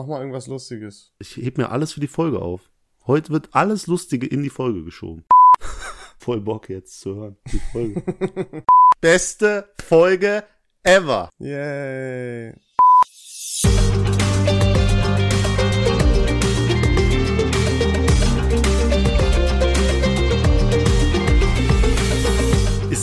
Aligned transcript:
Mach 0.00 0.06
mal 0.06 0.20
irgendwas 0.20 0.46
Lustiges. 0.46 1.12
Ich 1.18 1.36
heb 1.36 1.58
mir 1.58 1.68
alles 1.68 1.92
für 1.92 2.00
die 2.00 2.06
Folge 2.06 2.40
auf. 2.40 2.70
Heute 3.06 3.34
wird 3.34 3.50
alles 3.52 3.86
Lustige 3.86 4.26
in 4.26 4.42
die 4.42 4.48
Folge 4.48 4.82
geschoben. 4.82 5.26
Voll 6.18 6.40
Bock 6.40 6.70
jetzt 6.70 7.00
zu 7.00 7.16
hören, 7.16 7.36
die 7.52 7.58
Folge. 7.70 8.64
Beste 9.02 9.68
Folge 9.78 10.42
ever. 10.84 11.28
Yay. 11.38 12.54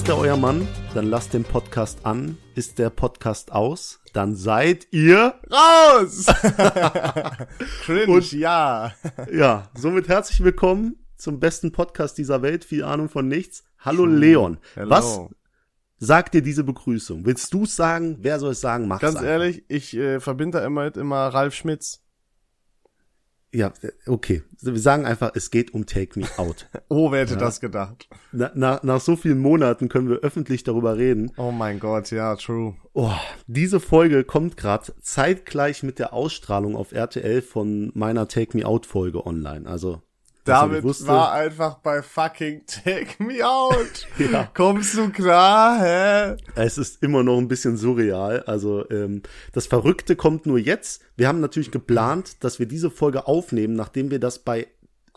Ist 0.07 0.13
der 0.13 0.19
euer 0.19 0.37
Mann? 0.37 0.65
Dann 0.93 1.07
lasst 1.09 1.33
den 1.33 1.43
Podcast 1.43 2.05
an. 2.05 2.37
Ist 2.55 2.79
der 2.79 2.89
Podcast 2.89 3.51
aus? 3.51 3.99
Dann 4.13 4.37
seid 4.37 4.87
ihr 4.91 5.33
Raus! 5.51 6.27
Cringe, 7.83 8.13
Und- 8.13 8.31
ja. 8.31 8.93
Ja, 9.29 9.69
somit 9.77 10.07
herzlich 10.07 10.41
willkommen 10.41 10.95
zum 11.17 11.41
besten 11.41 11.73
Podcast 11.73 12.17
dieser 12.17 12.41
Welt. 12.41 12.63
Viel 12.63 12.85
Ahnung 12.85 13.09
von 13.09 13.27
nichts. 13.27 13.65
Hallo 13.79 14.05
Leon. 14.05 14.59
Hello. 14.75 14.89
Was 14.89 15.19
sagt 15.97 16.35
dir 16.35 16.41
diese 16.41 16.63
Begrüßung? 16.63 17.25
Willst 17.25 17.53
du 17.53 17.65
sagen? 17.65 18.15
Wer 18.21 18.39
soll 18.39 18.51
es 18.51 18.61
sagen? 18.61 18.87
Mach's 18.87 19.01
Ganz 19.01 19.17
einfach. 19.17 19.29
ehrlich, 19.29 19.65
ich 19.67 19.93
äh, 19.97 20.21
verbinde 20.21 20.59
da 20.59 20.65
immer 20.65 20.85
mit 20.85 20.95
immer 20.95 21.27
Ralf 21.27 21.53
Schmitz. 21.53 22.01
Ja, 23.53 23.71
okay. 24.05 24.43
Wir 24.61 24.79
sagen 24.79 25.05
einfach, 25.05 25.31
es 25.35 25.51
geht 25.51 25.73
um 25.73 25.85
Take 25.85 26.19
Me 26.19 26.27
Out. 26.37 26.67
Oh, 26.89 27.11
wer 27.11 27.21
hätte 27.21 27.37
das 27.37 27.59
gedacht? 27.59 28.07
Na, 28.31 28.51
nach, 28.55 28.83
nach 28.83 29.01
so 29.01 29.15
vielen 29.15 29.39
Monaten 29.39 29.89
können 29.89 30.09
wir 30.09 30.17
öffentlich 30.17 30.63
darüber 30.63 30.97
reden. 30.97 31.31
Oh 31.37 31.51
mein 31.51 31.79
Gott, 31.79 32.11
ja, 32.11 32.35
true. 32.35 32.75
Oh, 32.93 33.11
diese 33.45 33.79
Folge 33.79 34.23
kommt 34.23 34.57
gerade 34.57 34.93
zeitgleich 35.01 35.83
mit 35.83 35.99
der 35.99 36.13
Ausstrahlung 36.13 36.75
auf 36.75 36.91
RTL 36.91 37.41
von 37.41 37.91
meiner 37.93 38.27
Take 38.27 38.57
Me 38.57 38.65
Out 38.65 38.85
Folge 38.85 39.25
online. 39.25 39.67
Also 39.67 40.01
David 40.47 40.83
wusste- 40.83 41.07
war 41.07 41.31
einfach 41.33 41.75
bei 41.79 42.01
fucking 42.01 42.63
Take 42.65 43.21
Me 43.23 43.45
Out. 43.47 44.07
Ja. 44.31 44.49
Kommst 44.53 44.95
du 44.97 45.09
klar, 45.09 45.79
hä? 45.81 46.35
Es 46.55 46.77
ist 46.77 47.01
immer 47.03 47.23
noch 47.23 47.37
ein 47.37 47.47
bisschen 47.47 47.77
surreal. 47.77 48.43
Also 48.47 48.89
ähm, 48.89 49.21
das 49.53 49.67
Verrückte 49.67 50.15
kommt 50.15 50.45
nur 50.45 50.57
jetzt. 50.57 51.01
Wir 51.15 51.27
haben 51.27 51.39
natürlich 51.39 51.71
geplant, 51.71 52.43
dass 52.43 52.59
wir 52.59 52.65
diese 52.65 52.89
Folge 52.89 53.27
aufnehmen, 53.27 53.75
nachdem 53.75 54.09
wir 54.11 54.19
das 54.19 54.39
bei 54.39 54.67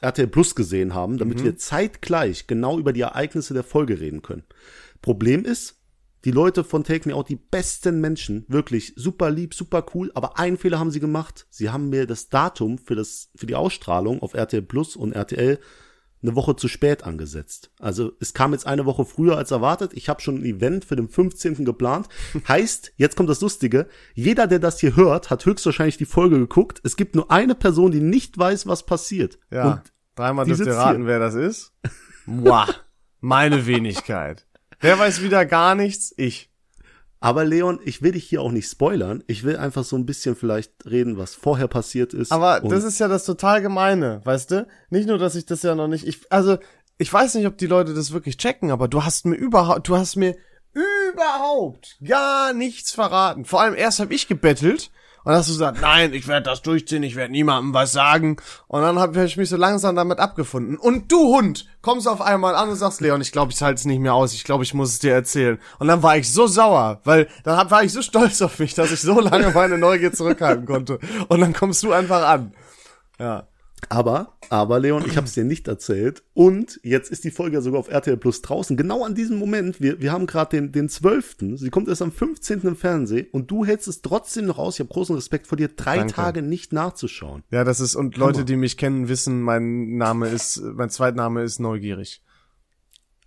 RTL 0.02 0.28
Plus 0.28 0.54
gesehen 0.54 0.94
haben, 0.94 1.18
damit 1.18 1.44
wir 1.44 1.56
zeitgleich 1.56 2.46
genau 2.46 2.78
über 2.78 2.92
die 2.92 3.02
Ereignisse 3.02 3.52
der 3.54 3.64
Folge 3.64 4.00
reden 4.00 4.22
können. 4.22 4.44
Problem 5.02 5.44
ist, 5.44 5.79
die 6.24 6.30
Leute 6.30 6.64
von 6.64 6.84
Take 6.84 7.08
Me 7.08 7.14
Out, 7.14 7.28
die 7.28 7.36
besten 7.36 8.00
Menschen, 8.00 8.44
wirklich 8.48 8.92
super 8.96 9.30
lieb, 9.30 9.54
super 9.54 9.84
cool, 9.94 10.10
aber 10.14 10.38
einen 10.38 10.58
Fehler 10.58 10.78
haben 10.78 10.90
sie 10.90 11.00
gemacht. 11.00 11.46
Sie 11.50 11.70
haben 11.70 11.88
mir 11.88 12.06
das 12.06 12.28
Datum 12.28 12.78
für 12.78 12.94
das 12.94 13.30
für 13.34 13.46
die 13.46 13.54
Ausstrahlung 13.54 14.20
auf 14.22 14.34
RTL 14.34 14.62
Plus 14.62 14.96
und 14.96 15.12
RTL 15.12 15.58
eine 16.22 16.36
Woche 16.36 16.54
zu 16.56 16.68
spät 16.68 17.04
angesetzt. 17.04 17.70
Also 17.78 18.12
es 18.20 18.34
kam 18.34 18.52
jetzt 18.52 18.66
eine 18.66 18.84
Woche 18.84 19.04
früher 19.04 19.38
als 19.38 19.50
erwartet. 19.50 19.92
Ich 19.94 20.08
habe 20.08 20.20
schon 20.20 20.36
ein 20.36 20.44
Event 20.44 20.84
für 20.84 20.96
den 20.96 21.08
15. 21.08 21.64
geplant. 21.64 22.08
Heißt, 22.48 22.92
jetzt 22.96 23.16
kommt 23.16 23.30
das 23.30 23.40
Lustige, 23.40 23.88
jeder, 24.14 24.46
der 24.46 24.58
das 24.58 24.80
hier 24.80 24.96
hört, 24.96 25.30
hat 25.30 25.46
höchstwahrscheinlich 25.46 25.96
die 25.96 26.04
Folge 26.04 26.38
geguckt. 26.38 26.80
Es 26.84 26.96
gibt 26.96 27.14
nur 27.14 27.30
eine 27.30 27.54
Person, 27.54 27.90
die 27.90 28.00
nicht 28.00 28.36
weiß, 28.36 28.66
was 28.66 28.84
passiert. 28.84 29.38
Ja. 29.50 29.72
Und 29.72 29.92
Dreimal 30.14 30.44
dürft 30.44 30.66
ihr 30.66 30.74
raten, 30.74 30.98
hier. 30.98 31.06
wer 31.06 31.18
das 31.18 31.34
ist. 31.34 31.72
Wow. 32.26 32.68
Meine 33.20 33.66
Wenigkeit. 33.66 34.46
Wer 34.80 34.98
weiß 34.98 35.22
wieder 35.22 35.44
gar 35.44 35.74
nichts? 35.74 36.14
Ich. 36.16 36.50
aber 37.20 37.44
Leon, 37.44 37.80
ich 37.84 38.00
will 38.00 38.12
dich 38.12 38.24
hier 38.24 38.40
auch 38.40 38.50
nicht 38.50 38.68
spoilern. 38.68 39.22
Ich 39.26 39.44
will 39.44 39.56
einfach 39.56 39.84
so 39.84 39.94
ein 39.96 40.06
bisschen 40.06 40.34
vielleicht 40.36 40.72
reden, 40.86 41.18
was 41.18 41.34
vorher 41.34 41.68
passiert 41.68 42.14
ist. 42.14 42.32
Aber 42.32 42.60
das 42.60 42.82
ist 42.84 42.98
ja 42.98 43.08
das 43.08 43.24
total 43.24 43.60
gemeine, 43.60 44.22
weißt 44.24 44.50
du? 44.50 44.66
Nicht 44.88 45.06
nur, 45.06 45.18
dass 45.18 45.34
ich 45.34 45.44
das 45.44 45.62
ja 45.62 45.74
noch 45.74 45.88
nicht, 45.88 46.06
ich, 46.06 46.20
also, 46.32 46.56
ich 46.96 47.12
weiß 47.12 47.34
nicht, 47.34 47.46
ob 47.46 47.58
die 47.58 47.66
Leute 47.66 47.92
das 47.92 48.12
wirklich 48.12 48.38
checken, 48.38 48.70
aber 48.70 48.88
du 48.88 49.04
hast 49.04 49.26
mir 49.26 49.36
überhaupt, 49.36 49.86
du 49.88 49.96
hast 49.96 50.16
mir 50.16 50.34
überhaupt 50.72 51.98
gar 52.06 52.52
nichts 52.54 52.92
verraten. 52.92 53.44
Vor 53.44 53.60
allem 53.60 53.74
erst 53.74 54.00
habe 54.00 54.14
ich 54.14 54.28
gebettelt 54.28 54.90
und 55.24 55.32
hast 55.32 55.48
du 55.48 55.52
gesagt, 55.52 55.80
nein, 55.80 56.14
ich 56.14 56.26
werde 56.28 56.44
das 56.44 56.62
durchziehen, 56.62 57.02
ich 57.02 57.16
werde 57.16 57.32
niemandem 57.32 57.74
was 57.74 57.92
sagen. 57.92 58.36
Und 58.68 58.82
dann 58.82 58.98
habe 58.98 59.22
ich 59.24 59.36
mich 59.36 59.48
so 59.48 59.56
langsam 59.56 59.96
damit 59.96 60.18
abgefunden. 60.18 60.76
Und 60.76 61.12
du 61.12 61.34
Hund, 61.34 61.66
kommst 61.82 62.08
auf 62.08 62.20
einmal 62.20 62.54
an 62.54 62.70
und 62.70 62.76
sagst, 62.76 63.00
Leon, 63.00 63.20
ich 63.20 63.32
glaube, 63.32 63.52
ich 63.52 63.60
halte 63.60 63.78
es 63.78 63.84
nicht 63.84 64.00
mehr 64.00 64.14
aus. 64.14 64.32
Ich 64.32 64.44
glaube, 64.44 64.64
ich 64.64 64.74
muss 64.74 64.90
es 64.90 64.98
dir 64.98 65.12
erzählen. 65.12 65.58
Und 65.78 65.88
dann 65.88 66.02
war 66.02 66.16
ich 66.16 66.32
so 66.32 66.46
sauer, 66.46 67.00
weil 67.04 67.28
dann 67.44 67.70
war 67.70 67.84
ich 67.84 67.92
so 67.92 68.02
stolz 68.02 68.40
auf 68.42 68.58
mich, 68.58 68.74
dass 68.74 68.92
ich 68.92 69.00
so 69.00 69.20
lange 69.20 69.50
meine 69.50 69.78
Neugier 69.78 70.12
zurückhalten 70.12 70.66
konnte. 70.66 70.98
Und 71.28 71.40
dann 71.40 71.52
kommst 71.52 71.82
du 71.82 71.92
einfach 71.92 72.26
an. 72.26 72.54
Ja. 73.18 73.49
Aber, 73.88 74.36
aber 74.50 74.78
Leon, 74.78 75.04
ich 75.06 75.16
habe 75.16 75.26
es 75.26 75.32
dir 75.32 75.44
nicht 75.44 75.66
erzählt. 75.66 76.22
Und 76.34 76.80
jetzt 76.82 77.10
ist 77.10 77.24
die 77.24 77.30
Folge 77.30 77.60
sogar 77.62 77.80
auf 77.80 77.88
RTL 77.88 78.16
Plus 78.16 78.42
draußen. 78.42 78.76
Genau 78.76 79.04
an 79.04 79.14
diesem 79.14 79.38
Moment, 79.38 79.80
wir, 79.80 80.00
wir 80.00 80.12
haben 80.12 80.26
gerade 80.26 80.56
den, 80.56 80.72
den 80.72 80.88
12. 80.88 81.36
Sie 81.54 81.70
kommt 81.70 81.88
erst 81.88 82.02
am 82.02 82.12
15. 82.12 82.60
im 82.62 82.76
Fernsehen 82.76 83.26
und 83.32 83.50
du 83.50 83.64
hältst 83.64 83.88
es 83.88 84.02
trotzdem 84.02 84.46
noch 84.46 84.58
aus. 84.58 84.74
Ich 84.74 84.80
habe 84.80 84.92
großen 84.92 85.14
Respekt 85.14 85.46
vor 85.46 85.56
dir, 85.56 85.68
drei 85.68 85.98
Danke. 85.98 86.14
Tage 86.14 86.42
nicht 86.42 86.72
nachzuschauen. 86.72 87.42
Ja, 87.50 87.64
das 87.64 87.80
ist, 87.80 87.94
und 87.96 88.16
Leute, 88.16 88.44
die 88.44 88.56
mich 88.56 88.76
kennen, 88.76 89.08
wissen, 89.08 89.40
mein 89.40 89.96
Name 89.96 90.28
ist, 90.28 90.60
mein 90.62 90.90
Zweitname 90.90 91.42
ist 91.42 91.58
neugierig. 91.58 92.22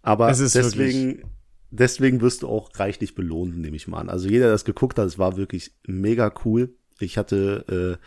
Aber 0.01 0.29
Es 0.29 0.39
ist 0.39 0.55
deswegen, 0.55 1.23
deswegen 1.71 2.21
wirst 2.21 2.43
du 2.43 2.47
auch 2.47 2.69
reichlich 2.75 3.15
belohnt, 3.15 3.57
nehme 3.57 3.75
ich 3.75 3.87
mal 3.87 3.99
an. 3.99 4.09
Also 4.09 4.27
jeder, 4.27 4.45
der 4.45 4.53
das 4.53 4.65
geguckt 4.65 4.99
hat, 4.99 5.07
es 5.07 5.17
war 5.17 5.37
wirklich 5.37 5.71
mega 5.87 6.31
cool. 6.45 6.75
Ich 6.99 7.17
hatte, 7.17 7.97
äh, 7.99 8.05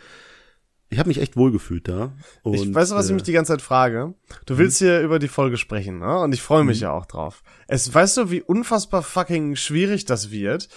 ich 0.89 0.99
habe 0.99 1.09
mich 1.09 1.19
echt 1.19 1.35
wohlgefühlt 1.35 1.87
da. 1.87 2.13
Und, 2.43 2.53
ich 2.53 2.73
weiß, 2.73 2.91
was 2.91 3.05
ich 3.05 3.11
äh, 3.11 3.13
mich 3.15 3.23
die 3.23 3.33
ganze 3.33 3.53
Zeit 3.53 3.61
frage. 3.61 4.13
Du 4.45 4.57
willst 4.57 4.79
hier 4.79 5.01
über 5.01 5.19
die 5.19 5.27
Folge 5.27 5.57
sprechen, 5.57 5.99
ne? 5.99 6.19
Und 6.19 6.33
ich 6.33 6.41
freue 6.41 6.63
mich 6.63 6.79
ja 6.79 6.91
auch 6.91 7.05
drauf. 7.05 7.43
Es, 7.67 7.93
weißt 7.93 8.17
du, 8.17 8.31
wie 8.31 8.41
unfassbar 8.41 9.03
fucking 9.03 9.55
schwierig 9.57 10.05
das 10.05 10.31
wird, 10.31 10.69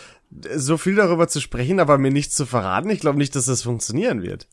so 0.54 0.76
viel 0.76 0.96
darüber 0.96 1.28
zu 1.28 1.40
sprechen, 1.40 1.78
aber 1.78 1.96
mir 1.98 2.10
nichts 2.10 2.34
zu 2.34 2.44
verraten? 2.44 2.90
Ich 2.90 3.00
glaube 3.00 3.18
nicht, 3.18 3.36
dass 3.36 3.46
das 3.46 3.62
funktionieren 3.62 4.22
wird. 4.22 4.48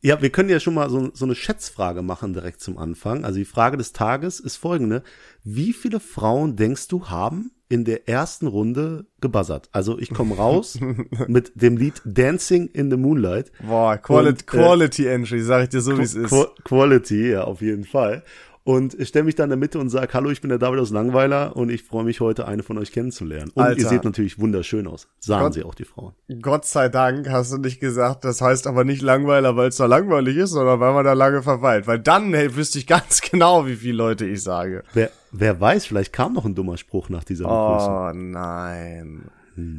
Ja, 0.00 0.22
wir 0.22 0.30
können 0.30 0.50
ja 0.50 0.60
schon 0.60 0.74
mal 0.74 0.90
so, 0.90 1.10
so 1.12 1.24
eine 1.24 1.34
Schätzfrage 1.34 2.02
machen 2.02 2.32
direkt 2.32 2.60
zum 2.60 2.78
Anfang. 2.78 3.24
Also 3.24 3.38
die 3.38 3.44
Frage 3.44 3.76
des 3.76 3.92
Tages 3.92 4.38
ist 4.40 4.56
folgende. 4.56 5.02
Wie 5.42 5.72
viele 5.72 6.00
Frauen 6.00 6.54
denkst 6.54 6.86
du 6.88 7.08
haben 7.08 7.50
in 7.68 7.84
der 7.84 8.08
ersten 8.08 8.46
Runde 8.46 9.06
gebuzzert? 9.20 9.68
Also 9.72 9.98
ich 9.98 10.10
komme 10.10 10.36
raus 10.36 10.78
mit 11.28 11.52
dem 11.54 11.76
Lied 11.76 12.00
Dancing 12.04 12.68
in 12.68 12.90
the 12.90 12.96
Moonlight. 12.96 13.52
Boah, 13.66 13.96
Quali 13.98 14.28
Und, 14.28 14.40
äh, 14.40 14.44
Quality 14.44 15.06
Entry, 15.06 15.40
sag 15.42 15.64
ich 15.64 15.68
dir 15.70 15.80
so, 15.80 15.96
wie 15.98 16.02
es 16.02 16.14
ist. 16.14 16.30
Qu 16.30 16.46
Quality, 16.64 17.32
ja, 17.32 17.44
auf 17.44 17.60
jeden 17.60 17.84
Fall. 17.84 18.22
Und 18.68 18.92
ich 19.00 19.08
stelle 19.08 19.24
mich 19.24 19.34
dann 19.34 19.44
in 19.44 19.50
der 19.52 19.56
Mitte 19.56 19.78
und 19.78 19.88
sage, 19.88 20.12
hallo, 20.12 20.28
ich 20.28 20.42
bin 20.42 20.50
der 20.50 20.58
David 20.58 20.78
aus 20.78 20.90
Langweiler 20.90 21.56
und 21.56 21.70
ich 21.70 21.84
freue 21.84 22.04
mich 22.04 22.20
heute, 22.20 22.46
eine 22.46 22.62
von 22.62 22.76
euch 22.76 22.92
kennenzulernen. 22.92 23.50
Und 23.54 23.62
Alter. 23.62 23.80
ihr 23.80 23.88
seht 23.88 24.04
natürlich 24.04 24.38
wunderschön 24.38 24.86
aus. 24.86 25.08
Sagen 25.20 25.44
Gott. 25.44 25.54
sie 25.54 25.62
auch, 25.62 25.74
die 25.74 25.86
Frauen. 25.86 26.12
Gott 26.42 26.66
sei 26.66 26.90
Dank 26.90 27.30
hast 27.30 27.50
du 27.50 27.56
nicht 27.56 27.80
gesagt, 27.80 28.26
das 28.26 28.42
heißt 28.42 28.66
aber 28.66 28.84
nicht 28.84 29.00
Langweiler, 29.00 29.56
weil 29.56 29.68
es 29.68 29.76
da 29.76 29.86
langweilig 29.86 30.36
ist, 30.36 30.50
sondern 30.50 30.80
weil 30.80 30.92
man 30.92 31.06
da 31.06 31.14
lange 31.14 31.42
verweilt. 31.42 31.86
Weil 31.86 31.98
dann 31.98 32.34
hey, 32.34 32.54
wüsste 32.56 32.78
ich 32.78 32.86
ganz 32.86 33.22
genau, 33.30 33.66
wie 33.66 33.76
viele 33.76 33.96
Leute 33.96 34.26
ich 34.26 34.42
sage. 34.42 34.82
Wer, 34.92 35.10
wer 35.32 35.60
weiß, 35.60 35.86
vielleicht 35.86 36.12
kam 36.12 36.32
noch 36.34 36.44
ein 36.44 36.54
dummer 36.54 36.76
Spruch 36.76 37.08
nach 37.08 37.24
dieser 37.24 37.44
Begrüßung. 37.44 37.94
Oh 37.94 38.10
nein. 38.14 39.22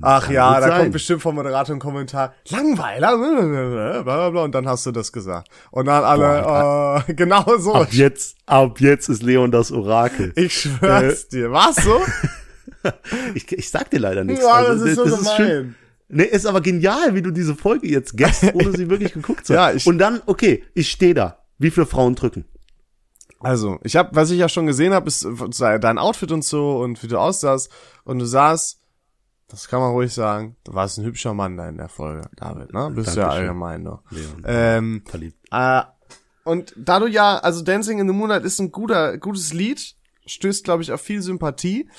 Ach 0.01 0.25
kann 0.25 0.33
ja, 0.33 0.59
da 0.59 0.67
sein. 0.67 0.79
kommt 0.81 0.91
bestimmt 0.91 1.21
vom 1.21 1.35
Moderator 1.35 1.73
ein 1.73 1.79
Kommentar. 1.79 2.33
Langweiler, 2.49 3.17
bla 3.17 4.01
bla 4.03 4.29
bla, 4.29 4.43
und 4.43 4.53
dann 4.53 4.67
hast 4.67 4.85
du 4.85 4.91
das 4.91 5.13
gesagt. 5.13 5.47
Und 5.71 5.85
dann 5.85 6.03
alle, 6.03 7.03
äh, 7.07 7.13
genau 7.15 7.45
so. 7.57 7.73
Ab 7.75 7.87
jetzt, 7.91 8.35
ab 8.45 8.81
jetzt 8.81 9.07
ist 9.07 9.23
Leon 9.23 9.51
das 9.51 9.71
Orakel. 9.71 10.33
Ich 10.35 10.53
schwör's 10.61 11.29
dir. 11.29 11.51
Was 11.51 11.77
so? 11.77 12.01
Ich, 13.35 13.51
ich 13.51 13.69
sag 13.69 13.89
dir 13.91 13.99
leider 13.99 14.23
nichts. 14.23 14.41
Ja, 14.43 14.53
Also, 14.53 14.85
das 14.85 14.97
ist 14.97 15.25
so 15.25 15.31
schön. 15.35 15.47
gemein. 15.47 15.75
Nee, 16.07 16.23
ist 16.23 16.45
aber 16.45 16.61
genial, 16.61 17.13
wie 17.13 17.21
du 17.21 17.29
diese 17.31 17.53
Folge 17.53 17.87
jetzt 17.89 18.15
gäst, 18.15 18.45
ohne 18.53 18.71
sie 18.71 18.89
wirklich 18.89 19.11
geguckt 19.13 19.45
zu 19.45 19.53
Ja, 19.55 19.67
haben. 19.67 19.77
ich- 19.77 19.85
Und 19.85 19.97
dann, 19.97 20.21
okay, 20.27 20.63
ich 20.73 20.89
stehe 20.89 21.13
da. 21.13 21.39
Wie 21.57 21.71
viele 21.71 21.85
Frauen 21.85 22.15
drücken? 22.15 22.45
Also, 23.39 23.79
ich 23.83 23.95
habe, 23.95 24.15
was 24.15 24.31
ich 24.31 24.39
ja 24.39 24.49
schon 24.49 24.67
gesehen 24.67 24.93
habe, 24.93 25.07
ist 25.07 25.25
dein 25.59 25.97
Outfit 25.97 26.31
und 26.31 26.43
so 26.43 26.79
und 26.79 27.01
wie 27.03 27.07
du 27.07 27.17
aussahst. 27.17 27.71
Und 28.03 28.19
du 28.19 28.25
sahst, 28.25 28.79
das 29.47 29.67
kann 29.67 29.79
man 29.79 29.91
ruhig 29.91 30.13
sagen, 30.13 30.55
du 30.63 30.73
warst 30.73 30.97
ein 30.97 31.05
hübscher 31.05 31.33
Mann 31.33 31.57
da 31.57 31.67
in 31.67 31.77
der 31.77 31.89
Folge, 31.89 32.29
David, 32.35 32.73
ne? 32.73 32.91
Bist 32.93 33.15
du 33.15 33.21
ja 33.21 33.29
allgemein 33.29 33.83
noch. 33.83 34.03
Leon, 34.11 34.43
Ähm, 34.45 35.03
verliebt. 35.05 35.37
Äh, 35.51 35.81
und 36.43 36.73
da 36.77 36.99
du 36.99 37.07
ja, 37.07 37.37
also 37.37 37.63
Dancing 37.63 37.99
in 37.99 38.07
the 38.07 38.13
Moonlight 38.13 38.43
ist 38.43 38.59
ein 38.59 38.71
guter, 38.71 39.17
gutes 39.17 39.53
Lied, 39.53 39.95
stößt, 40.25 40.63
glaube 40.63 40.83
ich, 40.83 40.91
auf 40.91 41.01
viel 41.01 41.21
Sympathie. 41.21 41.89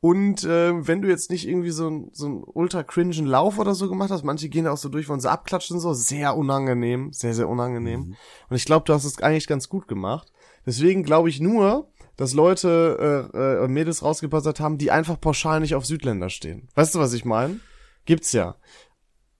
Und 0.00 0.44
äh, 0.44 0.86
wenn 0.86 1.02
du 1.02 1.08
jetzt 1.08 1.30
nicht 1.30 1.46
irgendwie 1.46 1.70
so 1.70 1.88
ein 1.90 2.10
so 2.12 2.26
ein 2.26 2.42
ultra 2.44 2.82
cringen 2.82 3.26
Lauf 3.26 3.58
oder 3.58 3.74
so 3.74 3.88
gemacht 3.88 4.10
hast, 4.10 4.24
manche 4.24 4.48
gehen 4.48 4.64
da 4.64 4.72
auch 4.72 4.78
so 4.78 4.88
durch, 4.88 5.08
wollen 5.08 5.20
sie 5.20 5.30
abklatschen 5.30 5.76
und 5.76 5.82
so, 5.82 5.92
sehr 5.92 6.36
unangenehm, 6.36 7.12
sehr, 7.12 7.34
sehr 7.34 7.48
unangenehm. 7.48 8.16
Und 8.48 8.56
ich 8.56 8.64
glaube, 8.64 8.84
du 8.86 8.94
hast 8.94 9.04
es 9.04 9.20
eigentlich 9.22 9.46
ganz 9.46 9.68
gut 9.68 9.88
gemacht. 9.88 10.32
Deswegen 10.66 11.02
glaube 11.02 11.28
ich 11.28 11.40
nur, 11.40 11.90
dass 12.16 12.34
Leute 12.34 13.28
äh, 13.32 13.64
äh, 13.64 13.68
Mädels 13.68 14.02
rausgepassert 14.02 14.60
haben, 14.60 14.78
die 14.78 14.90
einfach 14.90 15.20
pauschal 15.20 15.60
nicht 15.60 15.74
auf 15.74 15.86
Südländer 15.86 16.28
stehen. 16.28 16.68
Weißt 16.74 16.94
du, 16.94 16.98
was 16.98 17.12
ich 17.12 17.24
meine? 17.24 17.60
Gibt's 18.04 18.32
ja. 18.32 18.56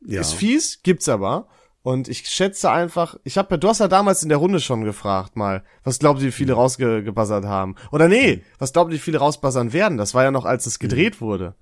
Ja. 0.04 0.20
Ist 0.20 0.32
fies, 0.32 0.82
gibt's 0.82 1.08
aber. 1.08 1.48
Und 1.82 2.08
ich 2.08 2.28
schätze 2.28 2.70
einfach, 2.70 3.16
ich 3.24 3.38
habe 3.38 3.48
ja, 3.52 3.56
du 3.56 3.68
hast 3.68 3.80
ja 3.80 3.88
damals 3.88 4.22
in 4.22 4.28
der 4.28 4.38
Runde 4.38 4.60
schon 4.60 4.84
gefragt 4.84 5.36
mal, 5.36 5.64
was 5.82 5.98
glaubt 5.98 6.20
ihr, 6.20 6.26
wie 6.26 6.32
viele 6.32 6.52
rausgebuzzert 6.52 7.46
haben? 7.46 7.74
Oder 7.90 8.08
nee, 8.08 8.42
was 8.58 8.72
glaubt 8.72 8.90
ihr, 8.90 8.96
wie 8.96 8.98
viele 8.98 9.18
rausbuzzern 9.18 9.72
werden? 9.72 9.96
Das 9.96 10.14
war 10.14 10.24
ja 10.24 10.30
noch, 10.30 10.44
als 10.44 10.66
es 10.66 10.78
gedreht 10.78 11.20
wurde. 11.20 11.54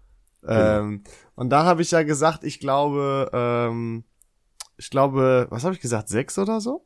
Ähm, 0.47 1.05
und 1.35 1.51
da 1.51 1.65
habe 1.65 1.83
ich 1.83 1.91
ja 1.91 2.03
gesagt, 2.03 2.43
ich 2.43 2.59
glaube, 2.59 3.31
ähm, 3.33 4.05
ich 4.77 4.91
glaube, 4.91 5.47
was 5.51 5.65
habe 5.65 5.75
ich 5.75 5.81
gesagt, 5.81 6.09
sechs 6.09 6.39
oder 6.39 6.61
so? 6.61 6.85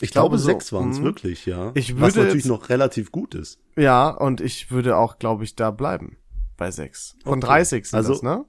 Ich 0.00 0.10
glaube, 0.10 0.30
glaube 0.30 0.38
so, 0.38 0.44
sechs 0.46 0.72
waren 0.72 0.90
es 0.90 0.98
mhm. 0.98 1.04
wirklich, 1.04 1.46
ja. 1.46 1.70
Ich 1.74 1.94
Was 1.94 2.14
würde 2.14 2.26
natürlich 2.26 2.44
jetzt- 2.44 2.48
noch 2.48 2.68
relativ 2.68 3.12
gut 3.12 3.34
ist. 3.34 3.58
Ja, 3.76 4.08
und 4.08 4.40
ich 4.40 4.70
würde 4.70 4.96
auch, 4.96 5.18
glaube 5.18 5.44
ich, 5.44 5.54
da 5.56 5.70
bleiben. 5.70 6.16
Bei 6.56 6.70
sechs. 6.70 7.16
Von 7.24 7.38
Okay. 7.38 7.46
30 7.46 7.86
sind 7.90 7.96
Also- 7.96 8.12
das, 8.14 8.22
ne? 8.22 8.44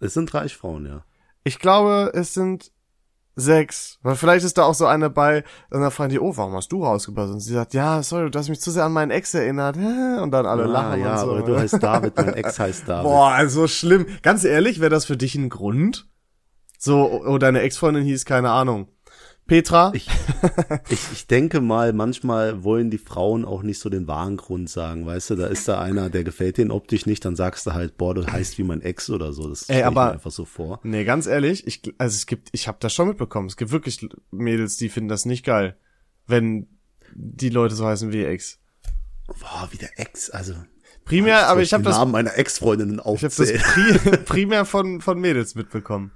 Es 0.00 0.14
sind 0.14 0.32
30 0.32 0.56
Frauen, 0.56 0.86
ja. 0.86 1.04
Ich 1.44 1.58
glaube, 1.58 2.12
es 2.14 2.34
sind 2.34 2.70
sechs. 3.34 3.98
Weil 4.02 4.16
vielleicht 4.16 4.44
ist 4.44 4.58
da 4.58 4.64
auch 4.64 4.74
so 4.74 4.86
eine 4.86 5.10
bei, 5.10 5.44
und 5.70 5.80
dann 5.80 5.90
fragen 5.90 6.10
die, 6.10 6.20
oh, 6.20 6.36
warum 6.36 6.54
hast 6.54 6.70
du 6.72 6.84
rausgebuzzert? 6.84 7.34
Und 7.34 7.40
sie 7.40 7.52
sagt, 7.54 7.74
ja, 7.74 8.02
sorry, 8.02 8.30
du 8.30 8.38
hast 8.38 8.48
mich 8.48 8.60
zu 8.60 8.70
sehr 8.70 8.84
an 8.84 8.92
meinen 8.92 9.10
Ex 9.10 9.34
erinnert. 9.34 9.76
Und 10.22 10.30
dann 10.32 10.46
alle 10.46 10.64
ah, 10.64 10.66
lachen 10.66 11.00
ja, 11.00 11.12
und 11.14 11.18
so. 11.20 11.30
aber 11.32 11.42
du 11.42 11.56
heißt 11.58 11.80
David, 11.82 12.16
mein 12.16 12.34
Ex 12.34 12.58
heißt 12.58 12.88
David. 12.88 13.04
Boah, 13.04 13.30
also 13.30 13.66
schlimm. 13.68 14.06
Ganz 14.22 14.44
ehrlich, 14.44 14.80
wäre 14.80 14.90
das 14.90 15.04
für 15.04 15.16
dich 15.16 15.34
ein 15.36 15.48
Grund? 15.48 16.08
So, 16.78 17.22
oh, 17.24 17.38
deine 17.38 17.60
Ex-Freundin 17.60 18.04
hieß, 18.04 18.24
keine 18.24 18.50
Ahnung. 18.50 18.88
Petra? 19.48 19.92
Ich, 19.94 20.06
ich, 20.90 21.00
ich 21.12 21.26
denke 21.26 21.60
mal, 21.62 21.92
manchmal 21.94 22.62
wollen 22.62 22.90
die 22.90 22.98
Frauen 22.98 23.44
auch 23.46 23.62
nicht 23.62 23.80
so 23.80 23.88
den 23.88 24.06
wahren 24.06 24.36
Grund 24.36 24.68
sagen, 24.68 25.06
weißt 25.06 25.30
du, 25.30 25.34
da 25.36 25.46
ist 25.46 25.66
da 25.66 25.80
einer, 25.80 26.10
der 26.10 26.22
gefällt 26.22 26.58
denen 26.58 26.70
optisch 26.70 27.06
nicht, 27.06 27.24
dann 27.24 27.34
sagst 27.34 27.66
du 27.66 27.72
halt, 27.72 27.96
boah, 27.96 28.14
du 28.14 28.26
heißt 28.26 28.58
wie 28.58 28.62
mein 28.62 28.82
Ex 28.82 29.08
oder 29.08 29.32
so. 29.32 29.48
Das 29.48 29.68
aber- 29.70 30.04
mir 30.06 30.12
einfach 30.12 30.30
so 30.30 30.44
vor. 30.44 30.80
Nee, 30.84 31.04
ganz 31.04 31.26
ehrlich, 31.26 31.66
ich, 31.66 31.82
also 31.98 32.14
es 32.14 32.26
gibt, 32.26 32.50
ich 32.52 32.68
habe 32.68 32.76
das 32.80 32.92
schon 32.92 33.08
mitbekommen. 33.08 33.48
Es 33.48 33.56
gibt 33.56 33.72
wirklich 33.72 34.06
Mädels, 34.30 34.76
die 34.76 34.90
finden 34.90 35.08
das 35.08 35.24
nicht 35.24 35.44
geil, 35.44 35.76
wenn 36.26 36.68
die 37.14 37.48
Leute 37.48 37.74
so 37.74 37.86
heißen 37.86 38.12
wie 38.12 38.24
Ex. 38.24 38.58
Boah, 39.26 39.68
wie 39.70 39.78
der 39.78 39.98
Ex, 39.98 40.30
also. 40.30 40.54
Primär, 41.06 41.48
aber 41.48 41.62
ich 41.62 41.72
habe 41.72 41.82
den 41.82 41.88
das, 41.88 41.96
Namen 41.96 42.12
meiner 42.12 42.36
Ex-Freundinnen 42.36 42.96
ich 42.96 43.24
hab 43.24 43.34
das 43.34 43.40
aufzählen. 43.40 43.62
pri 43.62 44.16
primär 44.26 44.66
von 44.66 45.00
von 45.00 45.18
Mädels 45.18 45.54
mitbekommen. 45.54 46.12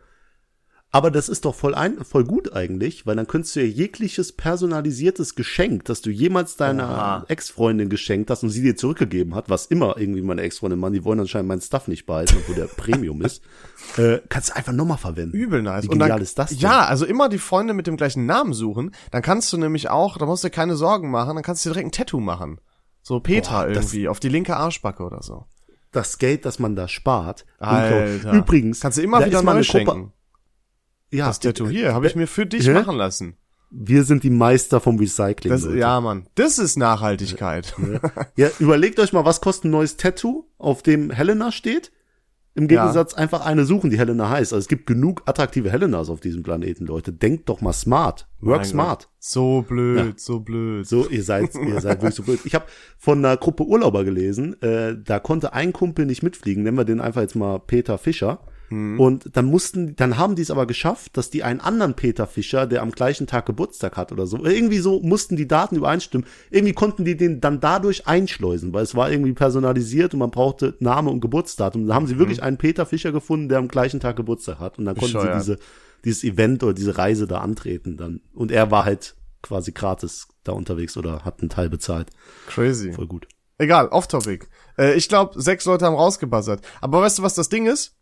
Aber 0.94 1.10
das 1.10 1.30
ist 1.30 1.46
doch 1.46 1.54
voll 1.54 1.74
ein, 1.74 2.04
voll 2.04 2.24
gut 2.24 2.52
eigentlich, 2.52 3.06
weil 3.06 3.16
dann 3.16 3.26
könntest 3.26 3.56
du 3.56 3.60
ja 3.60 3.66
jegliches 3.66 4.32
personalisiertes 4.32 5.34
Geschenk, 5.34 5.86
das 5.86 6.02
du 6.02 6.10
jemals 6.10 6.56
deiner. 6.56 7.24
Ex-Freundin 7.28 7.88
geschenkt 7.88 8.28
hast 8.28 8.42
und 8.42 8.50
sie 8.50 8.60
dir 8.60 8.76
zurückgegeben 8.76 9.34
hat, 9.34 9.48
was 9.48 9.64
immer 9.64 9.96
irgendwie 9.96 10.20
meine 10.20 10.42
Ex-Freundin 10.42 10.78
machen, 10.78 10.92
die 10.92 11.02
wollen 11.02 11.18
anscheinend 11.18 11.48
meinen 11.48 11.62
Stuff 11.62 11.88
nicht 11.88 12.04
behalten, 12.04 12.36
obwohl 12.38 12.56
der 12.56 12.66
Premium 12.66 13.22
ist, 13.22 13.42
äh, 13.96 14.18
kannst 14.28 14.50
du 14.50 14.56
einfach 14.56 14.72
nochmal 14.74 14.98
verwenden. 14.98 15.34
Übel 15.34 15.62
nice. 15.62 15.84
Wie 15.84 15.88
Und 15.88 15.98
dann, 15.98 16.08
genial 16.08 16.20
ist 16.20 16.38
das 16.38 16.50
denn? 16.50 16.58
Ja, 16.58 16.84
also 16.84 17.06
immer 17.06 17.30
die 17.30 17.38
Freunde 17.38 17.72
mit 17.72 17.86
dem 17.86 17.96
gleichen 17.96 18.26
Namen 18.26 18.52
suchen. 18.52 18.94
Dann 19.10 19.22
kannst 19.22 19.50
du 19.54 19.56
nämlich 19.56 19.88
auch, 19.88 20.18
da 20.18 20.26
musst 20.26 20.44
du 20.44 20.48
dir 20.48 20.54
keine 20.54 20.76
Sorgen 20.76 21.10
machen, 21.10 21.36
dann 21.36 21.42
kannst 21.42 21.64
du 21.64 21.70
dir 21.70 21.72
direkt 21.74 21.88
ein 21.88 21.92
Tattoo 21.92 22.20
machen. 22.20 22.60
So 23.02 23.18
Petra 23.18 23.62
Boah, 23.62 23.70
irgendwie, 23.70 24.08
auf 24.08 24.20
die 24.20 24.28
linke 24.28 24.58
Arschbacke 24.58 25.02
oder 25.02 25.22
so. 25.22 25.46
Das 25.90 26.18
Geld, 26.18 26.44
das 26.44 26.58
man 26.58 26.76
da 26.76 26.86
spart. 26.86 27.46
Alter. 27.58 28.32
Übrigens. 28.32 28.80
Kannst 28.80 28.98
du 28.98 29.02
immer 29.02 29.24
wieder 29.24 29.42
mal 29.42 29.52
eine 29.52 29.64
schenken. 29.64 29.86
Gruppe- 29.86 30.12
Ja, 31.12 31.26
Das 31.29 31.41
Tattoo 31.41 31.69
hier 31.69 31.94
habe 31.94 32.06
ich 32.06 32.17
mir 32.17 32.26
für 32.26 32.47
dich 32.47 32.67
Hä? 32.67 32.73
machen 32.73 32.97
lassen. 32.97 33.37
wir 33.70 34.03
sind 34.05 34.23
die 34.23 34.31
Meister 34.31 34.81
vom 34.81 34.99
Recycling. 34.99 35.50
Das, 35.53 35.67
ja, 35.75 36.00
Mann. 36.00 36.26
Das 36.35 36.59
ist 36.59 36.76
Nachhaltigkeit. 36.76 37.75
Ja, 38.37 38.49
überlegt 38.59 38.99
euch 38.99 39.12
mal, 39.12 39.25
was 39.25 39.41
kostet 39.41 39.67
ein 39.67 39.70
neues 39.70 39.97
Tattoo, 39.97 40.44
auf 40.59 40.82
dem 40.82 41.11
Helena 41.11 41.53
steht? 41.53 41.93
Im 42.55 42.69
Gegensatz 42.69 43.14
einfach 43.14 43.47
eine 43.47 43.64
suchen, 43.64 43.88
die 43.88 43.99
Helena 43.99 44.29
heißt. 44.29 44.53
Also 44.53 44.59
es 44.61 44.69
gibt 44.69 44.87
genug 44.87 45.23
attraktive 45.25 45.70
Helenas 45.70 46.11
auf 46.11 46.20
diesem 46.20 46.43
Planeten, 46.43 46.85
Leute. 46.85 47.11
Denkt 47.11 47.49
doch 47.49 47.62
mal 47.62 47.73
smart. 47.73 48.29
Work 48.41 48.59
Mein 48.59 48.64
smart. 48.67 49.05
Gott. 49.05 49.11
So 49.20 49.62
blöd, 49.67 50.20
so 50.20 50.41
blöd. 50.41 50.87
So, 50.87 51.09
ihr 51.09 51.23
seid, 51.25 51.55
ihr 51.55 51.81
seid 51.81 52.03
wirklich 52.03 52.14
so 52.14 52.23
blöd. 52.25 52.41
Ich 52.44 52.55
habe 52.55 52.67
von 52.99 53.25
einer 53.25 53.38
Gruppe 53.38 53.64
Urlauber 53.64 54.05
gelesen, 54.05 54.61
äh, 54.61 54.97
da 55.03 55.19
konnte 55.19 55.55
ein 55.55 55.73
Kumpel 55.73 56.05
nicht 56.05 56.23
mitfliegen, 56.23 56.62
nennen 56.62 56.76
wir 56.76 56.85
den 56.85 57.00
einfach 57.00 57.23
jetzt 57.23 57.37
mal 57.37 57.59
Peter 57.59 57.97
Fischer. 57.97 58.41
Und 58.98 59.36
dann 59.36 59.46
mussten, 59.46 59.96
dann 59.96 60.19
haben 60.19 60.36
die 60.36 60.42
es 60.42 60.50
aber 60.50 60.66
geschafft, 60.66 61.16
dass 61.16 61.30
die 61.30 61.42
einen 61.42 61.60
anderen 61.60 61.94
Peter 61.94 62.26
Fischer, 62.26 62.66
der 62.66 62.82
am 62.82 62.90
gleichen 62.90 63.26
Tag 63.26 63.46
Geburtstag 63.46 63.96
hat 63.96 64.12
oder 64.12 64.26
so, 64.26 64.44
irgendwie 64.44 64.78
so 64.78 65.00
mussten 65.00 65.36
die 65.36 65.48
Daten 65.48 65.76
übereinstimmen. 65.76 66.26
Irgendwie 66.50 66.72
konnten 66.72 67.04
die 67.04 67.16
den 67.16 67.40
dann 67.40 67.60
dadurch 67.60 68.06
einschleusen, 68.06 68.72
weil 68.72 68.82
es 68.82 68.94
war 68.94 69.10
irgendwie 69.10 69.32
personalisiert 69.32 70.14
und 70.14 70.20
man 70.20 70.30
brauchte 70.30 70.74
Name 70.80 71.10
und 71.10 71.20
Geburtsdatum. 71.20 71.86
Da 71.86 71.94
haben 71.94 72.06
sie 72.06 72.19
wirklich 72.19 72.42
einen 72.42 72.56
Peter 72.56 72.86
Fischer 72.86 73.12
gefunden, 73.12 73.48
der 73.48 73.58
am 73.58 73.69
gleichen 73.69 74.00
Tag 74.00 74.16
Geburtstag 74.16 74.58
hat. 74.58 74.78
Und 74.78 74.84
dann 74.84 74.96
konnten 74.96 75.12
sie 75.12 75.18
Bescheuert. 75.18 75.40
diese, 75.40 75.58
dieses 76.04 76.25
Event 76.25 76.62
oder 76.62 76.75
diese 76.75 76.96
Reise 76.96 77.26
da 77.26 77.38
antreten 77.38 77.96
dann. 77.96 78.20
Und 78.32 78.50
er 78.50 78.70
war 78.70 78.84
halt 78.84 79.16
quasi 79.42 79.72
gratis 79.72 80.28
da 80.44 80.52
unterwegs 80.52 80.96
oder 80.96 81.25
hat 81.25 81.40
einen 81.40 81.50
Teil 81.50 81.68
bezahlt. 81.68 82.10
Crazy. 82.46 82.92
Voll 82.92 83.06
gut. 83.06 83.26
Egal, 83.58 83.88
off-topic. 83.88 84.46
Äh, 84.78 84.94
ich 84.94 85.08
glaube, 85.08 85.40
sechs 85.40 85.64
Leute 85.66 85.84
haben 85.84 85.94
rausgebuzzert. 85.94 86.64
Aber 86.80 87.00
weißt 87.02 87.18
du, 87.18 87.22
was 87.22 87.34
das 87.34 87.48
Ding 87.48 87.66
ist? 87.66 87.96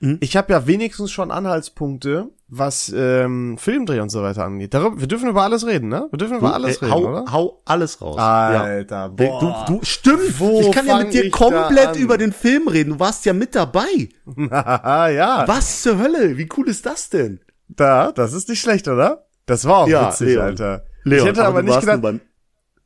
Hm? 0.00 0.18
Ich 0.20 0.36
habe 0.36 0.52
ja 0.52 0.66
wenigstens 0.66 1.10
schon 1.10 1.30
Anhaltspunkte, 1.30 2.30
was 2.48 2.90
ähm, 2.96 3.58
Filmdreh 3.58 4.00
und 4.00 4.08
so 4.08 4.22
weiter 4.22 4.44
angeht. 4.44 4.72
Darüber, 4.74 4.98
wir 4.98 5.06
dürfen 5.06 5.28
über 5.28 5.42
alles 5.42 5.66
reden, 5.66 5.88
ne? 5.88 6.08
Wir 6.10 6.16
dürfen 6.18 6.38
über 6.38 6.54
alles 6.54 6.78
Ey, 6.78 6.88
reden, 6.88 6.92
hau, 6.94 7.08
oder? 7.08 7.24
hau 7.32 7.62
alles 7.66 8.00
raus. 8.00 8.16
Ja. 8.16 8.62
Alter, 8.62 9.08
Du, 9.10 9.26
boah. 9.26 9.64
du, 9.68 9.80
stimmt, 9.82 10.38
Wo 10.40 10.60
ich 10.62 10.72
kann 10.72 10.86
ja 10.86 10.98
mit 10.98 11.12
dir 11.12 11.30
komplett 11.30 11.96
über 11.96 12.16
den 12.18 12.32
Film 12.32 12.66
reden. 12.68 12.90
Du 12.94 12.98
warst 13.00 13.24
ja 13.26 13.32
mit 13.34 13.54
dabei. 13.54 14.08
Ja. 14.36 15.44
Was 15.46 15.82
zur 15.82 15.98
Hölle? 15.98 16.36
Wie 16.38 16.48
cool 16.56 16.68
ist 16.68 16.86
das 16.86 17.10
denn? 17.10 17.40
Da, 17.68 18.10
das 18.12 18.32
ist 18.32 18.48
nicht 18.48 18.60
schlecht, 18.60 18.88
oder? 18.88 19.26
Das 19.46 19.64
war 19.66 19.78
auch 19.78 19.88
Ja, 19.88 20.08
witzig, 20.08 20.28
Leon. 20.28 20.44
Alter. 20.44 20.84
Leon, 21.04 21.20
ich 21.20 21.26
hätte 21.28 21.44
aber, 21.44 21.62
du 21.62 21.68
nicht 21.68 21.80
gedacht, 21.80 22.20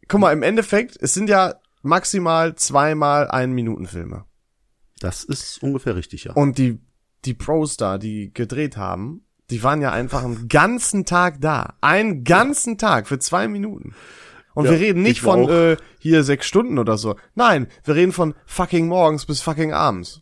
guck 0.09 0.21
mal, 0.21 0.33
im 0.33 0.43
Endeffekt, 0.43 0.99
es 1.01 1.15
sind 1.15 1.29
ja 1.29 1.55
maximal 1.83 2.55
zweimal 2.57 3.29
ein 3.29 3.53
Minuten 3.53 3.87
Filme. 3.87 4.25
Das 5.01 5.25
ist 5.25 5.63
ungefähr 5.63 5.97
richtig, 5.97 6.25
ja. 6.25 6.33
Und 6.33 6.59
die, 6.59 6.81
die 7.27 7.35
Pros 7.35 7.77
da, 7.77 7.99
die 7.99 8.33
gedreht 8.35 8.77
haben, 8.77 9.23
die 9.51 9.63
waren 9.63 9.81
ja 9.83 9.93
einfach 9.93 10.25
einen 10.25 10.49
ganzen 10.49 11.05
Tag 11.05 11.41
da. 11.41 11.75
Einen 11.81 12.25
ganzen 12.25 12.79
Tag 12.79 13.07
für 13.09 13.19
zwei 13.19 13.47
Minuten. 13.49 13.95
Und 14.55 14.67
Ja, 14.67 14.71
wir 14.71 14.79
reden 14.81 15.03
nicht 15.03 15.21
von 15.21 15.45
auch- 15.45 15.51
äh, 15.51 15.77
hier 15.99 16.23
sechs 16.25 16.47
Stunden 16.47 16.79
oder 16.79 16.97
so. 16.97 17.17
Nein, 17.35 17.67
wir 17.85 17.95
reden 17.95 18.13
von 18.13 18.35
fucking 18.47 18.87
morgens 18.89 19.27
bis 19.27 19.41
fucking 19.43 19.73
abends. 19.73 20.21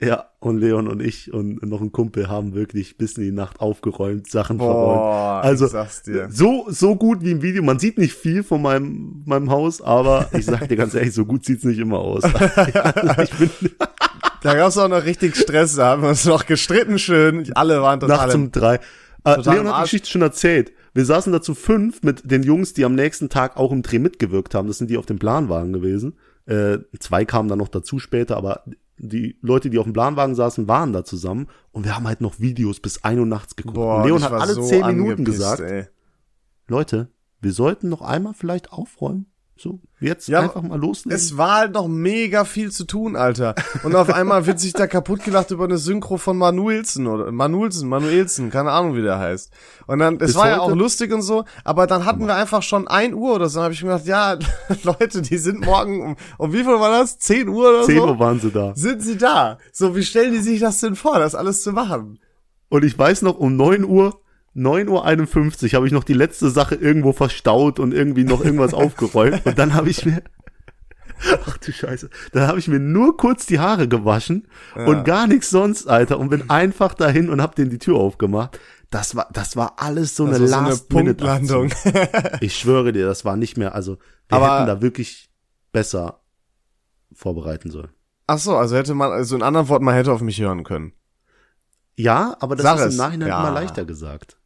Ja, 0.00 0.30
und 0.40 0.58
Leon 0.58 0.88
und 0.88 1.00
ich 1.00 1.32
und 1.32 1.62
noch 1.62 1.80
ein 1.80 1.92
Kumpel 1.92 2.28
haben 2.28 2.54
wirklich 2.54 2.98
bis 2.98 3.16
in 3.18 3.22
die 3.22 3.30
Nacht 3.30 3.60
aufgeräumt, 3.60 4.28
Sachen 4.28 4.58
Boah, 4.58 4.66
verräumt. 4.66 5.44
Also 5.44 5.68
sag's 5.68 6.02
dir. 6.02 6.28
so 6.28 6.64
so 6.68 6.96
gut 6.96 7.22
wie 7.22 7.30
im 7.30 7.40
Video. 7.42 7.62
Man 7.62 7.78
sieht 7.78 7.98
nicht 7.98 8.12
viel 8.14 8.42
von 8.42 8.60
meinem 8.62 9.22
meinem 9.26 9.48
Haus, 9.50 9.80
aber 9.80 10.28
ich 10.32 10.44
sag 10.44 10.66
dir 10.68 10.74
ganz 10.76 10.94
ehrlich, 10.94 11.14
so 11.14 11.24
gut 11.24 11.44
sieht's 11.44 11.62
nicht 11.62 11.78
immer 11.78 12.00
aus. 12.00 12.24
Also 12.24 12.34
ich 13.22 13.30
bin 13.38 13.50
Da 14.42 14.54
gab's 14.54 14.76
auch 14.76 14.88
noch 14.88 15.04
richtig 15.04 15.36
Stress, 15.36 15.76
da 15.76 15.86
haben 15.86 16.02
wir 16.02 16.08
uns 16.10 16.24
noch 16.24 16.46
gestritten 16.46 16.98
schön. 16.98 17.50
Alle 17.54 17.80
waren 17.80 18.00
total 18.00 18.16
nachts 18.16 18.34
um 18.34 18.50
drei. 18.50 18.80
Äh, 19.24 19.40
Leon 19.40 19.68
hat 19.68 19.78
die. 19.78 19.82
Geschichte 19.82 20.08
schon 20.08 20.22
erzählt. 20.22 20.72
Wir 20.94 21.04
saßen 21.04 21.32
dazu 21.32 21.54
fünf 21.54 22.02
mit 22.02 22.30
den 22.30 22.42
Jungs, 22.42 22.74
die 22.74 22.84
am 22.84 22.94
nächsten 22.94 23.28
Tag 23.28 23.56
auch 23.56 23.72
im 23.72 23.82
Dreh 23.82 23.98
mitgewirkt 23.98 24.54
haben. 24.54 24.68
Das 24.68 24.78
sind 24.78 24.90
die 24.90 24.98
auf 24.98 25.06
dem 25.06 25.18
Planwagen 25.18 25.72
gewesen. 25.72 26.18
Äh, 26.46 26.78
zwei 26.98 27.24
kamen 27.24 27.48
dann 27.48 27.58
noch 27.58 27.68
dazu 27.68 27.98
später, 27.98 28.36
aber 28.36 28.64
die 28.98 29.38
Leute, 29.42 29.70
die 29.70 29.78
auf 29.78 29.84
dem 29.84 29.92
Planwagen 29.92 30.34
saßen, 30.34 30.68
waren 30.68 30.92
da 30.92 31.04
zusammen. 31.04 31.48
Und 31.70 31.84
wir 31.84 31.96
haben 31.96 32.06
halt 32.06 32.20
noch 32.20 32.40
Videos 32.40 32.80
bis 32.80 33.04
ein 33.04 33.18
Uhr 33.18 33.26
nachts 33.26 33.56
geguckt. 33.56 33.74
Boah, 33.74 33.98
und 33.98 34.06
Leon 34.06 34.22
hat 34.22 34.32
alle 34.32 34.54
so 34.54 34.62
zehn 34.62 34.86
Minuten 34.86 35.24
gesagt, 35.24 35.60
Ey. 35.60 35.86
Leute, 36.68 37.08
wir 37.40 37.52
sollten 37.52 37.88
noch 37.88 38.02
einmal 38.02 38.34
vielleicht 38.34 38.72
aufräumen. 38.72 39.26
So, 39.56 39.78
jetzt 40.00 40.28
Ja, 40.28 40.40
einfach 40.40 40.62
mal 40.62 40.80
loslegen. 40.80 41.14
Es 41.14 41.36
war 41.36 41.58
halt 41.58 41.74
noch 41.74 41.86
mega 41.86 42.44
viel 42.44 42.72
zu 42.72 42.84
tun, 42.84 43.14
Alter. 43.14 43.54
Und 43.84 43.94
auf 43.94 44.12
einmal 44.12 44.46
wird 44.46 44.58
sich 44.58 44.72
da 44.72 44.86
kaputt 44.86 45.22
gelacht 45.22 45.50
über 45.50 45.64
eine 45.64 45.78
Synchro 45.78 46.16
von 46.16 46.36
Manuelsen 46.36 47.06
oder 47.06 47.30
Manuelsen, 47.30 47.88
Manuelsen, 47.88 48.50
keine 48.50 48.72
Ahnung, 48.72 48.96
wie 48.96 49.02
der 49.02 49.18
heißt. 49.18 49.52
Und 49.86 50.00
dann, 50.00 50.14
es 50.14 50.28
Bis 50.28 50.34
war 50.36 50.48
ja 50.48 50.58
heute? 50.58 50.62
auch 50.62 50.74
lustig 50.76 51.12
und 51.12 51.22
so, 51.22 51.44
aber 51.64 51.86
dann 51.86 52.06
hatten 52.06 52.26
wir 52.26 52.34
einfach 52.34 52.62
schon 52.62 52.88
ein 52.88 53.14
Uhr 53.14 53.34
oder 53.34 53.48
so, 53.48 53.56
dann 53.56 53.64
habe 53.64 53.74
ich 53.74 53.82
mir 53.84 53.90
gedacht, 53.90 54.06
ja, 54.06 54.38
Leute, 54.82 55.22
die 55.22 55.38
sind 55.38 55.64
morgen 55.64 56.02
um, 56.02 56.16
um 56.38 56.52
wie 56.52 56.64
viel 56.64 56.80
war 56.80 56.98
das? 56.98 57.18
10 57.18 57.48
Uhr 57.48 57.68
oder 57.68 57.82
10 57.84 57.96
so? 57.98 58.06
Uhr 58.06 58.18
waren 58.18 58.40
sie 58.40 58.50
da. 58.50 58.72
Sind 58.74 59.02
sie 59.02 59.18
da? 59.18 59.58
So, 59.72 59.94
wie 59.94 60.02
stellen 60.02 60.32
die 60.32 60.40
sich 60.40 60.60
das 60.60 60.80
denn 60.80 60.96
vor, 60.96 61.18
das 61.18 61.34
alles 61.34 61.62
zu 61.62 61.72
machen? 61.72 62.18
Und 62.68 62.84
ich 62.84 62.98
weiß 62.98 63.22
noch, 63.22 63.38
um 63.38 63.54
9 63.54 63.84
Uhr, 63.84 64.18
9 64.54 64.88
Uhr 64.88 65.04
51 65.04 65.74
habe 65.74 65.86
ich 65.86 65.92
noch 65.92 66.04
die 66.04 66.12
letzte 66.14 66.50
Sache 66.50 66.74
irgendwo 66.74 67.12
verstaut 67.12 67.78
und 67.78 67.92
irgendwie 67.92 68.24
noch 68.24 68.44
irgendwas 68.44 68.74
aufgeräumt. 68.84 69.46
Und 69.46 69.58
dann 69.58 69.74
habe 69.74 69.88
ich 69.90 70.04
mir, 70.04 70.22
ach 71.46 71.56
du 71.58 71.72
Scheiße, 71.72 72.10
dann 72.32 72.46
habe 72.48 72.58
ich 72.58 72.68
mir 72.68 72.78
nur 72.80 73.16
kurz 73.16 73.46
die 73.46 73.58
Haare 73.60 73.88
gewaschen 73.88 74.46
und 74.74 75.04
gar 75.04 75.26
nichts 75.26 75.50
sonst, 75.50 75.88
Alter. 75.88 76.18
Und 76.18 76.28
bin 76.28 76.50
einfach 76.50 76.94
dahin 76.94 77.30
und 77.30 77.40
habe 77.40 77.54
denen 77.54 77.70
die 77.70 77.78
Tür 77.78 77.96
aufgemacht. 77.96 78.58
Das 78.90 79.16
war, 79.16 79.28
das 79.32 79.56
war 79.56 79.76
alles 79.78 80.16
so 80.16 80.26
eine 80.26 80.36
so 80.46 80.54
eine 80.54 80.68
Last-Minute-Aktion. 80.68 81.70
Punktlandung. 81.70 82.38
Ich 82.42 82.56
schwöre 82.58 82.92
dir, 82.92 83.06
das 83.06 83.24
war 83.24 83.36
nicht 83.36 83.56
mehr, 83.56 83.74
also 83.74 83.96
wir 84.28 84.36
Aber- 84.36 84.56
hätten 84.58 84.66
da 84.66 84.82
wirklich 84.82 85.30
besser 85.72 86.20
vorbereiten 87.14 87.70
sollen. 87.70 87.88
Ach 88.26 88.38
so, 88.38 88.54
also 88.56 88.76
hätte 88.76 88.94
man, 88.94 89.10
also 89.12 89.34
in 89.34 89.42
anderen 89.42 89.68
Worten, 89.68 89.84
man 89.86 89.94
hätte 89.94 90.12
auf 90.12 90.20
mich 90.20 90.38
hören 90.40 90.62
können. 90.62 90.92
Ja, 91.96 92.36
aber 92.40 92.54
das 92.56 92.64
Sag 92.64 92.78
ist 92.80 92.92
im 92.92 92.96
Nachhinein 92.98 93.28
Ja. 93.28 93.40
immer 93.40 93.52
leichter 93.52 93.84
gesagt. 93.86 94.36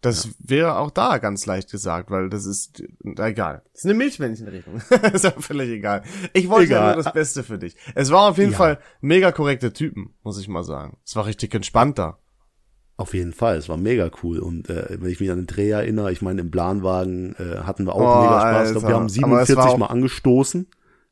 Das 0.00 0.28
wäre 0.38 0.76
auch 0.78 0.92
da 0.92 1.18
ganz 1.18 1.44
leicht 1.46 1.72
gesagt, 1.72 2.10
weil 2.12 2.28
das 2.30 2.46
ist 2.46 2.84
egal. 3.04 3.62
Das 3.72 3.80
ist 3.80 3.84
eine 3.86 3.94
Milchmännchenrechnung. 3.94 4.80
ist 5.12 5.24
ja 5.24 5.32
völlig 5.32 5.70
egal. 5.70 6.02
Ich 6.34 6.48
wollte 6.48 6.70
ja 6.72 6.78
Egal. 6.78 6.94
nur 6.94 7.02
das 7.02 7.12
Beste 7.12 7.42
für 7.42 7.58
dich. 7.58 7.74
Es 7.96 8.12
war 8.12 8.30
auf 8.30 8.38
jeden 8.38 8.52
Ja. 8.52 8.58
Fall 8.58 8.78
mega 9.00 9.32
korrekte 9.32 9.72
Typen, 9.72 10.14
muss 10.22 10.38
ich 10.40 10.46
mal 10.46 10.62
sagen. 10.62 10.98
Es 11.04 11.16
war 11.16 11.26
richtig 11.26 11.52
entspannt 11.54 11.98
da. 11.98 12.18
Auf 12.96 13.12
jeden 13.14 13.32
Fall, 13.32 13.56
es 13.56 13.68
war 13.68 13.76
mega 13.76 14.08
cool. 14.22 14.38
Und 14.38 14.70
äh, 14.70 14.86
wenn 15.00 15.10
ich 15.10 15.18
mich 15.20 15.30
an 15.32 15.38
den 15.38 15.46
Dreh 15.46 15.70
erinnere, 15.70 16.12
ich 16.12 16.22
meine, 16.22 16.40
im 16.42 16.50
Planwagen 16.52 17.34
äh, 17.36 17.58
hatten 17.64 17.84
wir 17.84 17.94
auch 17.94 18.00
Oh, 18.00 18.22
mega 18.22 18.40
Spaß. 18.40 18.66
Ich 18.68 18.72
glaube, 18.72 18.88
wir 18.88 18.96
Alter. 18.96 18.96
haben 18.96 19.02
Aber 19.32 19.42
es 19.42 19.48
47 19.48 19.56
war 19.56 19.68
auch- 19.70 19.78
Mal 19.78 19.86
angestoßen. 19.86 20.66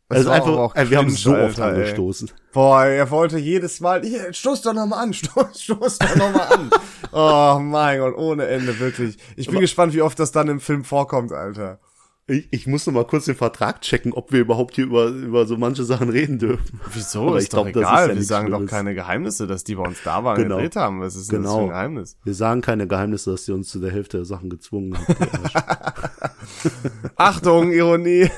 Es 0.08 0.18
Also 0.18 0.30
einfach, 0.30 0.48
aber 0.48 0.60
auch 0.60 0.74
äh, 0.76 0.88
wir 0.88 0.98
haben 0.98 1.10
so 1.10 1.30
oft 1.32 1.60
Alter, 1.60 1.64
ey. 1.64 1.80
angestoßen. 1.82 2.30
Boah, 2.52 2.84
er 2.84 3.10
wollte 3.10 3.38
jedes 3.38 3.80
Mal, 3.80 4.02
hier, 4.02 4.32
stoß 4.32 4.62
doch 4.62 4.72
noch 4.72 4.86
mal 4.86 5.02
an, 5.02 5.12
stoß, 5.12 5.62
stoß 5.62 5.98
doch 5.98 6.16
noch 6.16 6.32
mal 6.32 6.46
an. 6.46 6.70
oh 7.12 7.58
mein 7.60 7.98
Gott, 7.98 8.16
ohne 8.16 8.46
Ende, 8.46 8.78
wirklich. 8.78 9.16
Ich 9.36 9.48
bin 9.48 9.60
gespannt, 9.60 9.94
wie 9.94 10.02
oft 10.02 10.18
das 10.18 10.32
dann 10.32 10.48
im 10.48 10.60
Film 10.60 10.84
vorkommt, 10.84 11.32
Alter. 11.32 11.80
Ich, 12.28 12.48
ich 12.50 12.66
muss 12.66 12.84
noch 12.86 12.92
mal 12.94 13.06
kurz 13.06 13.26
den 13.26 13.36
Vertrag 13.36 13.82
checken, 13.82 14.12
ob 14.12 14.32
wir 14.32 14.40
überhaupt 14.40 14.74
hier 14.74 14.84
über, 14.86 15.06
über 15.06 15.46
so 15.46 15.56
manche 15.56 15.84
Sachen 15.84 16.08
reden 16.08 16.40
dürfen. 16.40 16.80
Wieso? 16.92 17.28
Aber 17.28 17.38
ist 17.38 17.44
ich 17.44 17.50
doch 17.50 17.70
glaub, 17.70 17.74
das 17.74 17.82
ist 17.84 17.88
egal. 17.88 18.08
ja 18.08 18.14
Wir 18.16 18.22
sagen 18.24 18.50
doch 18.50 18.56
Schlimmes. 18.56 18.70
keine 18.72 18.94
Geheimnisse, 18.96 19.46
dass 19.46 19.62
die 19.62 19.76
bei 19.76 19.84
uns 19.84 19.98
da 20.04 20.24
waren 20.24 20.36
Genau. 20.42 20.56
und 20.56 20.62
gedreht 20.62 20.74
haben. 20.76 21.00
Was 21.00 21.14
ist 21.14 21.30
denn 21.30 21.44
das 21.44 21.52
für 21.52 21.58
Genau. 21.58 21.66
ein 21.66 21.70
Geheimnis? 21.70 22.18
Wir 22.24 22.34
sagen 22.34 22.60
keine 22.62 22.88
Geheimnisse, 22.88 23.30
dass 23.30 23.44
sie 23.44 23.52
uns 23.52 23.68
zu 23.68 23.78
der 23.78 23.92
Hälfte 23.92 24.16
der 24.16 24.26
Sachen 24.26 24.50
gezwungen 24.50 24.98
haben. 24.98 25.14
Achtung, 27.16 27.70
Ironie. 27.72 28.28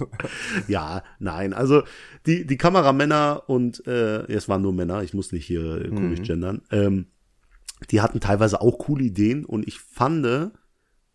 ja, 0.68 1.02
nein, 1.18 1.52
also 1.52 1.82
die, 2.24 2.46
die 2.46 2.56
Kameramänner 2.56 3.42
und 3.48 3.86
äh, 3.86 4.22
es 4.32 4.48
waren 4.48 4.62
nur 4.62 4.72
Männer, 4.72 5.02
ich 5.02 5.12
muss 5.12 5.32
nicht 5.32 5.44
hier 5.46 5.84
äh, 5.84 5.88
komisch 5.88 6.22
gendern, 6.22 6.62
ähm, 6.70 7.06
die 7.90 8.00
hatten 8.00 8.20
teilweise 8.20 8.62
auch 8.62 8.78
coole 8.78 9.04
Ideen 9.04 9.44
und 9.44 9.68
ich 9.68 9.78
fand, 9.80 10.24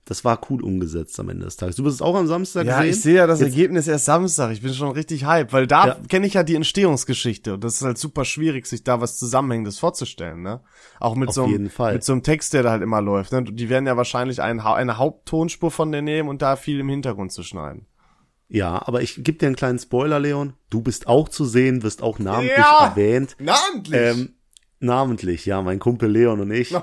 das 0.06 0.26
war 0.26 0.42
cool 0.50 0.64
umgesetzt 0.64 1.20
am 1.20 1.30
Ende 1.30 1.46
des 1.46 1.58
Tages. 1.58 1.76
Du 1.76 1.84
wirst 1.84 1.96
es 1.98 2.02
auch 2.02 2.16
am 2.16 2.26
Samstag 2.28 2.66
ja, 2.66 2.78
gesehen? 2.80 2.90
ich 2.92 3.02
sehe 3.02 3.16
ja 3.18 3.28
das 3.28 3.40
Jetzt- 3.40 3.50
Ergebnis 3.50 3.88
erst 3.88 4.06
Samstag. 4.06 4.52
Ich 4.52 4.62
bin 4.62 4.74
schon 4.74 4.92
richtig 4.92 5.26
hype, 5.26 5.54
weil 5.54 5.68
da 5.68 5.88
Ja. 5.88 5.98
kenne 6.10 6.26
ich 6.28 6.34
ja 6.34 6.44
die 6.44 6.56
Entstehungsgeschichte 6.56 7.54
und 7.54 7.64
das 7.64 7.76
ist 7.76 7.84
halt 7.84 7.98
super 8.00 8.26
schwierig, 8.26 8.66
sich 8.66 8.84
da 8.84 9.00
was 9.00 9.18
Zusammenhängendes 9.20 9.78
vorzustellen, 9.80 10.42
ne? 10.42 10.62
Auch 11.00 11.16
mit 11.16 11.30
Auf 11.30 11.36
so 11.36 11.44
einem, 11.46 11.70
mit 11.94 12.04
so 12.04 12.14
einem 12.14 12.24
Text, 12.24 12.54
der 12.54 12.64
da 12.64 12.72
halt 12.72 12.82
immer 12.82 13.02
läuft, 13.02 13.32
ne? 13.32 13.44
Die 13.44 13.70
werden 13.70 13.86
ja 13.86 13.96
wahrscheinlich 13.96 14.42
ein, 14.42 14.64
Hau- 14.64 14.74
eine 14.74 14.98
Haupttonspur 14.98 15.70
von 15.72 15.92
der 15.92 16.02
nehmen 16.02 16.30
und 16.30 16.42
da 16.42 16.56
viel 16.56 16.80
im 16.80 16.90
Hintergrund 16.90 17.32
zu 17.32 17.44
schneiden. 17.44 17.86
Ja, 18.48 18.82
aber 18.86 19.02
ich 19.02 19.16
gebe 19.24 19.38
dir 19.38 19.46
einen 19.48 19.56
kleinen 19.56 19.80
Spoiler, 19.80 20.20
Leon. 20.20 20.54
Du 20.70 20.82
bist 20.82 21.08
auch 21.08 21.30
zu 21.30 21.46
sehen, 21.46 21.84
wirst 21.84 22.02
auch 22.02 22.20
namentlich 22.20 22.58
Ja! 22.58 22.88
erwähnt. 22.88 23.38
Namentlich! 23.40 23.94
Ähm, 24.02 24.34
namentlich, 24.82 25.46
ja, 25.46 25.62
mein 25.62 25.80
Kumpel 25.80 26.10
Leon 26.10 26.40
und 26.42 26.52
ich. 26.52 26.72
äh, 26.74 26.78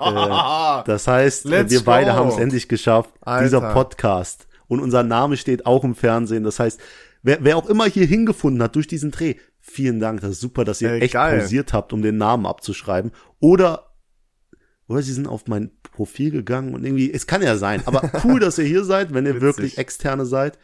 das 0.85 1.07
heißt, 1.07 1.47
äh, 1.47 1.49
Let's 1.49 1.73
wir 1.73 1.85
beide 1.85 2.15
haben 2.15 2.29
es 2.29 2.39
endlich 2.39 2.69
geschafft. 2.69 3.11
Alter. 3.21 3.45
Dieser 3.45 3.73
Podcast. 3.73 4.47
Und 4.67 4.81
unser 4.81 5.03
Name 5.03 5.37
steht 5.37 5.67
auch 5.67 5.85
im 5.85 5.95
Fernsehen. 5.95 6.45
Das 6.45 6.61
heißt, 6.61 6.81
wer, 7.23 7.39
wer 7.43 7.57
auch 7.57 7.69
immer 7.69 7.87
hier 7.87 8.07
hingefunden 8.07 8.63
hat 8.63 8.77
durch 8.77 8.87
diesen 8.87 9.11
Dreh, 9.11 9.35
vielen 9.61 10.01
Dank. 10.01 10.21
Das 10.21 10.31
ist 10.31 10.41
super, 10.41 10.65
dass 10.65 10.81
ihr 10.81 10.91
Ey, 10.93 11.01
echt 11.01 11.15
geil. 11.15 11.41
pausiert 11.41 11.73
habt, 11.73 11.93
um 11.93 12.03
den 12.03 12.17
Namen 12.19 12.47
abzuschreiben. 12.47 13.13
Oder, 13.41 13.95
oder 14.89 15.03
sie 15.03 15.13
sind 15.13 15.27
auf 15.27 15.47
mein 15.47 15.71
Profil 15.83 16.31
gegangen 16.31 16.75
und 16.75 16.85
irgendwie, 16.85 17.13
es 17.13 17.27
kann 17.27 17.43
ja 17.43 17.57
sein, 17.57 17.83
aber 17.87 18.11
cool, 18.25 18.39
dass 18.41 18.59
ihr 18.59 18.65
hier 18.65 18.85
seid, 18.85 19.13
wenn 19.13 19.27
ihr 19.27 19.35
Witzig. 19.35 19.43
wirklich 19.43 19.79
Externe 19.79 20.27
seid. 20.27 20.59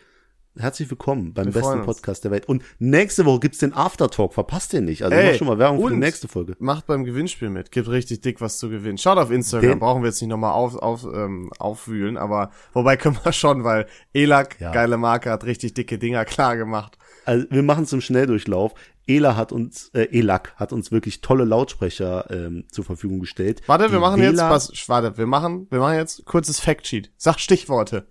Herzlich 0.56 0.88
willkommen 0.88 1.34
beim 1.34 1.46
Wir 1.46 1.52
besten. 1.52 1.82
Podcast 1.82 2.22
der 2.22 2.30
Welt. 2.30 2.48
Und 2.48 2.62
nächste 2.78 3.24
Woche 3.24 3.40
gibt's 3.40 3.58
den 3.58 3.72
Aftertalk. 3.72 4.32
Verpasst 4.34 4.72
den 4.72 4.84
nicht. 4.84 5.02
Also 5.02 5.16
Ey, 5.16 5.32
mach 5.32 5.38
schon 5.38 5.48
mal 5.48 5.58
Werbung 5.58 5.82
für 5.82 5.90
die 5.92 5.98
nächste 5.98 6.28
Folge. 6.28 6.54
Macht 6.60 6.86
beim 6.86 7.02
Gewinnspiel 7.04 7.50
mit. 7.50 7.72
Gibt 7.72 7.88
richtig 7.88 8.20
dick 8.20 8.40
was 8.40 8.58
zu 8.58 8.68
gewinnen. 8.68 8.96
Schaut 8.96 9.18
auf 9.18 9.32
Instagram. 9.32 9.68
Den- 9.70 9.78
Brauchen 9.80 10.02
wir 10.02 10.10
jetzt 10.10 10.20
nicht 10.22 10.30
nochmal 10.30 10.52
auf, 10.52 10.76
auf, 10.76 11.04
ähm, 11.12 11.50
aufwühlen. 11.58 12.16
Aber 12.16 12.52
wobei 12.72 12.96
können 12.96 13.18
wir 13.24 13.32
schon, 13.32 13.64
weil 13.64 13.86
Elak, 14.12 14.60
Ja. 14.60 14.70
geile 14.70 14.96
Marke, 14.96 15.30
hat 15.30 15.42
richtig 15.42 15.74
dicke 15.74 15.98
Dinger 15.98 16.24
klar 16.24 16.56
gemacht. 16.56 16.98
Also 17.24 17.46
wir 17.50 17.64
machen 17.64 17.84
zum 17.86 18.00
Schnelldurchlauf. 18.00 18.74
Ela 19.08 19.34
hat 19.36 19.50
uns, 19.50 19.88
äh, 19.92 20.04
Elak 20.16 20.54
hat 20.54 20.72
uns 20.72 20.92
wirklich 20.92 21.20
tolle 21.20 21.44
Lautsprecher 21.44 22.30
ähm, 22.30 22.64
zur 22.70 22.84
Verfügung 22.84 23.18
gestellt. 23.18 23.60
Warte, 23.66 23.84
wir 23.90 23.98
Die 23.98 23.98
machen 23.98 24.22
jetzt 24.22 24.34
Wähler- 24.38 24.50
was. 24.50 24.70
Warte, 24.88 25.18
wir 25.18 25.26
machen, 25.26 25.66
wir 25.70 25.80
machen 25.80 25.96
jetzt 25.96 26.24
kurzes 26.26 26.60
Factsheet. 26.60 27.10
Sag 27.16 27.40
Stichworte. 27.40 28.06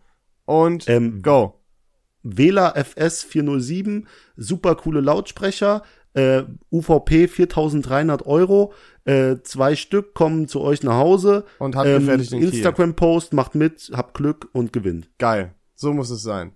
Und 0.45 0.89
Ähm, 0.89 1.21
go. 1.21 1.61
Wähler 2.23 2.75
FS 2.75 3.23
407, 3.23 4.07
super 4.37 4.75
coole 4.75 5.01
Lautsprecher, 5.01 5.83
äh, 6.13 6.43
UVP 6.71 7.27
4300 7.27 8.25
Euro, 8.25 8.73
äh, 9.05 9.37
zwei 9.43 9.75
Stück 9.75 10.13
kommen 10.13 10.47
zu 10.47 10.61
euch 10.61 10.83
nach 10.83 10.95
Hause. 10.95 11.43
Und 11.59 11.75
handgefertigt 11.75 12.31
in 12.33 12.39
Kiel. 12.39 12.49
Instagram-Post, 12.53 13.33
macht 13.33 13.55
mit, 13.55 13.91
habt 13.93 14.13
Glück 14.15 14.47
und 14.53 14.71
gewinnt. 14.73 15.09
Geil. 15.19 15.53
So 15.75 15.91
muss 15.93 16.09
es 16.09 16.21
sein. 16.23 16.53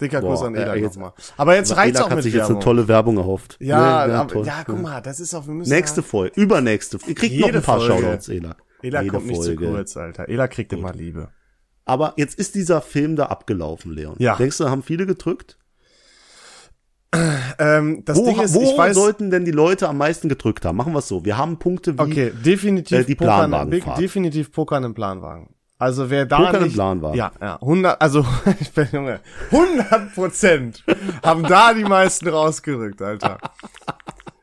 Dicker 0.00 0.20
Kuss 0.20 0.42
an 0.42 0.54
äh, 0.54 0.62
Elak 0.62 0.76
jetzt- 0.76 0.94
nochmal. 0.94 1.12
Aber 1.36 1.56
jetzt 1.56 1.76
reicht's 1.76 1.96
Elak 1.98 2.06
auch 2.06 2.10
hat 2.10 2.16
mit 2.18 2.22
sich 2.22 2.34
jetzt 2.34 2.42
Werbung. 2.42 2.56
eine 2.56 2.64
tolle 2.64 2.86
Werbung 2.88 3.16
erhofft. 3.16 3.56
ja, 3.60 4.06
Ne, 4.06 4.14
aber, 4.14 4.28
toll. 4.32 4.46
ja, 4.46 4.62
guck 4.64 4.80
mal, 4.80 5.00
das 5.00 5.18
ist 5.18 5.34
auch, 5.34 5.46
wir 5.48 5.54
müssen 5.54 5.70
Nächste 5.72 6.02
ja, 6.02 6.06
Folge, 6.06 6.40
übernächste. 6.40 6.98
Ihr 7.08 7.14
kriegt 7.16 7.40
noch 7.40 7.48
ein 7.52 7.62
paar 7.62 7.80
Folge. 7.80 7.94
Shoutouts. 8.02 8.28
Elak 8.28 8.56
Jede 8.80 9.06
kommt 9.08 9.26
nicht 9.26 9.42
zu 9.42 9.46
Folge. 9.56 9.66
kurz, 9.72 9.96
Alter. 9.96 10.28
Elak 10.28 10.52
kriegt 10.52 10.72
immer 10.72 10.92
Liebe. 10.92 11.30
Aber 11.88 12.14
jetzt 12.16 12.38
ist 12.38 12.54
dieser 12.54 12.80
Film 12.80 13.16
da 13.16 13.26
abgelaufen, 13.26 13.92
Leon. 13.92 14.16
Ja. 14.18 14.36
Denkst 14.36 14.58
du, 14.58 14.68
haben 14.68 14.82
viele 14.82 15.06
gedrückt? 15.06 15.58
Ähm, 17.58 18.02
das 18.04 18.18
wo 18.18 18.26
Ding 18.26 18.40
ist, 18.40 18.54
wo 18.54 18.76
weiß, 18.76 18.94
sollten 18.94 19.30
denn 19.30 19.46
die 19.46 19.50
Leute 19.50 19.88
am 19.88 19.96
meisten 19.96 20.28
gedrückt 20.28 20.66
haben? 20.66 20.76
Machen 20.76 20.92
wir 20.92 20.98
es 20.98 21.08
so. 21.08 21.24
Wir 21.24 21.38
haben 21.38 21.58
Punkte 21.58 21.96
wie 21.96 22.02
Okay, 22.02 22.32
definitiv 22.44 22.98
Äh, 22.98 23.04
die 23.04 23.14
Pokern, 23.14 23.50
Planwagenfahrt. 23.50 23.98
definitiv 23.98 24.52
Pokern 24.52 24.84
im 24.84 24.94
Planwagen. 24.94 25.48
Also 25.78 26.10
wer 26.10 26.26
da 26.26 26.36
Pokern 26.36 26.56
im 26.56 26.62
nicht, 26.64 26.74
Planwagen. 26.74 27.16
Ja, 27.16 27.32
ja, 27.40 27.54
100, 27.62 28.02
also 28.02 28.26
ich 28.60 28.70
bin 28.72 28.88
Junge, 28.92 29.20
100 29.50 30.14
Prozent 30.14 30.84
haben 31.24 31.44
da 31.44 31.72
die 31.72 31.84
meisten 31.84 32.28
rausgerückt, 32.28 33.00
Alter. 33.00 33.38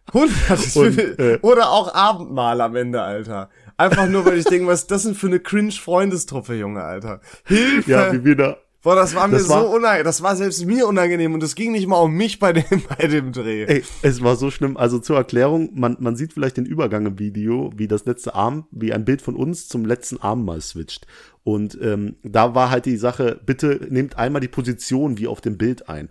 100 0.08 0.52
ist 0.52 0.78
Und, 0.78 0.98
äh, 1.20 1.38
oder 1.44 1.70
auch 1.70 1.94
Abendmahl 1.94 2.60
am 2.62 2.76
Ende, 2.76 3.02
Alter. 3.02 3.50
Einfach 3.78 4.08
nur, 4.08 4.26
weil 4.26 4.38
ich 4.38 4.46
denke, 4.46 4.68
was 4.68 4.82
ist 4.84 4.92
das 4.92 5.04
denn 5.04 5.16
für 5.16 5.28
eine 5.28 5.40
cringe 5.40 5.72
Freundestruppe, 5.72 6.56
Junge, 6.56 6.84
Alter. 6.84 7.22
Hilfe. 7.46 7.92
ja, 7.92 8.14
wie 8.14 8.24
wir 8.24 8.36
da. 8.36 8.58
Boah, 8.82 8.96
das 8.96 9.16
war 9.16 9.28
mir 9.28 9.38
das 9.38 9.50
war- 9.50 9.64
so 9.64 9.70
unangenehm, 9.76 10.04
das 10.06 10.22
war 10.22 10.36
selbst 10.36 10.64
mir 10.64 10.88
unangenehm 10.88 11.34
und 11.34 11.42
es 11.42 11.56
ging 11.56 11.72
nicht 11.72 11.88
mal 11.88 11.98
um 11.98 12.14
mich 12.14 12.38
bei 12.38 12.54
dem, 12.54 12.64
bei 13.00 13.08
dem 13.08 13.32
Dreh. 13.32 13.64
Ey, 13.66 13.84
es 14.04 14.22
war 14.24 14.36
so 14.36 14.52
schlimm. 14.52 14.78
Also 14.78 15.00
zur 15.00 15.18
Erklärung, 15.18 15.72
man, 15.74 15.98
man 16.00 16.16
sieht 16.16 16.34
vielleicht 16.34 16.58
den 16.58 16.68
Übergang 16.68 17.08
im 17.08 17.18
Video, 17.18 17.72
wie 17.76 17.88
das 17.88 18.06
letzte 18.06 18.36
Arm, 18.36 18.68
wie 18.70 18.94
ein 18.94 19.04
Bild 19.04 19.24
von 19.24 19.36
uns 19.36 19.68
zum 19.68 19.86
letzten 19.86 20.22
Arm 20.22 20.46
mal 20.46 20.62
switcht. 20.62 21.08
Und 21.44 21.76
ähm, 21.82 22.18
da 22.22 22.54
war 22.54 22.70
halt 22.70 22.86
die 22.86 22.98
Sache, 22.98 23.42
bitte 23.44 23.88
nehmt 23.90 24.18
einmal 24.20 24.40
die 24.42 24.48
Position 24.48 25.18
wie 25.18 25.26
auf 25.28 25.42
dem 25.42 25.58
Bild 25.58 25.90
ein. 25.90 26.10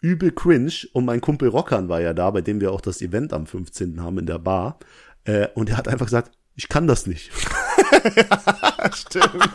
Übel 0.00 0.32
cringe 0.32 0.72
und 0.94 1.04
mein 1.04 1.20
Kumpel 1.20 1.48
Rockern 1.50 1.90
war 1.90 2.00
ja 2.00 2.14
da, 2.14 2.30
bei 2.30 2.40
dem 2.40 2.58
wir 2.60 2.72
auch 2.72 2.80
das 2.80 3.02
Event 3.02 3.34
am 3.34 3.46
15. 3.46 4.02
haben 4.02 4.18
in 4.18 4.26
der 4.26 4.38
Bar. 4.38 4.78
Äh, 5.24 5.48
und 5.54 5.68
er 5.68 5.76
hat 5.76 5.88
einfach 5.88 6.06
gesagt, 6.06 6.30
ich 6.56 6.68
kann 6.68 6.86
das 6.86 7.06
nicht. 7.06 7.30
Stimmt. 8.94 9.50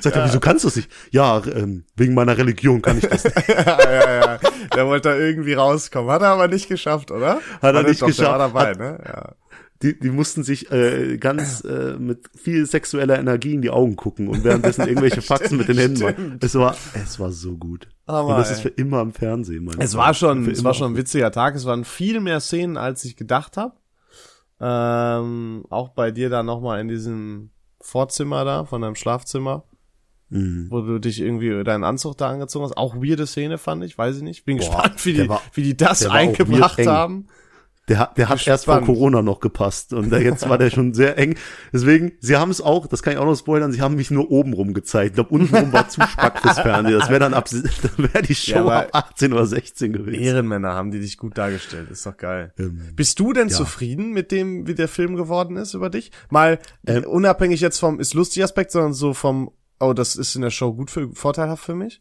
Sagt 0.00 0.16
er, 0.16 0.24
wieso 0.24 0.40
kannst 0.40 0.64
du 0.64 0.68
es 0.68 0.76
nicht? 0.76 0.90
Ja, 1.10 1.42
ähm, 1.46 1.84
wegen 1.96 2.14
meiner 2.14 2.36
Religion 2.36 2.82
kann 2.82 2.98
ich 2.98 3.06
das 3.06 3.24
nicht. 3.24 3.36
ja, 3.48 3.78
ja, 3.92 4.20
ja. 4.20 4.38
Der 4.74 4.86
wollte 4.86 5.08
da 5.10 5.16
irgendwie 5.16 5.54
rauskommen. 5.54 6.10
Hat 6.10 6.22
er 6.22 6.28
aber 6.28 6.48
nicht 6.48 6.68
geschafft, 6.68 7.10
oder? 7.10 7.36
Hat 7.36 7.42
er 7.62 7.74
War 7.74 7.82
nicht 7.84 8.02
doch, 8.02 8.10
Der 8.10 8.26
war 8.26 8.48
geschafft. 8.48 8.54
dabei, 8.54 8.70
Hat- 8.70 8.78
ne? 8.78 8.98
Ja. 9.06 9.32
Die, 9.82 9.98
die 9.98 10.08
mussten 10.10 10.42
sich 10.42 10.72
äh, 10.72 11.18
ganz 11.18 11.62
äh, 11.62 11.96
mit 11.98 12.30
viel 12.34 12.64
sexueller 12.64 13.18
Energie 13.18 13.52
in 13.52 13.60
die 13.60 13.68
Augen 13.68 13.94
gucken 13.94 14.28
und 14.28 14.42
währenddessen 14.42 14.82
irgendwelche 14.88 15.20
Faxen 15.20 15.58
mit 15.58 15.68
den 15.68 15.76
Händen 15.76 16.02
machen. 16.02 16.38
Es 16.40 16.54
war, 16.54 16.74
es 16.94 17.20
war 17.20 17.30
so 17.30 17.58
gut. 17.58 17.86
Aber, 18.06 18.28
und 18.28 18.38
das 18.38 18.48
ey. 18.48 18.54
ist 18.54 18.60
für 18.62 18.68
immer 18.70 19.02
im 19.02 19.12
Fernsehen, 19.12 19.66
meine 19.66 19.84
Es 19.84 19.94
war 19.94 20.14
schon, 20.14 20.46
Für 20.46 20.50
es 20.52 20.64
war 20.64 20.72
schon 20.72 20.92
ein 20.92 20.96
witziger 20.96 21.30
Tag. 21.30 21.54
Es 21.56 21.66
waren 21.66 21.84
viel 21.84 22.20
mehr 22.20 22.40
Szenen, 22.40 22.78
als 22.78 23.04
ich 23.04 23.16
gedacht 23.16 23.58
habe. 23.58 23.74
Ähm, 24.60 25.64
auch 25.70 25.90
bei 25.90 26.10
dir 26.10 26.30
da 26.30 26.42
nochmal 26.42 26.80
in 26.80 26.88
diesem 26.88 27.50
Vorzimmer 27.80 28.44
da, 28.44 28.64
von 28.64 28.82
deinem 28.82 28.94
Schlafzimmer, 28.94 29.64
Mhm. 30.28 30.66
wo 30.70 30.80
du 30.80 30.98
dich 30.98 31.20
irgendwie 31.20 31.62
deinen 31.62 31.84
Anzug 31.84 32.16
da 32.16 32.28
angezogen 32.30 32.64
hast. 32.64 32.76
Auch 32.76 32.96
weirde 32.96 33.26
Szene 33.28 33.58
fand 33.58 33.84
ich, 33.84 33.96
weiß 33.96 34.16
ich 34.16 34.22
nicht. 34.22 34.44
Bin 34.44 34.56
Boah, 34.56 34.64
gespannt, 34.66 35.04
wie 35.06 35.12
die, 35.12 35.28
war- 35.28 35.42
wie 35.52 35.62
die 35.62 35.76
das 35.76 36.04
eingebracht 36.06 36.84
haben. 36.86 37.26
Der, 37.88 37.98
hat- 38.00 38.18
der 38.18 38.28
hat 38.28 38.44
erst 38.46 38.64
vor. 38.64 38.80
Corona 38.82 39.22
noch 39.22 39.38
gepasst 39.38 39.92
und 39.92 40.10
da 40.10 40.18
jetzt 40.18 40.48
war 40.48 40.58
der 40.58 40.70
schon 40.70 40.92
sehr 40.92 41.16
eng. 41.18 41.36
Deswegen, 41.72 42.12
sie 42.20 42.36
haben 42.36 42.50
es 42.50 42.60
auch, 42.60 42.86
das 42.88 43.02
kann 43.02 43.12
ich 43.12 43.18
auch 43.18 43.24
noch 43.24 43.36
spoilern, 43.36 43.70
sie 43.72 43.80
haben 43.80 43.94
mich 43.94 44.10
nur 44.10 44.30
oben 44.30 44.52
rum 44.54 44.74
gezeigt. 44.74 45.10
Ich 45.10 45.14
glaube, 45.14 45.30
unten 45.30 45.54
rum 45.54 45.72
war 45.72 45.88
zu 45.88 46.00
spack 46.02 46.40
fürs 46.40 46.58
Fernsehen. 46.58 46.98
Das 46.98 47.08
wäre 47.10 47.20
dann 47.20 47.32
ab, 47.34 47.48
dann 47.50 48.12
wäre 48.12 48.22
die 48.22 48.34
Show 48.34 48.56
Ja, 48.68 48.80
ab 48.80 48.88
18 48.92 49.32
oder 49.32 49.46
16 49.46 49.92
gewesen. 49.92 50.20
Ehrenmänner 50.20 50.74
haben 50.74 50.90
die 50.90 50.98
dich 51.00 51.16
gut 51.16 51.38
dargestellt. 51.38 51.90
Ist 51.90 52.04
doch 52.06 52.16
geil. 52.16 52.52
Ähm, 52.58 52.80
Bist 52.96 53.20
du 53.20 53.32
denn 53.32 53.48
ja. 53.48 53.54
zufrieden 53.54 54.12
mit 54.12 54.32
dem, 54.32 54.66
wie 54.66 54.74
der 54.74 54.88
Film 54.88 55.14
geworden 55.14 55.56
ist 55.56 55.74
über 55.74 55.88
dich? 55.90 56.10
Mal 56.28 56.58
Ähm, 56.86 57.04
unabhängig 57.04 57.60
jetzt 57.60 57.78
vom 57.78 58.00
ist 58.00 58.14
lustig 58.14 58.42
Aspekt, 58.42 58.72
sondern 58.72 58.94
so 58.94 59.14
vom 59.14 59.50
oh, 59.78 59.92
das 59.92 60.16
ist 60.16 60.34
in 60.34 60.42
der 60.42 60.50
Show 60.50 60.72
gut 60.72 60.90
für 60.90 61.10
vorteilhaft 61.12 61.62
für 61.64 61.74
mich. 61.74 62.00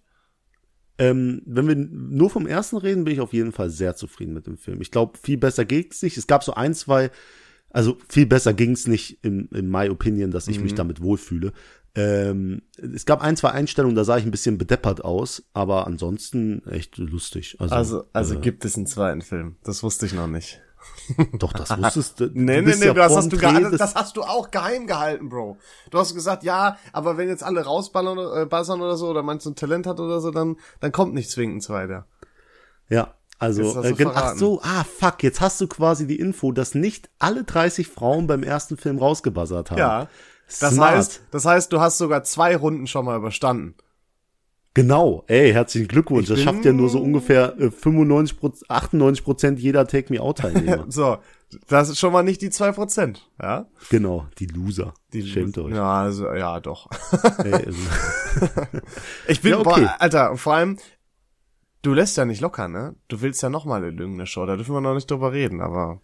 Ähm, 0.97 1.41
wenn 1.45 1.67
wir 1.67 1.75
nur 1.75 2.29
vom 2.29 2.47
ersten 2.47 2.77
reden, 2.77 3.03
bin 3.03 3.13
ich 3.13 3.19
auf 3.19 3.33
jeden 3.33 3.51
Fall 3.51 3.69
sehr 3.69 3.95
zufrieden 3.95 4.33
mit 4.33 4.47
dem 4.47 4.57
Film. 4.57 4.81
Ich 4.81 4.91
glaube, 4.91 5.17
viel 5.21 5.37
besser 5.37 5.65
ging's 5.65 6.01
nicht. 6.01 6.17
Es 6.17 6.27
gab 6.27 6.43
so 6.43 6.53
ein, 6.53 6.73
zwei, 6.73 7.11
also 7.69 7.97
viel 8.07 8.25
besser 8.25 8.53
ging's 8.53 8.87
nicht 8.87 9.19
in, 9.23 9.47
in 9.49 9.69
my 9.69 9.89
opinion, 9.89 10.31
dass 10.31 10.47
ich 10.47 10.59
mich 10.59 10.73
damit 10.73 11.01
wohlfühle. 11.01 11.51
Ähm, 11.95 12.61
es 12.77 13.05
gab 13.05 13.21
ein, 13.21 13.37
zwei 13.37 13.51
Einstellungen, 13.51 13.95
da 13.95 14.03
sah 14.03 14.17
ich 14.17 14.25
ein 14.25 14.31
bisschen 14.31 14.57
bedeppert 14.57 15.03
aus, 15.03 15.43
aber 15.53 15.87
ansonsten 15.87 16.61
echt 16.67 16.97
lustig. 16.97 17.55
Also, 17.59 17.75
Also, 17.75 18.03
also 18.11 18.35
äh, 18.35 18.39
gibt 18.39 18.65
es 18.65 18.75
einen 18.75 18.85
zweiten 18.85 19.21
Film. 19.21 19.55
Das 19.63 19.81
wusste 19.81 20.05
ich 20.05 20.13
noch 20.13 20.27
nicht. 20.27 20.61
Doch, 21.33 21.53
das 21.53 21.69
wusstest 21.77 22.19
du. 22.19 22.25
Nee, 22.33 22.61
nee, 22.61 22.75
nee, 22.75 22.85
ja 22.85 22.93
das 22.93 23.15
hast, 23.15 23.31
du 23.31 23.37
ge 23.37 23.69
des- 23.69 23.77
das 23.77 23.95
hast 23.95 24.17
du 24.17 24.23
auch 24.23 24.51
geheim 24.51 24.87
gehalten, 24.87 25.29
Bro. 25.29 25.57
Du 25.91 25.99
hast 25.99 26.13
gesagt, 26.15 26.43
ja, 26.43 26.77
aber 26.93 27.17
wenn 27.17 27.27
jetzt 27.27 27.43
alle 27.43 27.63
rausballern 27.63 28.17
äh, 28.17 28.45
buzzern 28.45 28.81
oder 28.81 28.97
so, 28.97 29.07
oder 29.09 29.23
meinst 29.23 29.45
du 29.45 29.51
ein 29.51 29.55
Talent 29.55 29.87
hat 29.87 29.99
oder 29.99 30.19
so, 30.21 30.31
dann, 30.31 30.57
dann 30.79 30.91
kommt 30.91 31.13
nicht 31.13 31.29
zwingend 31.29 31.57
ein 31.57 31.61
zweiter. 31.61 32.05
Ja, 32.89 33.13
also, 33.37 33.81
äh, 33.83 33.95
ach 34.13 34.35
so, 34.35 34.61
ah, 34.63 34.83
fuck, 34.83 35.21
jetzt 35.21 35.41
hast 35.41 35.59
du 35.59 35.67
quasi 35.67 36.07
die 36.07 36.19
Info, 36.19 36.51
dass 36.51 36.73
nicht 36.73 37.09
alle 37.19 37.43
30 37.43 37.87
Frauen 37.87 38.27
beim 38.27 38.43
ersten 38.43 38.77
Film 38.77 38.97
rausgebuzzert 38.97 39.71
haben. 39.71 39.77
Ja. 39.77 40.07
Das 40.47 40.73
Smart. 40.75 40.91
heißt, 40.95 41.21
das 41.31 41.45
heißt, 41.45 41.73
du 41.73 41.79
hast 41.81 41.97
sogar 41.97 42.23
zwei 42.23 42.55
Runden 42.55 42.87
schon 42.87 43.05
mal 43.05 43.17
überstanden. 43.17 43.75
Genau, 44.75 45.23
ey, 45.27 45.53
herzlichen 45.53 45.87
Glückwunsch. 45.87 46.27
Das 46.27 46.41
schafft 46.41 46.65
ja 46.65 46.73
nur 46.73 46.89
so 46.89 46.99
ungefähr 47.01 47.57
äh, 47.59 47.71
95 47.71 48.37
98 48.69 49.23
Prozent 49.23 49.59
jeder 49.59 49.87
Take 49.87 50.13
Me 50.13 50.21
Out 50.21 50.39
Teilnehmer. 50.39 50.85
So, 50.89 51.17
das 51.67 51.87
ist 51.89 51.97
schon 51.99 52.11
mal 52.11 52.23
nicht 52.23 52.41
die 52.41 52.49
zwei 52.49 52.71
Prozent, 52.73 53.29
ja? 53.41 53.67
genau, 53.89 54.27
die 54.37 54.47
Loser. 54.47 54.93
Die 55.13 55.23
Schämt 55.25 55.57
euch. 55.57 55.73
Ja, 55.73 56.01
also, 56.01 56.31
ja, 56.33 56.59
doch. 56.59 56.89
Ey, 57.43 57.53
also, 57.53 57.79
Ich 59.29 59.41
bin, 59.41 59.51
Ja, 59.51 59.59
okay. 59.59 59.81
boah, 59.85 59.95
Alter, 59.99 60.35
vor 60.35 60.53
allem, 60.55 60.77
du 61.81 61.93
lässt 61.93 62.17
ja 62.17 62.25
nicht 62.25 62.41
locker, 62.41 62.67
ne? 62.67 62.95
Du 63.07 63.21
willst 63.21 63.41
ja 63.41 63.49
noch 63.49 63.63
mal 63.63 63.81
in 63.85 63.97
irgendeine 63.97 64.27
Show, 64.27 64.45
da 64.45 64.57
dürfen 64.57 64.73
wir 64.75 64.81
noch 64.81 64.93
nicht 64.95 65.09
drüber 65.09 65.31
reden, 65.31 65.61
aber 65.61 66.01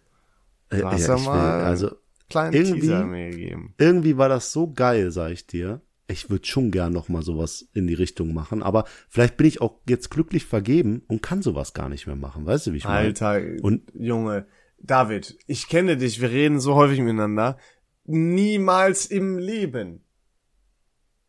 äh, 0.70 0.80
ja, 0.80 0.90
ja 0.92 0.96
ich 0.96 1.08
will, 1.08 1.16
mal- 1.26 1.60
also 1.64 1.90
kleinen 2.30 2.54
Irgendwie- 2.54 2.80
Teaser 2.80 3.04
mir 3.04 3.30
gegeben. 3.30 3.74
irgendwie 3.76 4.16
war 4.16 4.30
das 4.30 4.50
so 4.50 4.72
geil, 4.72 5.10
sag 5.10 5.32
ich 5.32 5.46
dir. 5.46 5.82
Ich 6.12 6.30
würde 6.30 6.46
schon 6.46 6.70
gern 6.70 6.92
noch 6.92 7.08
mal 7.08 7.22
sowas 7.22 7.68
in 7.74 7.86
die 7.86 7.94
Richtung 7.94 8.32
machen, 8.34 8.62
aber 8.62 8.84
vielleicht 9.08 9.36
bin 9.36 9.46
ich 9.46 9.60
auch 9.60 9.80
jetzt 9.88 10.10
glücklich 10.10 10.44
vergeben 10.44 11.02
und 11.08 11.22
kann 11.22 11.42
sowas 11.42 11.72
gar 11.74 11.88
nicht 11.88 12.06
mehr 12.06 12.16
machen. 12.16 12.46
Weißt 12.46 12.66
du, 12.66 12.72
wie 12.72 12.76
ich 12.78 12.84
meine? 12.84 13.08
Alter, 13.08 13.40
Und- 13.62 13.90
Junge, 13.94 14.46
David, 14.78 15.36
ich 15.46 15.68
kenne 15.68 15.96
dich, 15.96 16.20
wir 16.20 16.30
reden 16.30 16.60
so 16.60 16.74
häufig 16.74 17.00
miteinander. 17.00 17.56
Niemals 18.04 19.06
im 19.06 19.38
Leben. 19.38 20.04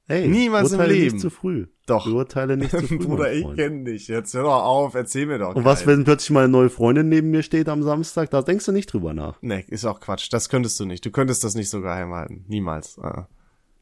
Ey, 0.08 0.28
Niemals 0.28 0.74
im 0.74 0.82
Leben. 0.82 1.14
nicht 1.14 1.22
zu 1.22 1.30
früh. 1.30 1.68
Doch. 1.86 2.06
Urteile 2.08 2.58
nicht 2.58 2.72
zu 2.72 2.82
früh. 2.88 2.98
Bruder, 2.98 3.32
ich 3.32 3.46
kenne 3.56 3.86
dich. 3.86 4.08
Jetzt 4.10 4.34
hör 4.34 4.44
doch 4.44 4.64
auf, 4.64 4.96
erzähl 4.96 5.26
mir 5.28 5.38
doch. 5.38 5.56
Und 5.56 5.64
was, 5.66 5.86
wenn 5.88 6.04
plötzlich 6.04 6.32
mal 6.32 6.44
eine 6.44 6.52
neue 6.52 6.70
Freundin 6.70 7.08
neben 7.10 7.30
mir 7.32 7.42
steht 7.44 7.70
am 7.70 7.84
Samstag? 7.84 8.30
Da 8.32 8.42
denkst 8.42 8.66
du 8.66 8.72
nicht 8.74 8.92
drüber 8.92 9.14
nach. 9.14 9.38
Nee, 9.42 9.64
ist 9.70 9.86
auch 9.86 10.00
Quatsch. 10.02 10.28
Das 10.32 10.50
könntest 10.50 10.80
du 10.80 10.86
nicht. 10.86 11.06
Du 11.06 11.12
könntest 11.12 11.44
das 11.44 11.56
nicht 11.56 11.70
so 11.70 11.82
geheim 11.82 12.12
halten. 12.14 12.44
Niemals. 12.48 13.00
Ah. 13.00 13.28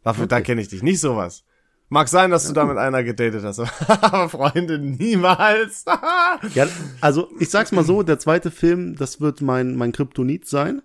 Dafür, 0.03 0.27
da 0.27 0.41
kenne 0.41 0.61
ich 0.61 0.67
dich. 0.69 0.83
Nicht 0.83 0.99
sowas. 0.99 1.43
Mag 1.89 2.07
sein, 2.07 2.31
dass 2.31 2.47
du 2.47 2.53
da 2.53 2.63
mit 2.65 2.77
einer 2.77 3.03
gedatet 3.03 3.43
hast, 3.43 3.59
aber 3.89 4.29
Freunde, 4.29 4.79
niemals. 4.79 5.83
Ja, 6.55 6.67
also 7.01 7.29
ich 7.39 7.49
sag's 7.49 7.71
mal 7.73 7.83
so, 7.83 8.01
der 8.01 8.17
zweite 8.17 8.49
Film, 8.49 8.95
das 8.95 9.19
wird 9.19 9.41
mein 9.41 9.75
mein 9.75 9.91
Kryptonit 9.91 10.47
sein. 10.47 10.81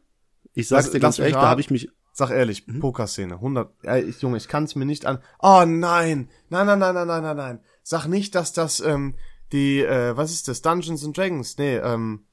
Ich 0.53 0.69
sag's 0.69 0.87
Lass- 0.87 0.93
dir 0.93 1.01
ganz 1.01 1.19
ehrlich, 1.19 1.35
da 1.35 1.49
habe 1.49 1.61
ich 1.61 1.71
mich 1.71 1.91
Sag 2.19 2.31
ehrlich, 2.31 2.67
Pokerszene, 2.81 3.35
100, 3.35 3.75
ey, 3.83 4.03
ich, 4.05 4.23
Junge, 4.23 4.39
ich 4.39 4.49
kann 4.49 4.65
es 4.65 4.75
mir 4.75 4.87
nicht 4.87 5.05
an. 5.05 5.19
Oh 5.39 5.65
nein, 5.67 6.31
nein, 6.49 6.67
nein, 6.67 6.79
nein, 6.79 6.95
nein, 6.95 7.07
nein, 7.07 7.23
nein, 7.23 7.37
nein. 7.37 7.61
Sag 7.83 8.07
nicht, 8.07 8.35
dass 8.35 8.55
das 8.55 8.81
ähm, 8.81 9.17
die, 9.53 9.83
äh, 9.83 10.17
was 10.17 10.33
ist 10.33 10.49
das, 10.49 10.63
Dungeons 10.63 11.05
and 11.05 11.15
Dragons? 11.15 11.59
Nee, 11.59 11.77
ähm, 11.77 12.25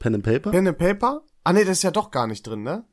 Pen 0.00 0.16
and 0.16 0.22
Paper. 0.22 0.50
Pen 0.50 0.68
and 0.68 0.76
Paper? 0.76 1.22
Ah 1.44 1.54
nee, 1.54 1.64
das 1.64 1.78
ist 1.78 1.82
ja 1.82 1.90
doch 1.92 2.10
gar 2.10 2.26
nicht 2.26 2.46
drin, 2.46 2.62
ne? 2.62 2.84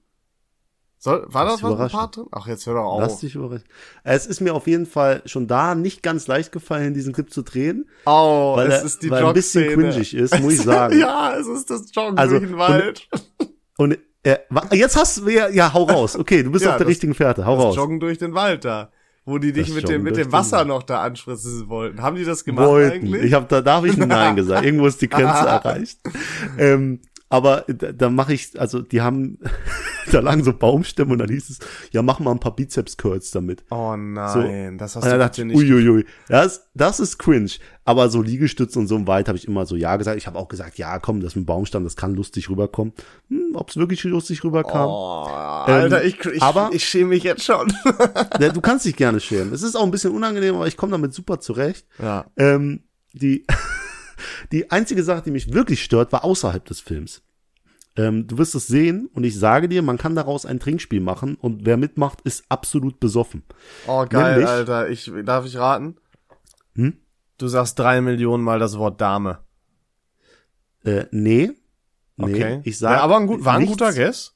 Soll, 1.03 1.25
war 1.27 1.43
Lass 1.43 1.59
das 1.59 1.69
was 1.69 1.79
ein. 1.81 1.89
Part 1.99 2.15
drin? 2.15 2.25
Ach, 2.31 2.47
jetzt 2.47 2.65
hör 2.65 2.75
doch 2.75 2.97
Lass 3.01 3.13
auf. 3.15 3.19
dich 3.19 3.35
überraschen. 3.35 3.65
Es 4.05 4.25
ist 4.25 4.39
mir 4.39 4.53
auf 4.55 4.67
jeden 4.67 4.85
Fall 4.85 5.21
schon 5.25 5.47
da 5.47 5.75
nicht 5.75 6.01
ganz 6.01 6.27
leicht 6.27 6.53
gefallen, 6.53 6.93
diesen 6.93 7.11
Clip 7.11 7.29
zu 7.29 7.41
drehen, 7.41 7.89
Oh, 8.05 8.53
weil 8.55 8.67
es 8.71 8.73
er 8.79 8.85
ist 8.85 9.03
die 9.03 9.11
weil 9.11 9.21
er 9.23 9.27
ein 9.27 9.33
bisschen 9.33 9.73
cringig 9.73 10.13
ist, 10.13 10.39
muss 10.39 10.53
ich 10.53 10.61
sagen. 10.61 10.97
ja, 10.97 11.35
es 11.35 11.45
ist 11.47 11.69
das 11.69 11.93
Joggen 11.93 12.17
Also, 12.17 12.39
durch 12.39 12.49
den 12.49 12.57
Wald. 12.57 13.09
Und 13.77 13.97
äh, 14.23 14.37
wa- 14.49 14.63
jetzt 14.71 14.95
hast 14.95 15.17
du 15.17 15.27
ja, 15.27 15.49
ja, 15.49 15.73
hau 15.73 15.83
raus. 15.83 16.15
Okay, 16.15 16.41
du 16.41 16.51
bist 16.51 16.63
Ja, 16.63 16.71
auf 16.71 16.77
der 16.77 16.85
das- 16.85 16.91
richtigen 16.91 17.13
Fährte. 17.13 17.45
Hau 17.45 17.57
Das 17.57 17.65
raus. 17.65 17.75
Joggen 17.75 17.99
durch 17.99 18.17
den 18.17 18.33
Wald 18.33 18.63
da. 18.63 18.89
Wo 19.25 19.37
die 19.39 19.51
dich 19.53 19.67
Das 19.67 19.75
mit 19.75 19.89
dem, 19.89 20.03
mit 20.03 20.15
dem 20.17 20.31
Wasser 20.31 20.63
noch 20.65 20.83
da 20.83 21.01
anspritzen 21.01 21.67
wollten. 21.69 22.01
Haben 22.01 22.15
die 22.17 22.23
das 22.25 22.43
gemacht 22.45 22.67
wollten. 22.67 22.93
eigentlich? 23.07 23.23
Ich 23.23 23.33
habe 23.33 23.45
da, 23.49 23.59
da 23.61 23.75
habe 23.75 23.87
ich 23.89 24.01
ein 24.01 24.07
Nein 24.07 24.35
gesagt. 24.37 24.65
Irgendwo 24.65 24.85
ist 24.87 25.01
die 25.01 25.07
Grenze 25.09 25.47
erreicht. 25.47 25.99
Ähm, 26.57 26.99
aber 27.33 27.65
da, 27.67 27.91
da 27.91 28.09
mache 28.11 28.33
ich, 28.33 28.59
also 28.59 28.81
die 28.81 29.01
haben, 29.01 29.39
da 30.11 30.19
lagen 30.19 30.43
so 30.43 30.53
Baumstämme 30.53 31.13
und 31.13 31.17
dann 31.17 31.29
hieß 31.29 31.49
es, 31.49 31.59
ja 31.91 32.03
mach 32.03 32.19
mal 32.19 32.29
ein 32.31 32.39
paar 32.39 32.55
Bizeps 32.55 32.95
Curls 32.95 33.31
damit. 33.31 33.63
Oh 33.71 33.95
nein, 33.97 34.77
das 34.77 34.95
hast 34.95 35.05
du 35.11 35.17
dachte 35.17 35.41
ich, 35.41 35.47
nicht. 35.47 35.57
uiuiui, 35.57 36.05
das, 36.29 36.69
das 36.75 36.99
ist 36.99 37.17
cringe. 37.17 37.49
Aber 37.85 38.07
so 38.09 38.21
Liegestütze 38.21 38.79
und 38.79 38.87
so 38.87 38.95
im 38.95 39.07
Wald 39.07 39.27
habe 39.27 39.37
ich 39.37 39.45
immer 39.47 39.65
so 39.65 39.75
ja 39.75 39.97
gesagt. 39.97 40.17
Ich 40.17 40.25
habe 40.27 40.37
auch 40.39 40.47
gesagt, 40.47 40.77
ja 40.77 40.99
komm, 40.99 41.19
das 41.21 41.35
mit 41.35 41.43
dem 41.43 41.45
Baumstamm, 41.47 41.83
das 41.83 41.95
kann 41.97 42.13
lustig 42.15 42.49
rüberkommen. 42.49 42.93
Hm, 43.29 43.55
Ob 43.55 43.71
es 43.71 43.77
wirklich 43.77 44.03
lustig 44.05 44.43
rüberkam? 44.43 44.87
Oh, 44.89 45.25
Alter, 45.25 46.03
ich, 46.05 46.23
ich, 46.25 46.41
aber- 46.41 46.69
ich 46.71 46.85
schäme 46.85 47.09
mich 47.09 47.23
jetzt 47.23 47.43
schon. 47.43 47.73
Ja, 48.39 48.49
Du 48.49 48.61
kannst 48.61 48.85
dich 48.85 48.95
gerne 48.95 49.19
schämen. 49.19 49.53
Es 49.53 49.63
ist 49.63 49.75
auch 49.75 49.83
ein 49.83 49.91
bisschen 49.91 50.13
unangenehm, 50.13 50.55
aber 50.55 50.67
ich 50.67 50.77
komme 50.77 50.91
damit 50.91 51.13
super 51.13 51.39
zurecht. 51.39 51.85
ja. 52.01 52.25
Ähm, 52.37 52.83
die, 53.13 53.45
die 54.51 54.71
einzige 54.71 55.03
Sache, 55.03 55.21
die 55.23 55.31
mich 55.31 55.53
wirklich 55.53 55.83
stört, 55.83 56.11
war 56.11 56.23
außerhalb 56.23 56.63
des 56.65 56.79
Films. 56.79 57.21
Ähm, 57.95 58.25
du 58.27 58.37
wirst 58.39 58.55
es 58.55 58.65
sehen 58.67 59.07
und 59.13 59.23
ich 59.23 59.37
sage 59.37 59.69
dir, 59.69 59.81
man 59.83 59.97
kann 59.99 60.15
daraus 60.15 60.45
ein 60.47 60.59
Trinkspiel 60.59 60.99
machen 60.99 61.35
und 61.35 61.65
wer 61.65 61.77
mitmacht, 61.77 62.21
ist 62.21 62.43
absolut 62.49 62.99
besoffen. 62.99 63.43
Oh, 63.87 64.05
geil, 64.07 64.31
Nämlich- 64.33 64.49
Alter. 64.49 64.89
Ich, 64.89 65.11
darf 65.25 65.45
ich 65.45 65.57
raten? 65.57 65.97
Hm? 66.75 66.97
Du 67.37 67.47
sagst 67.47 67.77
drei 67.77 68.01
Millionen 68.01 68.43
Mal 68.43 68.57
das 68.59 68.77
Wort 68.79 68.99
Dame. 68.99 69.39
Äh, 70.83 71.05
nee. 71.11 71.51
Nee, 72.15 72.33
Okay. 72.33 72.61
ich 72.63 72.77
sage. 72.77 72.95
ja, 72.95 73.01
aber 73.01 73.17
ein 73.17 73.27
gut, 73.27 73.43
war 73.43 73.53
ein 73.55 73.61
nichts- 73.61 73.73
guter 73.77 73.93
Guess. 73.93 74.35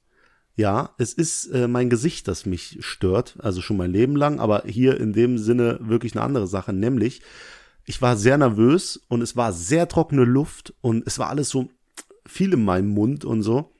Ja, 0.55 0.95
es 0.97 1.13
ist 1.13 1.45
äh, 1.47 1.67
mein 1.67 1.89
Gesicht, 1.91 2.27
das 2.27 2.47
mich 2.47 2.77
stört, 2.81 3.37
also 3.39 3.61
schon 3.61 3.77
mein 3.77 3.91
Leben 3.91 4.15
lang, 4.15 4.39
aber 4.39 4.63
hier 4.65 4.99
in 4.99 5.13
dem 5.13 5.37
Sinne 5.37 5.77
wirklich 5.81 6.15
eine 6.15 6.23
andere 6.23 6.47
Sache, 6.47 6.73
nämlich 6.73 7.21
ich 7.87 8.01
war 8.01 8.15
sehr 8.17 8.37
nervös 8.37 9.01
und 9.07 9.21
es 9.21 9.35
war 9.35 9.51
sehr 9.53 9.87
trockene 9.87 10.25
Luft 10.25 10.73
und 10.81 11.07
es 11.07 11.17
war 11.17 11.29
alles 11.29 11.49
so 11.49 11.69
viel 12.27 12.53
in 12.53 12.63
meinem 12.63 12.89
Mund 12.89 13.25
und 13.25 13.41
so. 13.41 13.71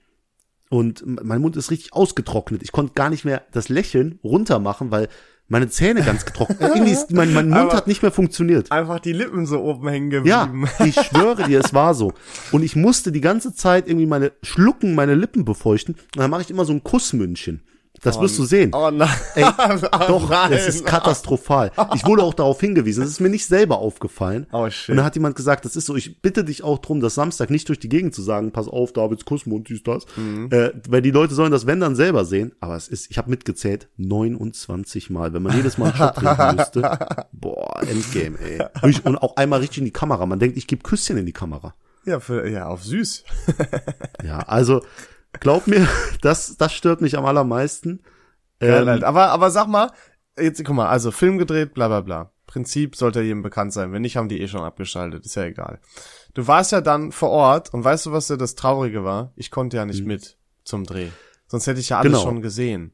Und 0.70 1.04
mein 1.24 1.42
Mund 1.42 1.56
ist 1.56 1.70
richtig 1.72 1.94
ausgetrocknet. 1.94 2.64
Ich 2.64 2.72
konnte 2.72 2.94
gar 2.94 3.10
nicht 3.10 3.24
mehr 3.26 3.44
das 3.52 3.70
Lächeln 3.70 4.20
runter 4.24 4.60
machen, 4.60 4.92
weil 4.92 5.08
meine 5.50 5.70
Zähne 5.70 6.04
ganz 6.04 6.26
getrocknet. 6.26 6.60
Irgendwie 6.62 6.92
ist, 6.92 7.12
mein, 7.12 7.34
mein 7.34 7.48
Mund 7.50 7.62
Aber- 7.62 7.74
hat 7.78 7.88
nicht 7.88 8.02
mehr 8.02 8.12
funktioniert. 8.12 8.70
Einfach 8.72 9.00
die 9.00 9.14
Lippen 9.14 9.46
so 9.46 9.62
oben 9.62 9.88
hängen 9.88 10.26
Ja, 10.26 10.46
geblieben. 10.46 10.68
ich 10.86 10.96
schwöre 10.96 11.44
dir, 11.44 11.60
es 11.62 11.74
war 11.74 11.94
so. 11.94 12.14
Und 12.52 12.64
ich 12.64 12.76
musste 12.76 13.12
die 13.14 13.22
ganze 13.22 13.54
Zeit 13.54 13.88
irgendwie 13.88 14.08
meine 14.08 14.34
schlucken, 14.42 14.94
meine 14.96 15.16
Lippen 15.16 15.46
befeuchten. 15.46 15.96
Und 15.96 16.18
dann 16.18 16.30
mache 16.32 16.42
ich 16.42 16.50
immer 16.50 16.66
so 16.66 16.74
ein 16.74 16.84
Kussmündchen. 16.84 17.62
Das 18.04 18.20
wirst 18.20 18.38
du 18.38 18.46
sehen. 18.46 18.72
Oh 18.74 18.92
nein. 18.92 19.10
Ey, 19.36 19.44
Oh 19.58 20.06
Doch, 20.08 20.30
nein. 20.30 20.54
es 20.54 20.68
ist 20.68 20.86
katastrophal. 20.86 21.72
Ich 21.96 22.06
wurde 22.06 22.24
auch 22.24 22.34
darauf 22.34 22.60
hingewiesen. 22.60 23.04
Es 23.04 23.10
ist 23.10 23.20
mir 23.20 23.30
nicht 23.30 23.46
selber 23.46 23.80
aufgefallen. 23.80 24.46
Oh, 24.52 24.70
shit. 24.70 24.90
Und 24.90 24.98
dann 24.98 25.06
hat 25.06 25.16
jemand 25.16 25.36
gesagt, 25.36 25.66
das 25.66 25.76
ist 25.76 25.86
so, 25.86 25.96
ich 25.96 26.22
bitte 26.22 26.44
dich 26.44 26.64
auch 26.64 26.80
drum, 26.80 27.00
das 27.00 27.16
Samstag 27.16 27.50
nicht 27.50 27.68
durch 27.70 27.80
die 27.80 27.90
Gegend 27.90 28.14
zu 28.14 28.22
sagen, 28.22 28.52
pass 28.52 28.68
auf, 28.68 28.94
Davids 28.94 29.26
Kussmund, 29.26 29.70
dies, 29.70 29.84
das. 29.84 30.06
Mhm. 30.16 30.50
Äh, 30.52 30.72
weil 30.90 31.02
die 31.02 31.12
Leute 31.12 31.34
sollen 31.34 31.52
das, 31.52 31.66
wenn 31.66 31.80
dann 31.80 31.96
selber 31.96 32.26
sehen. 32.26 32.54
Aber 32.60 32.76
es 32.76 32.88
ist, 32.88 33.10
ich 33.10 33.18
habe 33.18 33.30
mitgezählt, 33.30 33.88
29 33.98 35.10
Mal. 35.10 35.34
Wenn 35.34 35.44
man 35.44 35.56
jedes 35.56 35.78
Mal 35.78 35.88
einen 35.88 35.96
Shot 35.98 36.16
trinken 36.16 36.56
müsste. 36.56 36.82
Boah, 37.32 37.82
Endgame, 37.82 38.38
ey. 38.40 38.62
Und 39.04 39.18
auch 39.22 39.36
einmal 39.38 39.60
richtig 39.60 39.80
in 39.80 39.86
die 39.86 39.92
Kamera. 39.92 40.26
Man 40.26 40.40
denkt, 40.40 40.58
ich 40.58 40.68
gebe 40.68 40.84
Küsschen 40.84 41.18
in 41.18 41.26
die 41.26 41.34
Kamera. 41.34 41.74
Ja, 42.06 42.20
für, 42.22 42.48
ja, 42.48 42.68
auf 42.68 42.84
süß. 42.86 43.24
Ja, 44.24 44.40
also, 44.40 44.82
glaub 45.34 45.68
mir, 45.68 45.88
das, 46.22 46.58
das 46.58 46.74
stört 46.74 47.02
mich 47.02 47.18
am 47.18 47.26
allermeisten. 47.26 48.02
Ähm, 48.60 48.88
Alter. 48.88 49.08
aber, 49.08 49.30
aber 49.30 49.52
sag 49.52 49.68
mal, 49.68 49.92
jetzt 50.40 50.64
guck 50.64 50.76
mal, 50.76 50.88
also 50.88 51.12
Film 51.12 51.38
gedreht, 51.38 51.74
bla 51.74 51.88
bla 51.88 52.02
bla. 52.02 52.32
Prinzip 52.48 52.96
sollte 52.96 53.22
jedem 53.22 53.42
bekannt 53.44 53.74
sein. 53.74 53.92
Wenn 53.92 54.02
nicht, 54.02 54.16
haben 54.16 54.30
die 54.30 54.42
eh 54.42 54.48
schon 54.48 54.62
abgeschaltet. 54.62 55.26
Ist 55.26 55.36
ja 55.36 55.44
egal. 55.44 55.80
Du 56.34 56.48
warst 56.48 56.72
ja 56.72 56.82
dann 56.82 57.12
vor 57.12 57.30
Ort 57.30 57.74
und 57.74 57.84
weißt 57.84 58.06
du, 58.06 58.12
was 58.14 58.30
ja 58.30 58.38
das 58.38 58.56
Traurige 58.56 59.04
war? 59.04 59.34
Ich 59.36 59.52
konnte 59.52 59.78
ja 59.78 59.86
nicht 59.86 60.06
mit 60.06 60.38
zum 60.64 60.86
Dreh. 60.86 61.10
Sonst 61.48 61.68
hätte 61.68 61.80
ich 61.80 61.90
ja 61.90 62.00
alles 62.00 62.14
Genau. 62.14 62.24
schon 62.24 62.42
gesehen. 62.42 62.94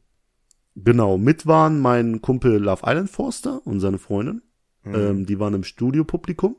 Genau, 0.76 1.18
mit 1.20 1.46
waren 1.46 1.80
mein 1.80 2.22
Kumpel 2.22 2.58
Love 2.58 2.82
Island 2.86 3.10
Forster 3.12 3.62
und 3.66 3.80
seine 3.80 4.00
Freundin. 4.00 4.42
Mhm. 4.84 4.96
Ähm, 4.96 5.26
die 5.26 5.40
waren 5.40 5.54
im 5.54 5.64
Studiopublikum 5.64 6.56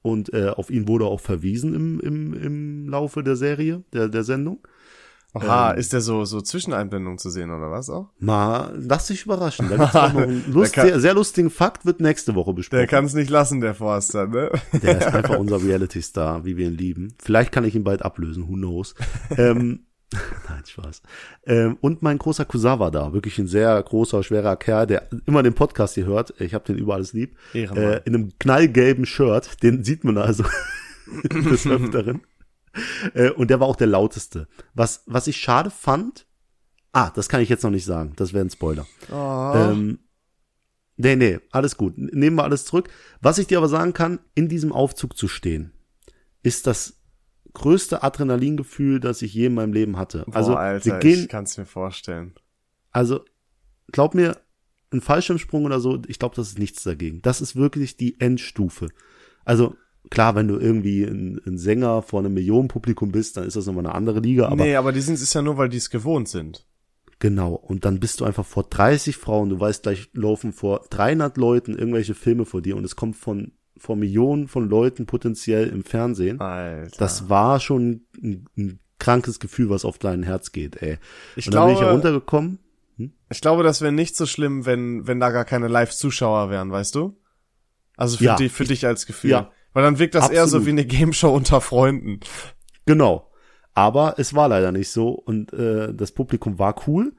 und 0.00 0.32
äh, 0.32 0.48
auf 0.48 0.70
ihn 0.70 0.88
wurde 0.88 1.04
auch 1.04 1.20
verwiesen 1.20 1.74
im, 1.74 2.00
im, 2.00 2.32
im 2.34 2.88
Laufe 2.88 3.22
der 3.22 3.36
Serie, 3.36 3.84
der, 3.92 4.08
der 4.08 4.24
Sendung. 4.24 4.66
Aha, 5.42 5.72
ähm, 5.72 5.78
ist 5.78 5.92
der 5.92 6.00
so, 6.00 6.24
so 6.24 6.40
Zwischeneinblendung 6.40 7.18
zu 7.18 7.30
sehen 7.30 7.50
oder 7.50 7.70
was 7.70 7.90
auch? 7.90 8.10
Mal, 8.18 8.72
lass 8.78 9.06
dich 9.08 9.24
überraschen. 9.24 9.68
Da 9.68 9.76
gibt's 9.76 9.94
auch 9.94 10.12
noch 10.12 10.20
einen 10.22 10.44
Lust, 10.52 10.76
Der 10.76 10.82
kann- 10.84 10.90
sehr, 10.92 11.00
sehr 11.00 11.14
lustigen 11.14 11.50
Fakt, 11.50 11.84
wird 11.86 12.00
nächste 12.00 12.34
Woche 12.34 12.50
Der 12.50 12.56
besprochen. 12.56 12.86
kann 12.86 13.04
es 13.04 13.14
nicht 13.14 13.30
lassen, 13.30 13.60
der 13.60 13.74
Forster, 13.74 14.26
ne? 14.26 14.50
Der 14.82 14.98
ist 14.98 15.06
einfach 15.14 15.38
unser 15.38 15.62
Reality-Star, 15.62 16.44
wie 16.44 16.56
wir 16.56 16.66
ihn 16.68 16.76
lieben. 16.76 17.14
Vielleicht 17.22 17.52
kann 17.52 17.64
ich 17.64 17.74
ihn 17.74 17.84
bald 17.84 18.02
ablösen, 18.02 18.48
who 18.48 18.54
knows. 18.54 18.94
ähm, 19.36 19.80
Nein, 20.48 20.62
Spaß. 20.66 21.02
Ähm, 21.44 21.76
und 21.82 22.00
mein 22.00 22.16
großer 22.16 22.46
Cousin 22.46 22.78
war 22.78 22.90
da. 22.90 23.12
Wirklich 23.12 23.38
ein 23.38 23.46
sehr 23.46 23.82
großer, 23.82 24.22
schwerer 24.22 24.56
Kerl, 24.56 24.86
der 24.86 25.06
immer 25.26 25.42
den 25.42 25.52
Podcast 25.52 25.96
hier 25.96 26.06
hört. 26.06 26.32
Ich 26.40 26.54
habe 26.54 26.64
den 26.64 26.78
über 26.78 26.94
alles 26.94 27.12
lieb. 27.12 27.36
Ehrenmann. 27.52 27.84
Äh, 27.84 28.00
in 28.06 28.14
einem 28.14 28.32
knallgelben 28.38 29.04
Shirt. 29.04 29.62
Den 29.62 29.84
sieht 29.84 30.04
man 30.04 30.16
also 30.16 30.44
des 31.24 31.66
Öfteren. 31.66 32.22
Äh, 33.14 33.30
und 33.30 33.48
der 33.48 33.60
war 33.60 33.66
auch 33.66 33.76
der 33.76 33.86
lauteste. 33.86 34.48
Was, 34.74 35.02
was 35.06 35.26
ich 35.26 35.36
schade 35.36 35.70
fand, 35.70 36.26
ah, 36.92 37.10
das 37.10 37.28
kann 37.28 37.40
ich 37.40 37.48
jetzt 37.48 37.62
noch 37.62 37.70
nicht 37.70 37.84
sagen. 37.84 38.12
Das 38.16 38.32
wäre 38.32 38.44
ein 38.44 38.50
Spoiler. 38.50 38.86
Oh. 39.10 39.52
Ähm, 39.54 39.98
nee, 40.96 41.16
nee, 41.16 41.38
alles 41.50 41.76
gut. 41.76 41.96
Nehmen 41.96 42.36
wir 42.36 42.44
alles 42.44 42.64
zurück. 42.64 42.88
Was 43.20 43.38
ich 43.38 43.46
dir 43.46 43.58
aber 43.58 43.68
sagen 43.68 43.92
kann, 43.92 44.20
in 44.34 44.48
diesem 44.48 44.72
Aufzug 44.72 45.16
zu 45.16 45.28
stehen, 45.28 45.72
ist 46.42 46.66
das 46.66 47.00
größte 47.54 48.02
Adrenalingefühl, 48.02 49.00
das 49.00 49.22
ich 49.22 49.34
je 49.34 49.46
in 49.46 49.54
meinem 49.54 49.72
Leben 49.72 49.96
hatte. 49.96 50.24
Boah, 50.26 50.36
also 50.36 50.54
Alter, 50.54 50.84
wir 50.84 50.98
gehen, 50.98 51.20
ich 51.20 51.28
kann 51.28 51.44
es 51.44 51.56
mir 51.56 51.66
vorstellen. 51.66 52.34
also 52.90 53.24
glaub 53.90 54.14
mir, 54.14 54.36
ein 54.90 55.00
Fallschirmsprung 55.00 55.64
oder 55.64 55.80
so, 55.80 56.00
ich 56.06 56.18
glaube, 56.18 56.36
das 56.36 56.48
ist 56.48 56.58
nichts 56.58 56.82
dagegen. 56.82 57.20
Das 57.22 57.40
ist 57.40 57.56
wirklich 57.56 57.96
die 57.96 58.18
Endstufe. 58.20 58.88
Also 59.44 59.76
klar, 60.10 60.34
wenn 60.34 60.48
du 60.48 60.58
irgendwie 60.58 61.04
ein, 61.04 61.40
ein 61.46 61.58
Sänger 61.58 62.02
vor 62.02 62.20
einem 62.20 62.34
Millionenpublikum 62.34 63.12
bist, 63.12 63.36
dann 63.36 63.44
ist 63.44 63.56
das 63.56 63.66
nochmal 63.66 63.86
eine 63.86 63.94
andere 63.94 64.20
Liga, 64.20 64.46
aber 64.46 64.64
nee, 64.64 64.76
aber 64.76 64.92
die 64.92 65.00
sind 65.00 65.14
es 65.14 65.32
ja 65.34 65.42
nur, 65.42 65.56
weil 65.56 65.68
die 65.68 65.76
es 65.76 65.90
gewohnt 65.90 66.28
sind. 66.28 66.64
Genau. 67.20 67.54
Und 67.54 67.84
dann 67.84 67.98
bist 67.98 68.20
du 68.20 68.24
einfach 68.24 68.46
vor 68.46 68.64
30 68.64 69.16
Frauen, 69.16 69.48
du 69.50 69.58
weißt 69.58 69.82
gleich, 69.82 70.08
laufen 70.12 70.52
vor 70.52 70.84
300 70.90 71.36
Leuten 71.36 71.76
irgendwelche 71.76 72.14
Filme 72.14 72.44
vor 72.44 72.62
dir 72.62 72.76
und 72.76 72.84
es 72.84 72.94
kommt 72.94 73.16
von, 73.16 73.52
vor 73.76 73.96
Millionen 73.96 74.46
von 74.48 74.68
Leuten 74.68 75.06
potenziell 75.06 75.68
im 75.68 75.82
Fernsehen. 75.82 76.40
Alter. 76.40 76.96
Das 76.98 77.28
war 77.28 77.58
schon 77.58 78.02
ein, 78.22 78.46
ein 78.56 78.78
krankes 79.00 79.40
Gefühl, 79.40 79.68
was 79.70 79.84
auf 79.84 79.98
dein 79.98 80.22
Herz 80.22 80.52
geht, 80.52 80.80
ey. 80.82 80.98
ich 81.36 81.46
und 81.46 81.54
dann 81.54 81.64
bin 81.66 81.72
ich 81.72 81.78
glaube, 81.78 81.90
heruntergekommen. 81.90 82.58
ich 83.30 83.40
glaube, 83.40 83.62
das 83.64 83.80
wäre 83.80 83.92
nicht 83.92 84.16
so 84.16 84.26
schlimm, 84.26 84.64
wenn, 84.66 85.06
wenn 85.06 85.18
da 85.20 85.30
gar 85.30 85.44
keine 85.44 85.68
Live-Zuschauer 85.68 86.50
wären, 86.50 86.70
weißt 86.70 86.94
du? 86.94 87.16
Also 87.96 88.18
für, 88.18 88.24
Ja, 88.24 88.36
dich, 88.36 88.52
für 88.52 88.64
dich 88.64 88.86
als 88.86 89.06
Gefühl. 89.06 89.30
ja. 89.30 89.50
Weil 89.72 89.82
dann 89.82 89.98
wirkt 89.98 90.14
das 90.14 90.28
eher 90.28 90.46
so 90.46 90.58
Absolut. 90.58 90.66
wie 90.66 90.70
eine 90.70 90.84
Gameshow 90.84 91.28
unter 91.28 91.60
Freunden. 91.60 92.20
Genau. 92.86 93.30
Aber 93.74 94.14
es 94.18 94.34
war 94.34 94.48
leider 94.48 94.72
nicht 94.72 94.90
so 94.90 95.10
und 95.10 95.52
äh, 95.52 95.94
das 95.94 96.12
Publikum 96.12 96.58
war 96.58 96.74
cool. 96.86 97.12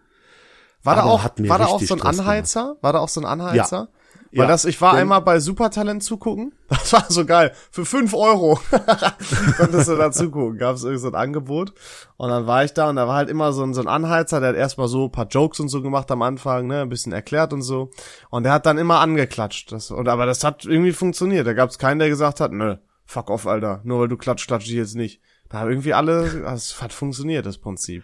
War 0.83 0.95
da 0.95 1.03
auch, 1.03 1.23
war 1.37 1.59
da 1.59 1.65
auch 1.65 1.81
so 1.81 1.93
ein 1.93 2.01
Anheizer? 2.01 2.77
War 2.81 2.93
da 2.93 2.99
auch 2.99 3.09
so 3.09 3.21
ein 3.21 3.25
Anheizer? 3.25 3.89
Ja. 3.93 3.98
Weil 4.31 4.47
das, 4.47 4.65
ich 4.65 4.79
war 4.79 4.93
einmal 4.93 5.21
bei 5.21 5.39
Supertalent 5.39 6.03
zugucken. 6.03 6.53
Das 6.69 6.93
war 6.93 7.05
so 7.09 7.25
geil. 7.25 7.51
Für 7.71 7.83
fünf 7.83 8.13
Euro 8.13 8.59
konntest 9.57 9.89
du 9.89 9.95
da 9.95 10.11
zugucken. 10.11 10.59
Gab 10.59 10.75
es 10.75 10.83
irgend 10.83 11.01
so 11.01 11.07
ein 11.07 11.15
Angebot. 11.15 11.73
Und 12.17 12.29
dann 12.29 12.45
war 12.45 12.63
ich 12.63 12.73
da 12.73 12.89
und 12.89 12.95
da 12.95 13.07
war 13.07 13.15
halt 13.15 13.29
immer 13.29 13.53
so 13.53 13.63
ein, 13.63 13.73
so 13.73 13.81
ein 13.81 13.87
Anheizer, 13.87 14.39
der 14.39 14.49
hat 14.49 14.55
erstmal 14.55 14.87
so 14.87 15.05
ein 15.05 15.11
paar 15.11 15.27
Jokes 15.27 15.59
und 15.59 15.69
so 15.69 15.81
gemacht 15.81 16.11
am 16.11 16.21
Anfang, 16.21 16.67
ne, 16.67 16.81
ein 16.81 16.89
bisschen 16.89 17.11
erklärt 17.11 17.53
und 17.53 17.63
so. 17.63 17.89
Und 18.29 18.43
der 18.43 18.53
hat 18.53 18.67
dann 18.67 18.77
immer 18.77 18.99
angeklatscht. 18.99 19.71
Das, 19.71 19.89
und, 19.89 20.07
aber 20.07 20.27
das 20.27 20.43
hat 20.43 20.65
irgendwie 20.65 20.91
funktioniert. 20.91 21.47
Da 21.47 21.53
gab 21.53 21.69
es 21.69 21.79
keinen, 21.79 21.99
der 21.99 22.09
gesagt 22.09 22.39
hat, 22.39 22.51
nö, 22.51 22.75
fuck 23.05 23.29
off, 23.31 23.47
Alter. 23.47 23.81
Nur 23.83 24.01
weil 24.01 24.07
du 24.07 24.17
klatscht, 24.17 24.47
klatsch 24.47 24.67
ich 24.67 24.73
jetzt 24.73 24.95
nicht. 24.95 25.21
Da 25.49 25.59
haben 25.59 25.69
irgendwie 25.69 25.95
alle, 25.95 26.41
das 26.43 26.81
hat 26.81 26.93
funktioniert, 26.93 27.45
das 27.45 27.57
Prinzip. 27.57 28.03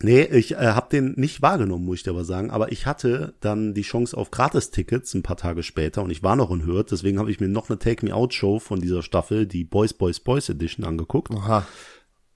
Nee, 0.00 0.22
ich 0.22 0.52
äh, 0.52 0.56
habe 0.56 0.88
den 0.90 1.14
nicht 1.16 1.42
wahrgenommen, 1.42 1.84
muss 1.84 1.98
ich 1.98 2.02
dir 2.04 2.10
aber 2.10 2.24
sagen. 2.24 2.50
Aber 2.50 2.70
ich 2.70 2.86
hatte 2.86 3.34
dann 3.40 3.74
die 3.74 3.82
Chance 3.82 4.16
auf 4.16 4.30
Gratis-Tickets 4.30 5.14
ein 5.14 5.22
paar 5.22 5.36
Tage 5.36 5.62
später 5.62 6.02
und 6.02 6.10
ich 6.10 6.22
war 6.22 6.36
noch 6.36 6.50
in 6.52 6.64
Hürth. 6.64 6.92
Deswegen 6.92 7.18
habe 7.18 7.30
ich 7.30 7.40
mir 7.40 7.48
noch 7.48 7.68
eine 7.68 7.78
Take 7.78 8.06
Me 8.06 8.14
Out 8.14 8.32
Show 8.32 8.60
von 8.60 8.80
dieser 8.80 9.02
Staffel, 9.02 9.46
die 9.46 9.64
Boys 9.64 9.92
Boys 9.92 10.20
Boys 10.20 10.48
Edition, 10.48 10.84
angeguckt 10.84 11.32
Aha. 11.34 11.66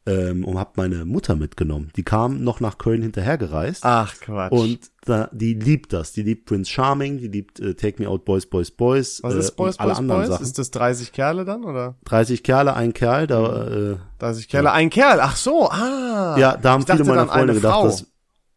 Ähm, 0.05 0.45
und 0.45 0.59
habe 0.59 0.73
meine 0.77 1.05
Mutter 1.05 1.37
mitgenommen. 1.37 1.91
Die 1.97 2.03
kam 2.03 2.43
noch 2.43 2.61
nach 2.61 2.79
Köln 2.79 3.03
hinterhergereist 3.03 3.85
Ach, 3.85 4.15
Quatsch. 4.21 4.53
und 4.53 4.91
da, 5.05 5.29
die 5.33 5.55
liebt 5.55 5.93
das. 5.93 6.13
Die 6.13 6.23
liebt 6.23 6.47
Prince 6.47 6.71
Charming, 6.71 7.19
die 7.19 7.29
liebt 7.29 7.61
äh, 7.61 7.75
Take 7.75 8.03
Me 8.03 8.09
Out 8.09 8.25
Boys 8.25 8.47
Boys 8.47 8.71
Boys. 8.71 9.21
Was 9.23 9.35
äh, 9.35 9.39
ist 9.39 9.57
Boys, 9.57 9.77
Boys, 9.77 10.01
Boys? 10.01 10.29
Sachen. 10.29 10.43
Ist 10.43 10.59
das 10.59 10.71
30 10.73 11.13
Kerle 11.13 11.45
dann, 11.45 11.65
oder? 11.65 11.97
30 12.05 12.43
Kerle, 12.43 12.75
ein 12.75 12.93
Kerl, 12.93 13.27
da 13.27 13.93
äh, 13.93 13.97
30 14.19 14.49
Kerle, 14.49 14.73
ein 14.73 14.91
Kerl. 14.91 15.21
Ach 15.21 15.37
so, 15.37 15.69
ah. 15.71 16.37
Ja, 16.39 16.57
da 16.57 16.73
haben 16.73 16.83
Ich 16.83 16.91
viele 16.91 17.05
meiner 17.05 17.27
Freunde 17.29 17.55
gedacht, 17.55 17.75
Frau. 17.75 17.85
dass 17.85 18.07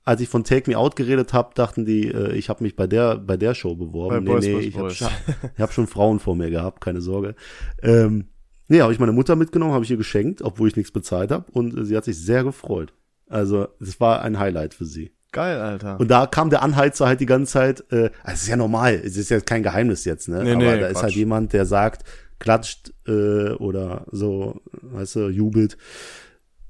als 0.03 0.21
ich 0.21 0.29
von 0.29 0.43
Take 0.43 0.69
Me 0.69 0.77
Out 0.77 0.95
geredet 0.95 1.33
habe, 1.33 1.53
dachten 1.55 1.83
die, 1.83 2.07
äh, 2.07 2.33
ich 2.33 2.49
habe 2.49 2.63
mich 2.63 2.75
bei 2.75 2.85
der 2.85 3.17
bei 3.17 3.37
der 3.37 3.55
Show 3.55 3.75
beworben. 3.75 4.23
Bei 4.23 4.33
Boys, 4.33 4.45
nee, 4.45 4.53
nee, 4.55 4.69
Boys, 4.69 4.93
ich 4.93 5.01
habe 5.01 5.13
hab 5.57 5.73
schon 5.73 5.87
Frauen 5.87 6.19
vor 6.19 6.35
mir 6.35 6.51
gehabt, 6.51 6.79
keine 6.81 7.01
Sorge. 7.01 7.35
Ähm, 7.81 8.27
nee, 8.67 8.81
habe 8.81 8.93
ich 8.93 8.99
meine 8.99 9.11
Mutter 9.11 9.35
mitgenommen, 9.35 9.73
habe 9.73 9.83
ich 9.85 9.91
ihr 9.91 9.97
geschenkt, 9.97 10.41
obwohl 10.41 10.67
ich 10.67 10.75
nichts 10.75 10.91
bezahlt 10.91 11.31
habe 11.31 11.45
und 11.51 11.77
äh, 11.77 11.85
sie 11.85 11.95
hat 11.97 12.05
sich 12.05 12.17
sehr 12.19 12.43
gefreut. 12.43 12.93
Also, 13.27 13.67
es 13.79 13.99
war 13.99 14.21
ein 14.21 14.37
Highlight 14.39 14.73
für 14.73 14.85
sie. 14.85 15.11
Geil, 15.31 15.59
Alter. 15.59 15.99
Und 15.99 16.09
da 16.09 16.27
kam 16.27 16.49
der 16.49 16.61
Anheizer 16.61 17.07
halt 17.07 17.19
die 17.19 17.25
ganze 17.25 17.51
Zeit, 17.53 17.83
äh, 17.91 18.09
also 18.23 18.35
es 18.35 18.41
ist 18.43 18.47
ja 18.47 18.55
normal, 18.55 18.93
es 19.03 19.17
ist 19.17 19.29
ja 19.29 19.39
kein 19.41 19.63
Geheimnis 19.63 20.05
jetzt, 20.05 20.29
ne? 20.29 20.43
Nee, 20.43 20.51
Aber 20.53 20.59
nee, 20.63 20.79
da 20.79 20.87
ist 20.87 20.93
Quatsch. 20.93 21.03
halt 21.03 21.13
jemand, 21.15 21.53
der 21.53 21.65
sagt, 21.65 22.03
klatscht 22.39 22.93
äh, 23.07 23.49
oder 23.51 24.05
so, 24.11 24.61
weißt 24.81 25.15
du, 25.15 25.29
jubelt. 25.29 25.77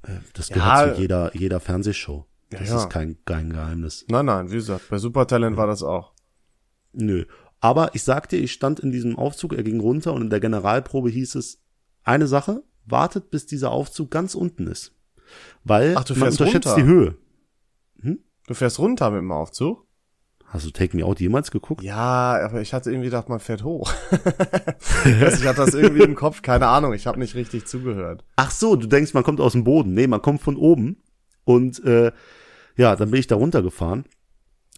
Äh, 0.02 0.12
Das 0.34 0.48
gehört 0.48 0.86
Ja. 0.88 0.94
zu 0.94 1.00
jeder, 1.00 1.30
jeder 1.36 1.60
Fernsehshow. 1.60 2.26
Ja, 2.52 2.58
Das 2.60 2.68
ja. 2.70 2.76
ist 2.78 2.90
kein, 2.90 3.16
kein 3.24 3.50
Geheimnis. 3.52 4.04
nein, 4.08 4.26
nein, 4.26 4.50
wie 4.50 4.54
gesagt, 4.56 4.88
bei 4.88 4.98
Supertalent 4.98 5.56
war 5.56 5.66
das 5.66 5.82
auch. 5.82 6.12
Nö. 6.92 7.24
Aber 7.60 7.94
ich 7.94 8.02
sag 8.02 8.28
dir, 8.28 8.38
ich 8.38 8.52
stand 8.52 8.80
in 8.80 8.90
diesem 8.92 9.16
Aufzug, 9.16 9.52
er 9.52 9.62
ging 9.62 9.80
runter 9.80 10.12
und 10.12 10.22
in 10.22 10.30
der 10.30 10.40
Generalprobe 10.40 11.10
hieß 11.10 11.34
es, 11.36 11.60
eine 12.06 12.26
Sache, 12.26 12.62
wartet, 12.84 13.30
bis 13.30 13.46
dieser 13.46 13.70
Aufzug 13.70 14.10
ganz 14.10 14.34
unten 14.34 14.66
ist. 14.66 14.94
Weil 15.64 15.94
Ach, 15.96 16.04
du 16.04 16.14
man 16.14 16.22
fährst 16.22 16.40
unterschätzt 16.40 16.66
runter. 16.68 16.82
die 16.82 16.88
Höhe. 16.88 17.16
Du 18.46 18.54
fährst 18.54 18.78
runter 18.78 19.10
mit 19.10 19.20
dem 19.20 19.32
Aufzug? 19.32 19.84
Hast 20.44 20.64
du 20.64 20.70
Take 20.70 20.96
Me 20.96 21.04
Out 21.04 21.18
jemals 21.18 21.50
geguckt? 21.50 21.82
Ja, 21.82 22.38
aber 22.44 22.60
ich 22.60 22.72
hatte 22.72 22.90
irgendwie 22.90 23.06
gedacht, 23.06 23.28
man 23.28 23.40
fährt 23.40 23.64
hoch. 23.64 23.92
ich 25.04 25.44
hatte 25.44 25.56
das 25.56 25.74
irgendwie 25.74 26.04
im 26.04 26.14
Kopf, 26.14 26.42
keine 26.42 26.68
Ahnung, 26.68 26.92
ich 26.92 27.08
habe 27.08 27.18
nicht 27.18 27.34
richtig 27.34 27.66
zugehört. 27.66 28.24
Ach 28.36 28.52
so, 28.52 28.76
du 28.76 28.86
denkst, 28.86 29.12
man 29.12 29.24
kommt 29.24 29.40
aus 29.40 29.52
dem 29.52 29.64
Boden. 29.64 29.92
Nee, 29.94 30.06
man 30.06 30.22
kommt 30.22 30.40
von 30.40 30.56
oben. 30.56 31.02
Und 31.44 31.84
äh, 31.84 32.12
ja, 32.76 32.94
dann 32.94 33.10
bin 33.10 33.18
ich 33.18 33.26
da 33.26 33.34
runtergefahren 33.34 34.04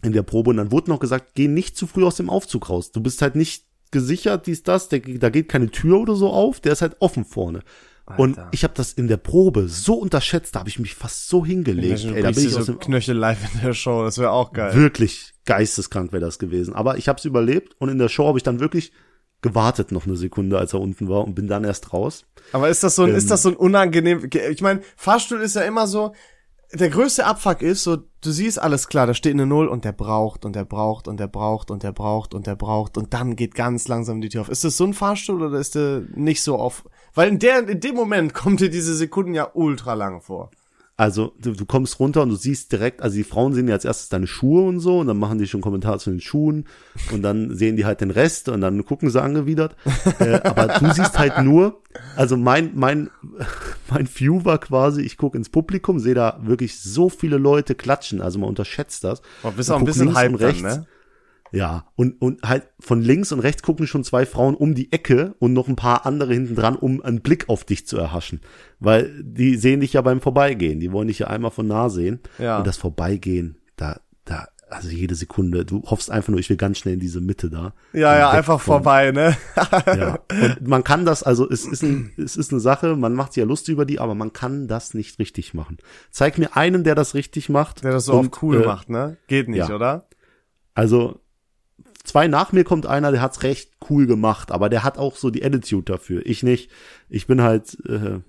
in 0.01 0.13
der 0.13 0.23
Probe 0.23 0.49
und 0.49 0.57
dann 0.57 0.71
wurde 0.71 0.89
noch 0.89 0.99
gesagt, 0.99 1.35
geh 1.35 1.47
nicht 1.47 1.77
zu 1.77 1.85
früh 1.85 2.03
aus 2.03 2.15
dem 2.15 2.31
Aufzug 2.31 2.69
raus. 2.69 2.91
Du 2.91 3.01
bist 3.01 3.21
halt 3.21 3.35
nicht 3.35 3.65
gesichert, 3.91 4.47
dies, 4.47 4.63
das, 4.63 4.89
der, 4.89 4.99
da 4.99 5.29
geht 5.29 5.49
keine 5.49 5.69
Tür 5.69 5.99
oder 5.99 6.15
so 6.15 6.29
auf, 6.29 6.59
der 6.59 6.73
ist 6.73 6.81
halt 6.81 6.97
offen 6.99 7.25
vorne. 7.25 7.61
Und 8.17 8.39
Alter. 8.39 8.49
ich 8.51 8.63
habe 8.63 8.73
das 8.75 8.93
in 8.93 9.07
der 9.07 9.17
Probe 9.17 9.67
so 9.67 9.93
unterschätzt, 9.93 10.55
da 10.55 10.61
habe 10.61 10.69
ich 10.69 10.79
mich 10.79 10.95
fast 10.95 11.27
so 11.27 11.45
hingelegt. 11.45 12.05
Ey, 12.05 12.23
da 12.23 12.31
bin 12.31 12.43
ich 12.43 12.51
so 12.51 12.59
aus 12.59 12.65
dem 12.65 12.79
Knöchel 12.79 13.15
live 13.15 13.53
in 13.53 13.61
der 13.61 13.73
Show, 13.73 14.03
das 14.03 14.17
wäre 14.17 14.31
auch 14.31 14.51
geil. 14.51 14.73
wirklich 14.73 15.33
geisteskrank 15.45 16.11
wäre 16.11 16.25
das 16.25 16.39
gewesen. 16.39 16.73
Aber 16.73 16.97
ich 16.97 17.07
habe 17.07 17.19
es 17.19 17.25
überlebt 17.25 17.75
und 17.77 17.89
in 17.89 17.99
der 17.99 18.09
Show 18.09 18.27
habe 18.27 18.39
ich 18.39 18.43
dann 18.43 18.59
wirklich 18.59 18.91
gewartet 19.41 19.91
noch 19.91 20.05
eine 20.05 20.15
Sekunde, 20.15 20.57
als 20.57 20.73
er 20.73 20.81
unten 20.81 21.07
war 21.07 21.23
und 21.23 21.35
bin 21.35 21.47
dann 21.47 21.63
erst 21.63 21.93
raus. 21.93 22.25
Aber 22.51 22.69
ist 22.69 22.83
das 22.83 22.95
so 22.95 23.03
ein, 23.03 23.11
Ähm. 23.11 23.15
ist 23.15 23.29
das 23.31 23.43
so 23.43 23.49
ein 23.49 23.55
unangenehm, 23.55 24.27
ich 24.33 24.61
meine, 24.61 24.81
Fahrstuhl 24.97 25.41
ist 25.41 25.55
ja 25.55 25.61
immer 25.61 25.87
so, 25.87 26.13
der 26.71 26.89
größte 26.89 27.25
Abfuck 27.25 27.61
ist 27.61 27.83
so, 27.83 27.97
du 27.97 28.31
siehst 28.31 28.61
alles 28.61 28.87
klar, 28.87 29.07
da 29.07 29.13
steht 29.13 29.33
eine 29.33 29.47
Null 29.47 29.67
und 29.67 29.85
der 29.85 29.91
braucht 29.91 30.45
und 30.45 30.55
der 30.55 30.65
braucht 30.65 31.07
und 31.07 31.19
der 31.19 31.27
braucht 31.27 31.71
und 31.71 31.81
der 31.81 31.91
braucht 31.91 32.35
und 32.35 32.45
der 32.45 32.55
braucht 32.55 32.97
und 32.97 33.13
dann 33.13 33.35
geht 33.35 33.55
ganz 33.55 33.87
langsam 33.87 34.21
die 34.21 34.29
Tür 34.29 34.41
auf. 34.41 34.49
Ist 34.49 34.63
das 34.63 34.77
so 34.77 34.83
ein 34.83 34.93
Fahrstuhl 34.93 35.41
oder 35.41 35.57
ist 35.57 35.75
der 35.75 36.03
nicht 36.13 36.43
so 36.43 36.57
auf, 36.57 36.83
weil 37.15 37.29
in 37.29 37.39
der, 37.39 37.67
in 37.67 37.79
dem 37.79 37.95
Moment 37.95 38.33
kommt 38.35 38.59
dir 38.59 38.69
diese 38.69 38.95
Sekunden 38.95 39.33
ja 39.33 39.49
ultra 39.53 39.95
lang 39.95 40.21
vor. 40.21 40.51
Also 40.99 41.31
du, 41.39 41.53
du 41.53 41.65
kommst 41.65 41.97
runter 42.01 42.23
und 42.23 42.29
du 42.29 42.35
siehst 42.35 42.73
direkt, 42.73 43.01
also 43.01 43.15
die 43.15 43.23
Frauen 43.23 43.53
sehen 43.53 43.69
ja 43.69 43.73
als 43.73 43.85
erstes 43.85 44.09
deine 44.09 44.27
Schuhe 44.27 44.67
und 44.67 44.81
so 44.81 44.99
und 44.99 45.07
dann 45.07 45.17
machen 45.17 45.37
die 45.37 45.47
schon 45.47 45.61
Kommentare 45.61 45.97
zu 45.97 46.09
den 46.09 46.19
Schuhen 46.19 46.65
und 47.13 47.21
dann 47.21 47.55
sehen 47.55 47.77
die 47.77 47.85
halt 47.85 48.01
den 48.01 48.11
Rest 48.11 48.49
und 48.49 48.59
dann 48.59 48.83
gucken 48.83 49.09
sie 49.09 49.21
angewidert. 49.21 49.77
äh, 50.19 50.41
aber 50.43 50.67
du 50.67 50.91
siehst 50.91 51.17
halt 51.17 51.41
nur, 51.41 51.81
also 52.17 52.35
mein 52.35 52.71
mein 52.75 53.09
mein 53.89 54.09
View 54.13 54.43
war 54.43 54.57
quasi, 54.57 55.01
ich 55.01 55.15
gucke 55.15 55.37
ins 55.37 55.47
Publikum, 55.47 55.99
sehe 55.99 56.15
da 56.15 56.37
wirklich 56.43 56.81
so 56.81 57.07
viele 57.07 57.37
Leute 57.37 57.75
klatschen, 57.75 58.21
also 58.21 58.37
man 58.37 58.49
unterschätzt 58.49 59.05
das. 59.05 59.21
Oh, 59.43 59.51
bist 59.51 59.71
auch 59.71 59.79
ein 59.79 59.85
bisschen 59.85 60.13
hype 60.15 60.33
und 60.33 60.41
dann, 60.41 60.49
rechts. 60.49 60.63
ne? 60.63 60.85
Ja, 61.51 61.85
und, 61.95 62.21
und 62.21 62.43
halt 62.43 62.67
von 62.79 63.01
links 63.01 63.31
und 63.31 63.39
rechts 63.39 63.63
gucken 63.63 63.87
schon 63.87 64.03
zwei 64.03 64.25
Frauen 64.25 64.55
um 64.55 64.75
die 64.75 64.91
Ecke 64.91 65.35
und 65.39 65.53
noch 65.53 65.67
ein 65.67 65.75
paar 65.75 66.05
andere 66.05 66.33
hinten 66.33 66.55
dran, 66.55 66.75
um 66.75 67.01
einen 67.01 67.21
Blick 67.21 67.49
auf 67.49 67.63
dich 67.63 67.87
zu 67.87 67.97
erhaschen. 67.97 68.41
Weil 68.79 69.11
die 69.23 69.55
sehen 69.55 69.79
dich 69.79 69.93
ja 69.93 70.01
beim 70.01 70.21
Vorbeigehen. 70.21 70.79
Die 70.79 70.91
wollen 70.91 71.07
dich 71.07 71.19
ja 71.19 71.27
einmal 71.27 71.51
von 71.51 71.67
nah 71.67 71.89
sehen. 71.89 72.19
Ja. 72.37 72.59
Und 72.59 72.67
das 72.67 72.77
Vorbeigehen, 72.77 73.57
da, 73.77 73.99
da, 74.25 74.47
also 74.69 74.89
jede 74.89 75.15
Sekunde, 75.15 75.65
du 75.65 75.81
hoffst 75.85 76.11
einfach 76.11 76.29
nur, 76.29 76.39
ich 76.39 76.49
will 76.49 76.57
ganz 76.57 76.77
schnell 76.77 76.93
in 76.93 76.99
diese 76.99 77.21
Mitte 77.21 77.49
da. 77.49 77.73
Ja, 77.93 78.15
ja, 78.17 78.29
einfach 78.29 78.61
von- 78.61 78.75
vorbei, 78.75 79.11
ne? 79.11 79.35
Ja. 79.87 80.19
Und 80.59 80.67
man 80.67 80.83
kann 80.83 81.05
das, 81.05 81.23
also 81.23 81.49
es 81.49 81.65
ist, 81.65 81.81
ein, 81.81 82.11
es 82.17 82.35
ist 82.35 82.51
eine 82.51 82.59
Sache, 82.61 82.95
man 82.95 83.15
macht 83.15 83.33
sich 83.33 83.41
ja 83.41 83.47
lustig 83.47 83.73
über 83.73 83.85
die, 83.85 83.99
aber 83.99 84.13
man 84.13 84.31
kann 84.33 84.67
das 84.67 84.93
nicht 84.93 85.17
richtig 85.17 85.55
machen. 85.55 85.77
Zeig 86.11 86.37
mir 86.37 86.55
einen, 86.55 86.83
der 86.83 86.93
das 86.93 87.15
richtig 87.15 87.49
macht. 87.49 87.83
Der 87.83 87.91
das 87.91 88.05
so 88.05 88.19
und, 88.19 88.33
auf 88.33 88.43
cool 88.43 88.61
äh, 88.61 88.65
macht, 88.67 88.89
ne? 88.89 89.17
Geht 89.27 89.49
nicht, 89.49 89.69
ja. 89.69 89.75
oder? 89.75 90.07
Also 90.75 91.19
zwei 92.09 92.27
nach 92.27 92.51
mir 92.51 92.63
kommt 92.63 92.87
einer, 92.87 93.11
der 93.11 93.21
hat's 93.21 93.43
recht 93.43 93.69
cool 93.89 94.07
gemacht, 94.07 94.51
aber 94.51 94.69
der 94.69 94.83
hat 94.83 94.97
auch 94.97 95.15
so 95.15 95.29
die 95.29 95.45
Attitude 95.45 95.91
dafür. 95.91 96.25
Ich 96.25 96.41
nicht. 96.41 96.71
Ich 97.07 97.27
bin 97.27 97.41
halt, 97.41 97.77
äh, 97.87 98.19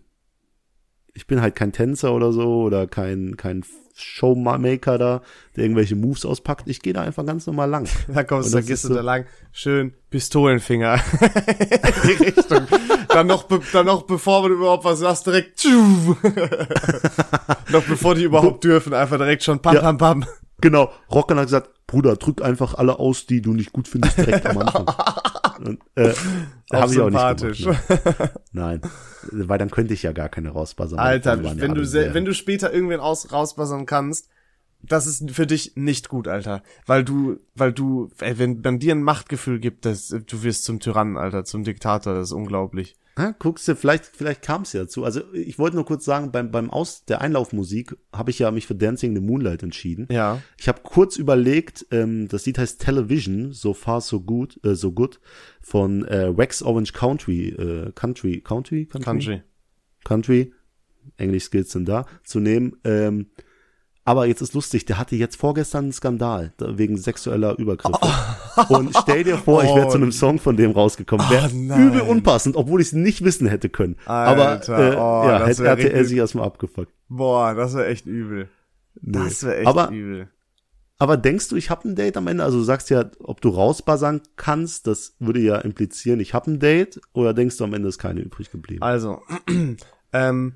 ich 1.14 1.26
bin 1.26 1.40
halt 1.40 1.56
kein 1.56 1.72
Tänzer 1.72 2.12
oder 2.12 2.32
so 2.32 2.62
oder 2.62 2.86
kein, 2.86 3.38
kein 3.38 3.64
Showmaker 3.94 4.98
da, 4.98 5.22
der 5.56 5.64
irgendwelche 5.64 5.96
Moves 5.96 6.26
auspackt. 6.26 6.68
Ich 6.68 6.80
gehe 6.80 6.92
da 6.92 7.00
einfach 7.00 7.24
ganz 7.24 7.46
normal 7.46 7.70
lang. 7.70 7.88
Da 8.08 8.22
kommst 8.22 8.52
du, 8.52 8.58
da 8.58 8.62
gehst 8.62 8.84
du 8.84 8.88
so 8.88 8.94
da 8.94 9.00
lang, 9.00 9.24
schön 9.50 9.94
Pistolenfinger 10.10 10.94
in 10.94 11.00
die 12.04 12.24
Richtung. 12.24 12.66
dann 13.08 13.26
noch, 13.26 13.48
dann 13.72 13.86
noch 13.86 14.02
bevor 14.02 14.48
du 14.48 14.56
überhaupt 14.56 14.84
was 14.84 14.98
sagst, 14.98 15.26
direkt 15.26 15.64
noch 17.70 17.84
bevor 17.84 18.14
die 18.14 18.24
überhaupt 18.24 18.62
dürfen, 18.62 18.92
einfach 18.92 19.16
direkt 19.16 19.42
schon 19.42 19.60
pam, 19.60 19.74
ja, 19.74 19.80
pam, 19.80 19.98
pam. 19.98 20.26
Genau, 20.60 20.90
Rocker 21.10 21.36
hat 21.36 21.44
gesagt, 21.44 21.70
Bruder, 21.86 22.16
drück 22.16 22.42
einfach 22.42 22.74
alle 22.74 22.98
aus, 22.98 23.26
die 23.26 23.42
du 23.42 23.52
nicht 23.52 23.72
gut 23.72 23.88
findest, 23.88 24.18
direkt 24.18 24.46
am 24.46 24.58
Anfang. 24.58 24.86
Und, 25.64 25.80
äh, 25.94 26.14
habe 26.72 26.92
ich 26.92 27.00
auch 27.00 27.10
nicht 27.10 27.58
gemacht, 27.58 27.90
ne? 28.20 28.30
Nein, 28.52 28.80
weil 29.30 29.58
dann 29.58 29.70
könnte 29.70 29.92
ich 29.92 30.02
ja 30.02 30.12
gar 30.12 30.30
keine 30.30 30.50
rausbuzzern. 30.50 30.98
Alter, 30.98 31.42
wenn 31.60 31.74
du, 31.74 31.92
wenn 31.92 32.24
du 32.24 32.32
später 32.32 32.72
irgendwen 32.72 33.00
aus, 33.00 33.30
rausbuzzern 33.30 33.84
kannst, 33.84 34.28
das 34.82 35.06
ist 35.06 35.30
für 35.30 35.46
dich 35.46 35.72
nicht 35.76 36.08
gut, 36.08 36.28
Alter. 36.28 36.62
Weil 36.86 37.04
du, 37.04 37.38
weil 37.54 37.72
du, 37.72 38.10
ey, 38.20 38.38
wenn 38.38 38.60
man 38.62 38.78
dir 38.78 38.94
ein 38.94 39.02
Machtgefühl 39.02 39.60
gibt, 39.60 39.84
das, 39.84 40.08
du 40.08 40.42
wirst 40.42 40.64
zum 40.64 40.80
Tyrannen, 40.80 41.16
Alter, 41.16 41.44
zum 41.44 41.64
Diktator, 41.64 42.14
das 42.14 42.28
ist 42.28 42.32
unglaublich. 42.32 42.96
Ja, 43.18 43.34
guckst 43.38 43.68
du, 43.68 43.76
vielleicht, 43.76 44.06
vielleicht 44.06 44.40
kam 44.40 44.62
es 44.62 44.72
ja 44.72 44.82
dazu. 44.82 45.04
Also 45.04 45.20
ich 45.34 45.58
wollte 45.58 45.76
nur 45.76 45.84
kurz 45.84 46.04
sagen, 46.04 46.32
beim, 46.32 46.50
beim 46.50 46.70
Aus 46.70 47.04
der 47.04 47.20
Einlaufmusik 47.20 47.96
habe 48.12 48.30
ich 48.30 48.38
ja 48.38 48.50
mich 48.50 48.66
für 48.66 48.74
Dancing 48.74 49.14
the 49.14 49.20
Moonlight 49.20 49.62
entschieden. 49.62 50.08
Ja. 50.10 50.40
Ich 50.56 50.68
habe 50.68 50.80
kurz 50.82 51.16
überlegt, 51.16 51.86
ähm, 51.90 52.28
das 52.28 52.46
Lied 52.46 52.58
heißt 52.58 52.80
Television, 52.80 53.52
So 53.52 53.74
Far 53.74 54.00
So 54.00 54.20
Good, 54.20 54.64
äh, 54.64 54.74
So 54.74 54.92
Good 54.92 55.20
von 55.60 56.06
äh, 56.06 56.36
Wax 56.36 56.62
Orange 56.62 56.92
Country, 56.92 57.48
äh, 57.48 57.92
Country, 57.92 58.40
Country, 58.40 58.86
Country, 58.86 59.04
Country, 59.04 59.42
Country. 60.04 60.52
Englisch 61.16 61.44
Skills 61.44 61.72
sind 61.72 61.88
da 61.88 62.06
zu 62.24 62.40
nehmen. 62.40 62.76
Ähm, 62.84 63.26
aber 64.10 64.26
jetzt 64.26 64.40
ist 64.40 64.54
lustig, 64.54 64.86
der 64.86 64.98
hatte 64.98 65.14
jetzt 65.14 65.36
vorgestern 65.36 65.84
einen 65.84 65.92
Skandal 65.92 66.52
wegen 66.58 66.96
sexueller 66.96 67.56
Übergriffe. 67.60 67.96
Oh. 68.02 68.64
Und 68.74 68.92
stell 69.00 69.22
dir 69.22 69.38
vor, 69.38 69.62
ich 69.62 69.72
wäre 69.72 69.86
oh. 69.86 69.90
zu 69.90 69.98
einem 69.98 70.10
Song 70.10 70.40
von 70.40 70.56
dem 70.56 70.72
rausgekommen. 70.72 71.30
Wäre 71.30 71.48
oh, 71.48 71.78
übel 71.78 72.00
unpassend, 72.00 72.56
obwohl 72.56 72.80
ich 72.80 72.88
es 72.88 72.92
nicht 72.92 73.22
wissen 73.22 73.46
hätte 73.46 73.68
können. 73.68 73.94
Alter, 74.06 74.66
aber 74.66 74.82
äh, 74.82 74.96
oh, 74.96 75.28
ja, 75.28 75.46
hätte 75.46 75.64
RTL 75.64 76.04
sich 76.04 76.18
erstmal 76.18 76.44
abgefuckt. 76.44 76.92
Boah, 77.08 77.54
das 77.54 77.74
wäre 77.74 77.86
echt 77.86 78.06
übel. 78.06 78.48
Das 78.96 79.44
wäre 79.44 79.58
echt 79.58 79.68
aber, 79.68 79.90
übel. 79.90 80.28
Aber 80.98 81.16
denkst 81.16 81.48
du, 81.48 81.54
ich 81.54 81.70
habe 81.70 81.88
ein 81.88 81.94
Date 81.94 82.16
am 82.16 82.26
Ende? 82.26 82.42
Also 82.42 82.58
du 82.58 82.64
sagst 82.64 82.90
ja, 82.90 83.08
ob 83.20 83.40
du 83.40 83.50
rausbuzzern 83.50 84.22
kannst, 84.34 84.88
das 84.88 85.14
würde 85.20 85.38
ja 85.38 85.58
implizieren, 85.58 86.18
ich 86.18 86.34
habe 86.34 86.50
ein 86.50 86.58
Date. 86.58 87.00
Oder 87.12 87.32
denkst 87.32 87.58
du, 87.58 87.64
am 87.64 87.74
Ende 87.74 87.88
ist 87.88 87.98
keine 87.98 88.22
übrig 88.22 88.50
geblieben? 88.50 88.82
Also, 88.82 89.22
ähm, 90.12 90.54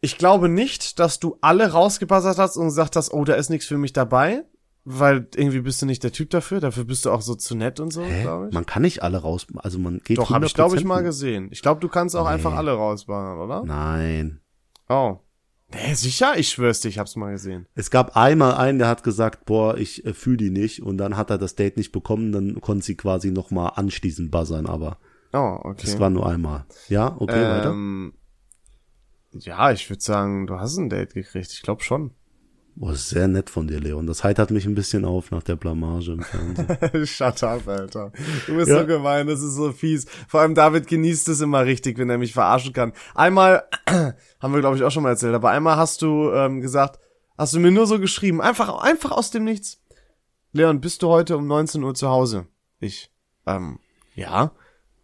ich 0.00 0.18
glaube 0.18 0.48
nicht, 0.48 0.98
dass 0.98 1.20
du 1.20 1.36
alle 1.40 1.72
rausgebuzzert 1.72 2.38
hast 2.38 2.56
und 2.56 2.66
gesagt 2.66 2.96
hast, 2.96 3.12
oh, 3.12 3.24
da 3.24 3.34
ist 3.34 3.50
nichts 3.50 3.66
für 3.66 3.78
mich 3.78 3.92
dabei. 3.92 4.44
Weil 4.84 5.28
irgendwie 5.34 5.60
bist 5.60 5.82
du 5.82 5.86
nicht 5.86 6.02
der 6.02 6.12
Typ 6.12 6.30
dafür. 6.30 6.58
Dafür 6.58 6.84
bist 6.84 7.04
du 7.04 7.10
auch 7.10 7.20
so 7.20 7.34
zu 7.34 7.54
nett 7.54 7.80
und 7.80 7.92
so, 7.92 8.02
glaube 8.22 8.48
ich. 8.48 8.54
Man 8.54 8.64
kann 8.64 8.80
nicht 8.80 9.02
alle 9.02 9.18
raus, 9.18 9.46
also 9.56 9.78
man 9.78 10.00
geht 10.02 10.16
Doch, 10.16 10.30
habe 10.30 10.46
ich 10.46 10.54
glaube 10.54 10.76
ich 10.76 10.84
mal 10.84 11.02
gesehen. 11.02 11.48
Ich 11.52 11.60
glaube, 11.60 11.80
du 11.80 11.88
kannst 11.88 12.16
auch 12.16 12.24
nee. 12.24 12.30
einfach 12.30 12.54
alle 12.54 12.72
rausbuzzern, 12.72 13.38
oder? 13.38 13.62
Nein. 13.62 14.40
Oh. 14.88 15.18
Nee, 15.72 15.94
sicher? 15.94 16.38
Ich 16.38 16.48
schwör's 16.48 16.80
dir, 16.80 16.88
ich 16.88 16.98
hab's 16.98 17.14
mal 17.14 17.30
gesehen. 17.30 17.66
Es 17.74 17.90
gab 17.90 18.16
einmal 18.16 18.54
einen, 18.54 18.78
der 18.78 18.88
hat 18.88 19.04
gesagt, 19.04 19.44
boah, 19.44 19.76
ich 19.76 20.04
äh, 20.06 20.14
fühle 20.14 20.38
die 20.38 20.50
nicht. 20.50 20.82
Und 20.82 20.96
dann 20.96 21.16
hat 21.16 21.30
er 21.30 21.38
das 21.38 21.54
Date 21.54 21.76
nicht 21.76 21.92
bekommen. 21.92 22.32
Dann 22.32 22.60
konnte 22.62 22.84
sie 22.84 22.96
quasi 22.96 23.30
noch 23.30 23.50
mal 23.50 23.68
anschließend 23.68 24.30
buzzern, 24.30 24.66
aber 24.66 24.96
Oh, 25.32 25.60
okay. 25.62 25.82
Das 25.82 26.00
war 26.00 26.10
nur 26.10 26.26
einmal. 26.26 26.64
Ja, 26.88 27.14
okay, 27.18 27.40
ähm, 27.40 27.50
weiter. 27.50 28.19
Ja, 29.32 29.70
ich 29.72 29.88
würde 29.88 30.02
sagen, 30.02 30.46
du 30.46 30.58
hast 30.58 30.76
ein 30.76 30.90
Date 30.90 31.14
gekriegt. 31.14 31.52
Ich 31.52 31.62
glaube 31.62 31.82
schon. 31.82 32.12
Boah, 32.76 32.94
sehr 32.94 33.28
nett 33.28 33.50
von 33.50 33.66
dir, 33.66 33.78
Leon. 33.78 34.06
Das 34.06 34.24
heitert 34.24 34.50
mich 34.50 34.64
ein 34.64 34.74
bisschen 34.74 35.04
auf 35.04 35.30
nach 35.30 35.42
der 35.42 35.56
Blamage 35.56 36.12
im 36.12 36.22
Fernsehen. 36.22 37.06
Shut 37.06 37.42
up, 37.42 37.68
Alter. 37.68 38.12
Du 38.46 38.56
bist 38.56 38.68
ja. 38.68 38.80
so 38.80 38.86
gemein, 38.86 39.26
das 39.26 39.42
ist 39.42 39.54
so 39.54 39.72
fies. 39.72 40.06
Vor 40.28 40.40
allem 40.40 40.54
David 40.54 40.86
genießt 40.86 41.28
es 41.28 41.40
immer 41.40 41.64
richtig, 41.64 41.98
wenn 41.98 42.08
er 42.10 42.18
mich 42.18 42.32
verarschen 42.32 42.72
kann. 42.72 42.92
Einmal, 43.14 43.64
haben 43.86 44.54
wir 44.54 44.60
glaube 44.60 44.76
ich 44.76 44.82
auch 44.82 44.90
schon 44.90 45.02
mal 45.02 45.10
erzählt, 45.10 45.34
aber 45.34 45.50
einmal 45.50 45.76
hast 45.76 46.00
du 46.02 46.30
ähm, 46.32 46.60
gesagt, 46.60 46.98
hast 47.36 47.54
du 47.54 47.60
mir 47.60 47.70
nur 47.70 47.86
so 47.86 47.98
geschrieben, 47.98 48.40
einfach, 48.40 48.82
einfach 48.82 49.10
aus 49.10 49.30
dem 49.30 49.44
Nichts. 49.44 49.82
Leon, 50.52 50.80
bist 50.80 51.02
du 51.02 51.08
heute 51.08 51.36
um 51.36 51.46
19 51.46 51.82
Uhr 51.82 51.94
zu 51.94 52.08
Hause? 52.08 52.46
Ich, 52.78 53.12
ähm, 53.46 53.78
ja. 54.14 54.52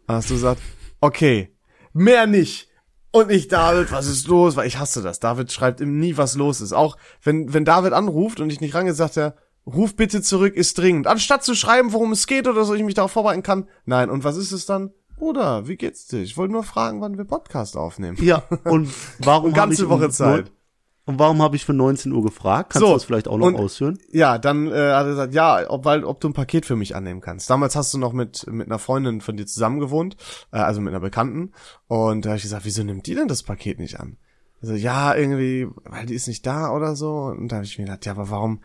Hast 0.09 0.31
du 0.31 0.35
gesagt, 0.35 0.63
okay, 1.01 1.55
mehr 1.93 2.27
nicht. 2.27 2.66
Und 3.17 3.31
ich, 3.31 3.49
David, 3.49 3.93
was 3.93 4.09
ist 4.09 4.29
los? 4.29 4.57
Weil 4.57 4.67
ich 4.67 4.79
hasse 4.79 5.01
das. 5.01 5.21
David 5.21 5.51
schreibt 5.51 5.81
ihm 5.81 5.99
nie, 5.99 6.19
was 6.19 6.35
los 6.35 6.61
ist. 6.61 6.75
Auch 6.75 6.99
wenn, 7.23 7.55
wenn 7.55 7.65
David 7.65 7.95
anruft 7.95 8.41
und 8.41 8.53
ich 8.53 8.61
nicht 8.61 8.75
rangehe, 8.75 8.93
sagt 8.93 9.17
er, 9.17 9.37
ruf 9.67 9.97
bitte 9.97 10.21
zurück, 10.21 10.55
ist 10.55 10.77
dringend. 10.77 11.07
Anstatt 11.07 11.43
zu 11.43 11.55
schreiben, 11.55 11.95
worum 11.95 12.13
es 12.13 12.27
geht 12.27 12.47
oder 12.47 12.67
so, 12.67 12.75
ich 12.75 12.83
mich 12.83 12.95
darauf 12.95 13.13
vorbereiten 13.13 13.43
kann. 13.43 13.69
Nein, 13.87 14.11
und 14.11 14.23
was 14.23 14.37
ist 14.37 14.53
es 14.53 14.67
dann? 14.67 14.91
Bruder, 15.17 15.67
wie 15.67 15.77
geht's 15.77 16.07
dir? 16.09 16.21
Ich 16.21 16.37
wollte 16.37 16.53
nur 16.53 16.63
fragen, 16.63 17.01
wann 17.01 17.17
wir 17.17 17.25
Podcast 17.25 17.79
aufnehmen. 17.79 18.19
Ja, 18.21 18.43
und 18.65 18.93
warum 19.21 19.47
und 19.47 19.55
ganze 19.55 19.89
Woche 19.89 20.11
Zeit. 20.11 20.53
Und 21.07 21.21
warum 21.21 21.41
habe 21.41 21.55
ich 21.55 21.65
für 21.65 21.73
19 21.73 22.13
Uhr 22.13 22.23
gefragt? 22.25 22.71
Kannst 22.71 22.81
so, 22.81 22.89
du 22.89 22.95
das 22.95 23.05
vielleicht 23.05 23.29
auch 23.29 23.39
noch 23.39 23.47
und, 23.47 23.57
ausführen? 23.57 23.99
Ja, 24.11 24.39
dann 24.39 24.67
äh, 24.67 24.93
hat 24.93 25.07
er 25.07 25.11
gesagt, 25.11 25.35
ja, 25.35 25.71
ob, 25.71 25.85
weil, 25.85 26.05
ob 26.05 26.21
du 26.21 26.29
ein 26.29 26.33
Paket 26.33 26.67
für 26.67 26.75
mich 26.75 26.97
annehmen 26.97 27.21
kannst. 27.21 27.49
Damals 27.49 27.77
hast 27.77 27.95
du 27.95 27.99
noch 27.99 28.13
mit 28.13 28.45
mit 28.49 28.67
einer 28.67 28.81
Freundin 28.81 29.21
von 29.21 29.37
dir 29.37 29.47
zusammen 29.47 29.79
gewohnt, 29.79 30.17
äh, 30.51 30.59
also 30.59 30.81
mit 30.81 30.93
einer 30.93 31.01
Bekannten. 31.01 31.53
Und 31.87 32.25
da 32.25 32.31
habe 32.31 32.39
ich 32.39 32.43
gesagt, 32.43 32.65
wieso 32.65 32.83
nimmt 32.83 33.07
die 33.07 33.15
denn 33.15 33.29
das 33.29 33.45
Paket 33.45 33.79
nicht 33.79 34.01
an? 34.01 34.17
Also 34.61 34.75
ja, 34.75 35.15
irgendwie, 35.15 35.69
weil 35.85 36.07
die 36.07 36.15
ist 36.15 36.27
nicht 36.27 36.45
da 36.45 36.73
oder 36.73 36.97
so. 36.97 37.27
Und 37.27 37.53
da 37.53 37.57
habe 37.57 37.67
ich 37.67 37.79
mir 37.79 37.85
gedacht, 37.85 38.05
ja, 38.05 38.13
aber 38.13 38.31
warum 38.31 38.61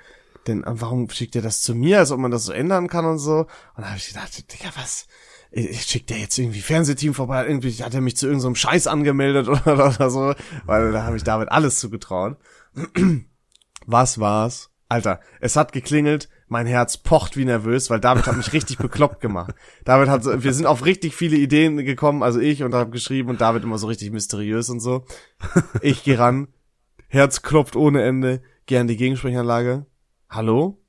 denn, 0.48 0.64
warum 0.66 1.08
schickt 1.12 1.36
ihr 1.36 1.44
das 1.44 1.62
zu 1.62 1.76
mir, 1.76 2.00
als 2.00 2.12
ob 2.12 2.20
man 2.20 2.32
das 2.32 2.46
so 2.46 2.54
ändern 2.54 2.88
kann 2.88 3.06
und 3.06 3.20
so? 3.20 3.42
Und 3.76 3.84
da 3.84 3.90
habe 3.90 3.98
ich 3.98 4.08
gedacht, 4.08 4.52
Digga, 4.52 4.72
was? 4.76 5.06
Ich 5.52 5.84
schick 5.84 6.08
der 6.08 6.18
jetzt 6.18 6.38
irgendwie 6.38 6.62
Fernsehteam 6.62 7.14
vorbei, 7.14 7.46
irgendwie 7.46 7.72
hat 7.84 7.94
er 7.94 8.02
mich 8.02 8.16
zu 8.16 8.26
irgendeinem 8.26 8.56
so 8.56 8.62
Scheiß 8.62 8.88
angemeldet 8.88 9.48
oder, 9.50 9.88
oder 9.88 10.10
so, 10.10 10.34
weil 10.66 10.92
da 10.92 11.04
habe 11.04 11.18
ich 11.18 11.24
David 11.24 11.52
alles 11.52 11.80
zugetraut. 11.80 12.38
Was 13.86 14.20
war's? 14.20 14.70
Alter, 14.88 15.22
es 15.40 15.56
hat 15.56 15.72
geklingelt, 15.72 16.28
mein 16.48 16.66
Herz 16.66 16.98
pocht 16.98 17.38
wie 17.38 17.46
nervös, 17.46 17.90
weil 17.90 18.02
David 18.02 18.28
hat 18.28 18.36
mich 18.36 18.52
richtig 18.52 18.78
bekloppt 18.78 19.22
gemacht. 19.22 19.56
David 19.86 20.10
hat, 20.10 20.24
so, 20.24 20.44
wir 20.44 20.54
sind 20.54 20.66
auf 20.66 20.84
richtig 20.86 21.16
viele 21.16 21.38
Ideen 21.38 21.78
gekommen, 21.78 22.24
also 22.24 22.42
ich 22.42 22.62
und 22.62 22.74
habe 22.74 22.92
geschrieben 22.92 23.30
und 23.30 23.40
David 23.40 23.64
immer 23.64 23.78
so 23.78 23.88
richtig 23.88 24.12
mysteriös 24.12 24.70
und 24.70 24.82
so. 24.82 25.06
Ich 25.82 26.04
geh 26.04 26.16
ran, 26.16 26.50
Herz 27.08 27.42
klopft 27.42 27.78
ohne 27.78 28.04
Ende, 28.04 28.42
geh 28.66 28.78
an 28.78 28.88
die 28.88 28.98
Gegensprechanlage. 28.98 29.86
Hallo? 30.30 30.82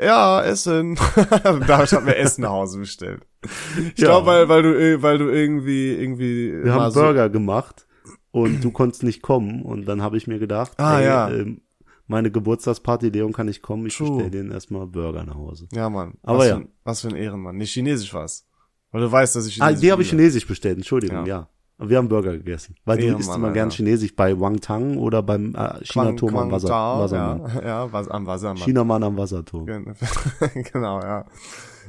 Ja, 0.00 0.42
Essen. 0.42 0.94
David 1.44 1.92
hat 1.92 2.04
mir 2.04 2.16
Essen 2.16 2.42
nach 2.42 2.50
Hause 2.50 2.78
bestellt. 2.78 3.26
Ich 3.94 4.00
ja. 4.00 4.08
glaube, 4.08 4.26
weil, 4.26 4.48
weil 4.48 4.62
du, 4.62 5.02
weil 5.02 5.18
du 5.18 5.28
irgendwie, 5.28 5.92
irgendwie. 5.92 6.64
Wir 6.64 6.72
haben 6.74 6.90
so 6.90 7.00
Burger 7.00 7.28
gemacht 7.28 7.86
und 8.30 8.62
du 8.62 8.70
konntest 8.70 9.02
nicht 9.02 9.22
kommen 9.22 9.62
und 9.62 9.86
dann 9.86 10.02
habe 10.02 10.16
ich 10.16 10.26
mir 10.26 10.38
gedacht, 10.38 10.72
ah, 10.78 10.98
ey, 10.98 11.06
ja. 11.06 11.30
äh, 11.30 11.56
meine 12.06 12.30
Geburtstagsparty, 12.30 13.08
Leon 13.08 13.32
kann 13.32 13.46
nicht 13.46 13.62
kommen, 13.62 13.86
ich 13.86 13.96
bestelle 13.96 14.30
denen 14.30 14.50
erstmal 14.50 14.86
Burger 14.86 15.24
nach 15.24 15.36
Hause. 15.36 15.68
Ja, 15.72 15.88
Mann. 15.88 16.14
Aber 16.22 16.38
was 16.38 16.48
ja. 16.48 16.54
Für 16.56 16.60
ein, 16.60 16.68
was 16.84 17.00
für 17.00 17.08
ein 17.08 17.16
Ehrenmann. 17.16 17.56
Nicht 17.56 17.72
chinesisch 17.72 18.12
war's. 18.12 18.46
Weil 18.90 19.02
du 19.02 19.10
weißt, 19.10 19.36
dass 19.36 19.46
ich 19.46 19.54
Chinesisch 19.54 19.78
Ah, 19.78 19.80
die 19.80 19.92
habe 19.92 20.02
ich 20.02 20.10
chinesisch 20.10 20.46
bestellt, 20.46 20.76
Entschuldigung, 20.76 21.26
ja. 21.26 21.40
ja. 21.40 21.48
Wir 21.88 21.98
haben 21.98 22.08
Burger 22.08 22.32
gegessen. 22.32 22.74
Weil 22.84 22.98
du 22.98 23.16
isst 23.16 23.34
immer 23.34 23.52
gern 23.52 23.70
Chinesisch 23.70 24.14
bei 24.14 24.38
Wang 24.38 24.60
Tang 24.60 24.98
oder 24.98 25.22
beim 25.22 25.54
äh, 25.54 25.84
China-Turm 25.84 26.36
am 26.36 26.50
Wasser, 26.50 26.68
Wassermann. 26.68 27.52
Ja, 27.54 27.62
ja 27.62 27.92
was, 27.92 28.08
am 28.08 28.26
Wassermann. 28.26 28.62
Chinamann 28.62 29.02
am 29.02 29.16
Wasserturm. 29.16 29.66
genau, 30.72 31.00
ja. 31.00 31.24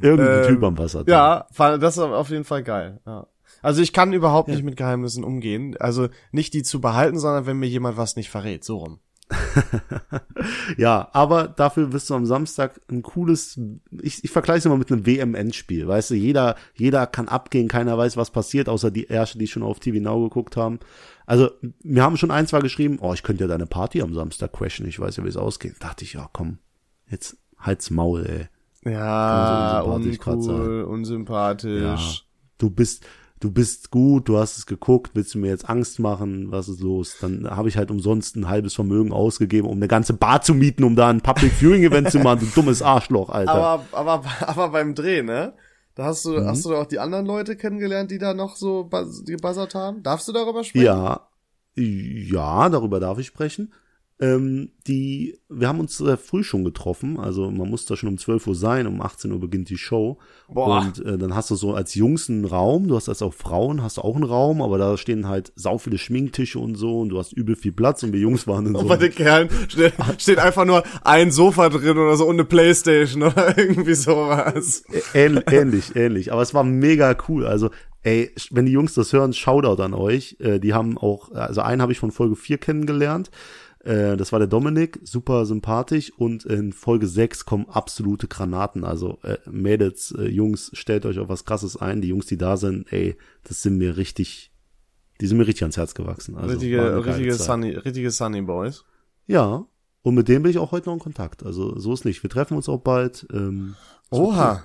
Irgendein 0.01 0.43
ähm, 0.43 0.47
Typ 0.47 0.63
am 0.63 0.77
Wasserturm. 0.77 1.11
Ja, 1.11 1.47
das 1.77 1.97
ist 1.97 2.03
auf 2.03 2.29
jeden 2.29 2.43
Fall 2.43 2.63
geil. 2.63 2.99
Ja. 3.05 3.27
Also 3.61 3.81
ich 3.81 3.93
kann 3.93 4.13
überhaupt 4.13 4.49
ja. 4.49 4.55
nicht 4.55 4.63
mit 4.63 4.77
Geheimnissen 4.77 5.23
umgehen. 5.23 5.75
Also 5.79 6.09
nicht 6.31 6.53
die 6.53 6.63
zu 6.63 6.81
behalten, 6.81 7.17
sondern 7.17 7.45
wenn 7.47 7.57
mir 7.57 7.67
jemand 7.67 7.97
was 7.97 8.15
nicht 8.15 8.29
verrät, 8.29 8.63
so 8.63 8.77
rum. 8.77 8.99
ja, 10.77 11.09
aber 11.13 11.47
dafür 11.47 11.91
wirst 11.91 12.09
du 12.09 12.13
am 12.13 12.25
Samstag 12.25 12.79
ein 12.89 13.01
cooles, 13.01 13.59
ich, 14.01 14.23
ich 14.23 14.31
vergleiche 14.31 14.59
es 14.59 14.65
immer 14.65 14.77
mit 14.77 14.91
einem 14.91 15.05
WM-Endspiel, 15.05 15.87
weißt 15.87 16.11
du, 16.11 16.15
jeder, 16.15 16.55
jeder 16.75 17.07
kann 17.07 17.27
abgehen, 17.27 17.67
keiner 17.67 17.97
weiß, 17.97 18.17
was 18.17 18.31
passiert, 18.31 18.69
außer 18.69 18.91
die 18.91 19.07
Ärsche, 19.07 19.37
die 19.37 19.47
schon 19.47 19.63
auf 19.63 19.79
TV 19.79 19.99
Now 19.99 20.21
geguckt 20.21 20.57
haben. 20.57 20.79
Also, 21.25 21.49
wir 21.81 22.03
haben 22.03 22.17
schon 22.17 22.31
ein, 22.31 22.45
zwei 22.45 22.59
geschrieben, 22.59 22.99
oh, 23.01 23.13
ich 23.13 23.23
könnte 23.23 23.45
ja 23.45 23.47
deine 23.47 23.65
Party 23.65 24.01
am 24.01 24.13
Samstag 24.13 24.53
crashen, 24.53 24.87
ich 24.87 24.99
weiß 24.99 25.17
ja, 25.17 25.23
wie 25.23 25.29
es 25.29 25.37
ausgeht. 25.37 25.75
Da 25.79 25.87
dachte 25.87 26.03
ich, 26.05 26.13
ja, 26.13 26.29
komm, 26.31 26.59
jetzt 27.09 27.37
halt's 27.57 27.89
Maul, 27.89 28.25
ey. 28.25 28.47
Ja, 28.91 29.81
so 29.83 29.91
uncool, 29.91 30.83
unsympathisch. 30.83 31.81
Ja, 31.81 31.97
du 32.59 32.69
bist, 32.69 33.03
du 33.39 33.51
bist 33.51 33.91
gut, 33.91 34.29
du 34.29 34.37
hast 34.37 34.57
es 34.57 34.65
geguckt, 34.65 35.11
willst 35.13 35.33
du 35.33 35.39
mir 35.39 35.49
jetzt 35.49 35.69
Angst 35.69 35.99
machen, 35.99 36.51
was 36.51 36.69
ist 36.69 36.81
los? 36.81 37.17
Dann 37.19 37.49
habe 37.49 37.69
ich 37.69 37.77
halt 37.77 37.91
umsonst 37.91 38.35
ein 38.35 38.47
halbes 38.47 38.73
Vermögen 38.73 39.11
ausgegeben, 39.11 39.67
um 39.67 39.77
eine 39.77 39.87
ganze 39.87 40.13
Bar 40.13 40.41
zu 40.41 40.53
mieten, 40.53 40.83
um 40.83 40.95
da 40.95 41.09
ein 41.09 41.21
Public 41.21 41.53
Viewing 41.53 41.83
Event 41.83 42.11
zu 42.11 42.19
machen, 42.19 42.39
du 42.39 42.45
dummes 42.47 42.81
Arschloch, 42.81 43.29
Alter. 43.29 43.53
Aber, 43.53 43.85
aber, 43.91 44.23
aber 44.41 44.69
beim 44.69 44.95
Dreh, 44.95 45.21
ne? 45.21 45.53
Da 45.95 46.05
hast 46.05 46.25
du, 46.25 46.31
mhm. 46.31 46.45
hast 46.45 46.65
du 46.65 46.75
auch 46.75 46.85
die 46.85 46.99
anderen 46.99 47.25
Leute 47.25 47.55
kennengelernt, 47.55 48.11
die 48.11 48.17
da 48.17 48.33
noch 48.33 48.57
so 48.57 48.89
gebuzzert 49.25 49.75
haben? 49.75 50.03
Darfst 50.03 50.27
du 50.27 50.33
darüber 50.33 50.63
sprechen? 50.63 50.85
Ja. 50.85 51.27
Ja, 51.77 52.69
darüber 52.69 52.99
darf 52.99 53.17
ich 53.17 53.27
sprechen. 53.27 53.73
Ähm, 54.17 54.69
die, 54.87 55.37
wir 55.49 55.67
haben 55.67 55.81
uns 55.81 55.97
sehr 55.97 56.15
früh 56.15 56.41
schon 56.41 56.63
getroffen, 56.63 57.19
also 57.19 57.51
man 57.51 57.69
muss 57.69 57.85
da 57.85 57.97
schon 57.97 58.07
um 58.07 58.17
12 58.17 58.47
Uhr 58.47 58.55
sein, 58.55 58.87
um 58.87 59.01
18 59.01 59.29
Uhr 59.29 59.41
beginnt 59.41 59.69
die 59.69 59.77
Show. 59.77 60.19
Boah. 60.47 60.79
Und 60.79 61.05
äh, 61.05 61.17
dann 61.17 61.35
hast 61.35 61.51
du 61.51 61.55
so 61.55 61.73
als 61.73 61.95
Jungs 61.95 62.29
einen 62.29 62.45
Raum, 62.45 62.87
du 62.87 62.95
hast 62.95 63.09
als 63.09 63.21
auch 63.21 63.33
Frauen, 63.33 63.83
hast 63.83 63.97
du 63.97 64.03
auch 64.03 64.15
einen 64.15 64.23
Raum, 64.23 64.61
aber 64.61 64.77
da 64.77 64.95
stehen 64.95 65.27
halt 65.27 65.51
sau 65.57 65.77
viele 65.77 65.97
Schminktische 65.97 66.59
und 66.59 66.75
so 66.75 67.01
und 67.01 67.09
du 67.09 67.19
hast 67.19 67.33
übel 67.33 67.57
viel 67.57 67.73
Platz 67.73 68.03
und 68.03 68.13
wir 68.13 68.21
Jungs 68.21 68.47
waren 68.47 68.67
in 68.67 68.73
so 68.73 68.79
Und 68.79 68.87
bei 68.87 68.95
den 68.95 69.13
Kerlen 69.13 69.49
steht, 69.67 69.95
steht 70.17 70.39
einfach 70.39 70.63
nur 70.63 70.83
ein 71.03 71.31
Sofa 71.31 71.67
drin 71.67 71.97
oder 71.97 72.15
so 72.15 72.25
und 72.25 72.35
eine 72.35 72.45
Playstation 72.45 73.23
oder 73.23 73.57
irgendwie 73.57 73.95
sowas. 73.95 74.83
Ähn, 75.13 75.43
ähnlich, 75.51 75.93
ähnlich. 75.97 76.31
Aber 76.31 76.41
es 76.41 76.53
war 76.53 76.63
mega 76.63 77.17
cool. 77.27 77.45
Also, 77.45 77.69
ey, 78.03 78.33
wenn 78.51 78.65
die 78.65 78.71
Jungs 78.71 78.93
das 78.93 79.11
hören, 79.11 79.33
Shoutout 79.33 79.81
an 79.81 79.93
euch. 79.93 80.37
Äh, 80.39 80.59
die 80.59 80.73
haben 80.73 80.97
auch, 80.97 81.33
also 81.33 81.59
einen 81.59 81.81
habe 81.81 81.91
ich 81.91 81.99
von 81.99 82.11
Folge 82.11 82.37
4 82.37 82.59
kennengelernt. 82.59 83.29
Äh, 83.85 84.17
das 84.17 84.31
war 84.31 84.39
der 84.39 84.47
Dominik, 84.47 84.99
super 85.03 85.45
sympathisch. 85.45 86.11
Und 86.17 86.43
in 86.43 86.73
Folge 86.73 87.07
6 87.07 87.45
kommen 87.45 87.69
absolute 87.69 88.27
Granaten. 88.27 88.83
Also, 88.83 89.19
äh, 89.21 89.37
Mädels, 89.49 90.11
äh, 90.17 90.27
Jungs, 90.27 90.71
stellt 90.73 91.05
euch 91.05 91.19
auf 91.19 91.29
was 91.29 91.45
krasses 91.45 91.77
ein. 91.77 92.01
Die 92.01 92.09
Jungs, 92.09 92.25
die 92.25 92.37
da 92.37 92.57
sind, 92.57 92.91
ey, 92.91 93.15
das 93.43 93.61
sind 93.61 93.77
mir 93.77 93.95
richtig, 93.95 94.51
die 95.21 95.27
sind 95.27 95.37
mir 95.37 95.47
richtig 95.47 95.63
ans 95.63 95.77
Herz 95.77 95.93
gewachsen. 95.93 96.35
Also, 96.35 96.49
richtige, 96.53 97.05
richtige. 97.05 97.33
Sunny, 97.35 97.71
richtige 97.71 98.09
Sunny 98.09 98.41
Boys. 98.41 98.83
Ja. 99.27 99.65
Und 100.01 100.15
mit 100.15 100.27
dem 100.27 100.43
bin 100.43 100.51
ich 100.51 100.57
auch 100.57 100.71
heute 100.71 100.89
noch 100.89 100.95
in 100.95 100.99
Kontakt. 100.99 101.45
Also, 101.45 101.77
so 101.77 101.93
ist 101.93 102.05
nicht. 102.05 102.21
Wir 102.23 102.29
treffen 102.29 102.57
uns 102.57 102.67
auch 102.67 102.81
bald. 102.81 103.27
Ähm, 103.31 103.75
Oha. 104.09 104.63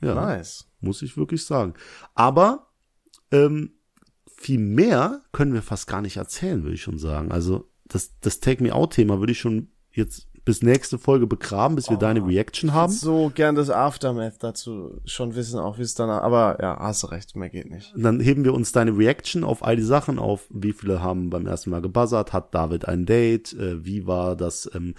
ja. 0.00 0.14
Nice. 0.14 0.68
muss 0.80 1.02
ich 1.02 1.16
wirklich 1.16 1.44
sagen. 1.44 1.74
Aber 2.14 2.68
ähm, 3.30 3.72
viel 4.26 4.58
mehr 4.58 5.20
können 5.30 5.54
wir 5.54 5.62
fast 5.62 5.86
gar 5.86 6.00
nicht 6.02 6.16
erzählen, 6.16 6.64
würde 6.64 6.74
ich 6.74 6.82
schon 6.82 6.98
sagen. 6.98 7.30
Also 7.30 7.71
das, 7.92 8.12
das 8.20 8.40
Take 8.40 8.62
Me 8.62 8.74
Out-Thema 8.74 9.18
würde 9.20 9.32
ich 9.32 9.38
schon 9.40 9.68
jetzt 9.92 10.28
bis 10.44 10.60
nächste 10.62 10.98
Folge 10.98 11.28
begraben, 11.28 11.76
bis 11.76 11.88
wir 11.88 11.96
deine 11.96 12.26
Reaction 12.26 12.72
haben. 12.72 12.92
So 12.92 13.30
gern 13.32 13.54
das 13.54 13.70
Aftermath 13.70 14.42
dazu 14.42 15.00
schon 15.04 15.36
wissen, 15.36 15.60
auch 15.60 15.78
wie 15.78 15.82
es 15.82 15.94
danach, 15.94 16.22
aber 16.22 16.58
ja, 16.60 16.76
hast 16.80 17.08
recht, 17.12 17.36
mehr 17.36 17.48
geht 17.48 17.70
nicht. 17.70 17.94
Und 17.94 18.02
dann 18.02 18.18
heben 18.18 18.44
wir 18.44 18.52
uns 18.52 18.72
deine 18.72 18.96
Reaction 18.96 19.44
auf 19.44 19.64
all 19.64 19.76
die 19.76 19.84
Sachen 19.84 20.18
auf. 20.18 20.46
Wie 20.50 20.72
viele 20.72 21.00
haben 21.00 21.30
beim 21.30 21.46
ersten 21.46 21.70
Mal 21.70 21.80
gebuzzert? 21.80 22.32
Hat 22.32 22.52
David 22.54 22.88
ein 22.88 23.06
Date? 23.06 23.52
Äh, 23.52 23.84
wie 23.84 24.06
war 24.08 24.34
das? 24.34 24.68
Ähm, 24.74 24.94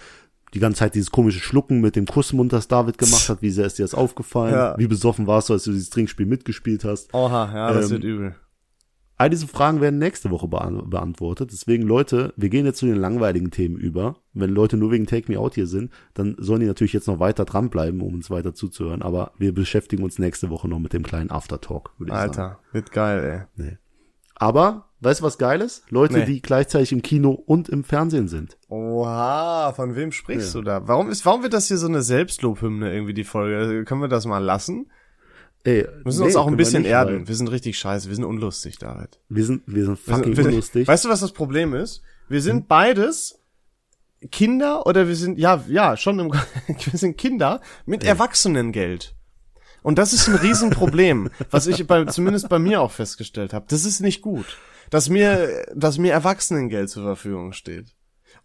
die 0.54 0.60
ganze 0.60 0.78
Zeit 0.78 0.94
dieses 0.94 1.10
komische 1.10 1.40
Schlucken 1.40 1.80
mit 1.80 1.96
dem 1.96 2.06
Kussmund, 2.06 2.52
das 2.52 2.68
David 2.68 2.96
gemacht 2.96 3.28
hat. 3.28 3.42
Wie 3.42 3.50
sehr 3.50 3.66
ist 3.66 3.78
dir 3.78 3.82
das 3.82 3.92
aufgefallen? 3.92 4.54
Ja. 4.54 4.78
Wie 4.78 4.86
besoffen 4.86 5.26
warst 5.26 5.48
du, 5.48 5.52
als 5.52 5.64
du 5.64 5.72
dieses 5.72 5.90
Trinkspiel 5.90 6.26
mitgespielt 6.26 6.84
hast? 6.84 7.12
Oha, 7.12 7.52
ja, 7.52 7.72
das 7.72 7.86
Ähm, 7.86 7.90
wird 7.90 8.04
übel. 8.04 8.34
All 9.16 9.30
diese 9.30 9.46
Fragen 9.46 9.80
werden 9.80 9.98
nächste 10.00 10.30
Woche 10.30 10.48
beant 10.48 10.90
beantwortet. 10.90 11.50
Deswegen, 11.52 11.84
Leute, 11.84 12.32
wir 12.36 12.48
gehen 12.48 12.66
jetzt 12.66 12.78
zu 12.78 12.86
den 12.86 12.96
langweiligen 12.96 13.50
Themen 13.52 13.76
über. 13.76 14.16
Wenn 14.32 14.50
Leute 14.50 14.76
nur 14.76 14.90
wegen 14.90 15.06
Take 15.06 15.30
Me 15.30 15.38
Out 15.38 15.54
hier 15.54 15.68
sind, 15.68 15.92
dann 16.14 16.34
sollen 16.38 16.60
die 16.60 16.66
natürlich 16.66 16.92
jetzt 16.92 17.06
noch 17.06 17.20
weiter 17.20 17.44
dranbleiben, 17.44 18.00
um 18.00 18.14
uns 18.14 18.28
weiter 18.30 18.54
zuzuhören. 18.54 19.02
Aber 19.02 19.30
wir 19.38 19.54
beschäftigen 19.54 20.02
uns 20.02 20.18
nächste 20.18 20.50
Woche 20.50 20.66
noch 20.68 20.80
mit 20.80 20.92
dem 20.92 21.04
kleinen 21.04 21.30
Aftertalk, 21.30 21.90
würde 21.98 22.12
ich 22.12 22.18
sagen. 22.18 22.30
Alter, 22.30 22.58
wird 22.72 22.90
geil, 22.90 23.48
ey. 23.56 23.78
Aber, 24.34 24.86
weißt 25.00 25.20
du 25.20 25.24
was 25.24 25.38
Geiles? 25.38 25.84
Leute, 25.90 26.18
Nee. 26.18 26.24
die 26.24 26.42
gleichzeitig 26.42 26.90
im 26.90 27.02
Kino 27.02 27.30
und 27.30 27.68
im 27.68 27.84
Fernsehen 27.84 28.26
sind. 28.26 28.58
Oha, 28.68 29.72
von 29.76 29.94
wem 29.94 30.10
sprichst 30.10 30.54
Ja. 30.54 30.60
du 30.60 30.64
da? 30.64 30.88
Warum 30.88 31.08
ist, 31.08 31.24
warum 31.24 31.44
wird 31.44 31.52
das 31.52 31.68
hier 31.68 31.78
so 31.78 31.86
eine 31.86 32.02
Selbstlobhymne 32.02 32.92
irgendwie, 32.92 33.14
die 33.14 33.22
Folge? 33.22 33.84
Können 33.84 34.00
wir 34.00 34.08
das 34.08 34.26
mal 34.26 34.38
lassen? 34.38 34.90
Ey, 35.64 35.84
Wir 35.84 36.02
müssen 36.04 36.20
nee, 36.20 36.26
uns 36.26 36.36
auch 36.36 36.46
ein 36.46 36.52
wir 36.52 36.56
bisschen 36.58 36.82
nicht, 36.82 36.90
erden. 36.90 37.20
weil 37.20 37.28
Wir 37.28 37.34
sind 37.34 37.48
richtig 37.50 37.78
scheiße, 37.78 38.08
wir 38.08 38.14
sind 38.14 38.24
unlustig, 38.24 38.78
David. 38.78 39.18
Wir 39.28 39.44
sind, 39.44 39.62
wir 39.66 39.84
sind 39.86 40.06
Wir 40.06 40.14
fucking 40.14 40.34
sind- 40.34 40.44
wir- 40.44 40.52
unlustig. 40.52 40.86
Weißt 40.88 41.04
du, 41.04 41.08
was 41.08 41.20
das 41.20 41.32
Problem 41.32 41.74
ist? 41.74 42.02
Wir 42.28 42.42
sind 42.42 42.58
Hm? 42.60 42.66
beides 42.68 43.40
Kinder 44.30 44.86
oder 44.86 45.08
wir 45.08 45.16
sind, 45.16 45.38
ja, 45.38 45.62
ja, 45.68 45.96
schon 45.96 46.18
im, 46.18 46.32
wir 46.66 46.98
sind 46.98 47.16
Kinder 47.18 47.60
mit 47.86 48.04
Erwachsenengeld. 48.04 49.14
Und 49.82 49.98
das 49.98 50.12
ist 50.14 50.28
ein 50.28 50.34
Riesenproblem, 50.36 51.28
was 51.50 51.66
ich 51.66 51.86
bei, 51.86 52.04
zumindest 52.06 52.48
bei 52.48 52.58
mir 52.58 52.80
auch 52.80 52.90
festgestellt 52.90 53.52
habe. 53.52 53.66
Das 53.68 53.84
ist 53.84 54.00
nicht 54.00 54.22
gut, 54.22 54.46
dass 54.90 55.08
mir, 55.10 55.66
dass 55.74 55.98
mir 55.98 56.12
Erwachsenengeld 56.12 56.88
zur 56.90 57.02
Verfügung 57.04 57.52
steht. 57.52 57.93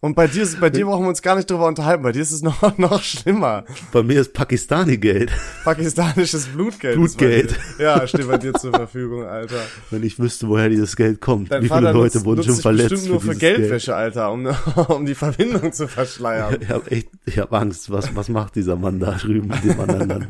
Und 0.02 0.16
bei 0.16 0.28
dir, 0.28 0.44
ist- 0.44 0.62
bei 0.62 0.70
dir 0.70 0.86
brauchen 0.86 1.04
wir 1.04 1.10
uns 1.10 1.22
gar 1.22 1.36
nicht 1.36 1.52
drüber 1.52 1.66
unterhalten. 1.68 2.04
Bei 2.04 2.14
dir 2.14 2.22
ist 2.22 2.32
es 2.32 2.42
noch, 2.42 2.78
noch 2.78 3.04
schlimmer. 3.04 3.66
Bei 3.92 4.02
mir 4.02 4.22
ist 4.22 4.32
Pakistani-Geld. 4.34 5.30
Pakistanisches 5.66 6.46
Blutgeld. 6.48 6.96
Blutgeld. 6.96 7.60
Ja, 7.80 8.08
steht 8.08 8.26
bei 8.28 8.38
dir 8.38 8.54
zur 8.54 8.72
Verfügung, 8.72 9.26
Alter. 9.26 9.60
Wenn 9.92 10.04
ich 10.04 10.18
wüsste, 10.18 10.48
woher 10.48 10.70
dieses 10.70 10.96
Geld 10.96 11.20
kommt. 11.20 11.52
Dein 11.52 11.64
Wie 11.64 11.68
viele 11.68 11.82
Vater 11.82 11.92
Leute 11.94 12.18
nutzt, 12.18 12.26
wurden 12.26 12.38
nutzt 12.38 12.48
schon 12.50 12.62
verletzt 12.62 12.90
bestimmt 12.92 13.12
nur 13.12 13.20
für 13.22 13.36
Geld. 13.36 13.58
Geldwäsche, 13.58 13.94
Alter, 13.96 14.32
um, 14.32 14.48
um 14.88 15.06
die 15.06 15.16
Verbindung 15.16 15.74
zu 15.74 15.88
verschleiern. 15.90 16.56
Ich 16.62 16.70
habe 16.70 16.90
echt, 16.92 17.10
ich 17.26 17.38
habe 17.38 17.58
Angst, 17.58 17.92
was, 17.92 18.16
was 18.16 18.30
macht 18.30 18.56
dieser 18.56 18.78
Mann 18.78 19.02
da 19.02 19.12
drüben 19.12 19.52
in 19.52 19.70
dem 19.70 19.80
anderen. 19.82 20.28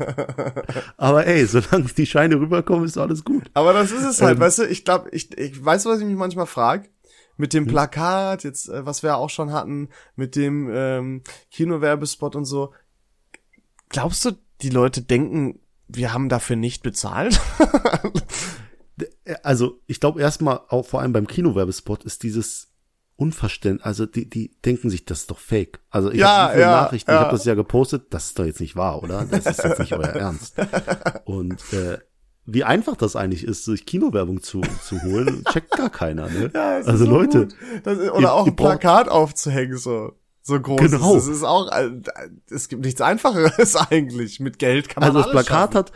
Aber 0.96 1.26
ey, 1.26 1.46
solange 1.46 1.84
die 1.96 2.06
Scheine 2.06 2.36
rüberkommen, 2.40 2.84
ist 2.86 2.98
alles 2.98 3.24
gut. 3.24 3.44
Aber 3.54 3.72
das 3.72 3.92
ist 3.92 4.04
es 4.04 4.20
halt, 4.20 4.34
Ähm. 4.36 4.40
weißt 4.40 4.58
du, 4.58 4.62
ich 4.66 4.84
glaube, 4.84 5.10
ich, 5.10 5.36
ich 5.38 5.64
weiß, 5.64 5.86
was 5.86 6.00
ich 6.00 6.06
mich 6.06 6.16
manchmal 6.16 6.46
frag. 6.46 6.88
Mit 7.40 7.54
dem 7.54 7.66
Plakat, 7.66 8.44
jetzt, 8.44 8.68
äh, 8.68 8.84
was 8.84 9.02
wir 9.02 9.16
auch 9.16 9.30
schon 9.30 9.50
hatten, 9.52 9.88
mit 10.14 10.36
dem 10.36 10.70
ähm, 10.72 11.22
Kinowerbespot 11.50 12.36
und 12.36 12.44
so. 12.44 12.72
Glaubst 13.88 14.24
du, 14.26 14.32
die 14.60 14.68
Leute 14.68 15.00
denken, 15.02 15.58
wir 15.88 16.12
haben 16.12 16.28
dafür 16.28 16.56
nicht 16.56 16.82
bezahlt? 16.82 17.40
Also, 19.42 19.80
ich 19.86 19.98
glaube 19.98 20.20
erstmal, 20.20 20.60
auch 20.68 20.84
vor 20.84 21.00
allem 21.00 21.14
beim 21.14 21.26
Kinowerbespot, 21.26 22.04
ist 22.04 22.22
dieses 22.22 22.70
Unverständnis, 23.16 23.84
also 23.84 24.04
die, 24.04 24.28
die 24.28 24.56
denken 24.62 24.90
sich, 24.90 25.06
das 25.06 25.20
ist 25.20 25.30
doch 25.30 25.38
fake. 25.38 25.80
Also 25.90 26.10
ich 26.10 26.18
Ja, 26.18 26.28
habe 26.28 26.52
viele 26.52 26.62
ja, 26.64 26.82
Nachrichten, 26.82 27.10
ja. 27.10 27.16
ich 27.16 27.20
habe 27.22 27.36
das 27.36 27.44
ja 27.46 27.54
gepostet, 27.54 28.06
das 28.10 28.26
ist 28.26 28.38
doch 28.38 28.44
jetzt 28.44 28.60
nicht 28.60 28.76
wahr, 28.76 29.02
oder? 29.02 29.24
Das 29.24 29.46
ist 29.46 29.62
jetzt 29.62 29.78
nicht 29.78 29.92
euer 29.94 30.04
Ernst. 30.08 30.56
Und 31.24 31.62
äh, 31.72 31.98
wie 32.52 32.64
einfach 32.64 32.96
das 32.96 33.16
eigentlich 33.16 33.44
ist, 33.44 33.64
sich 33.64 33.86
Kinowerbung 33.86 34.42
zu, 34.42 34.60
zu 34.82 35.02
holen, 35.02 35.44
checkt 35.52 35.70
gar 35.76 35.90
keiner, 35.90 36.28
ne? 36.28 36.50
Ja, 36.54 36.78
es 36.78 36.86
ist 36.86 36.90
also 36.92 37.04
so 37.06 37.10
Leute. 37.10 37.48
Das, 37.84 37.98
ist- 37.98 38.10
oder 38.10 38.20
ihr- 38.20 38.32
auch 38.32 38.46
ihr 38.46 38.52
ein 38.52 38.56
Plakat 38.56 39.08
aufzuhängen, 39.08 39.76
so. 39.78 40.12
So 40.42 40.58
groß. 40.58 40.80
Genau. 40.80 41.14
Das 41.14 41.26
ist 41.26 41.44
auch, 41.44 41.70
äh, 41.70 41.90
es 42.50 42.68
gibt 42.68 42.82
nichts 42.84 43.00
einfacheres 43.02 43.76
eigentlich. 43.90 44.40
Mit 44.40 44.58
Geld 44.58 44.88
kann 44.88 45.02
man 45.02 45.10
Also 45.10 45.20
das 45.22 45.30
Plakat 45.30 45.74
schaffen. 45.74 45.74
hat, 45.76 45.92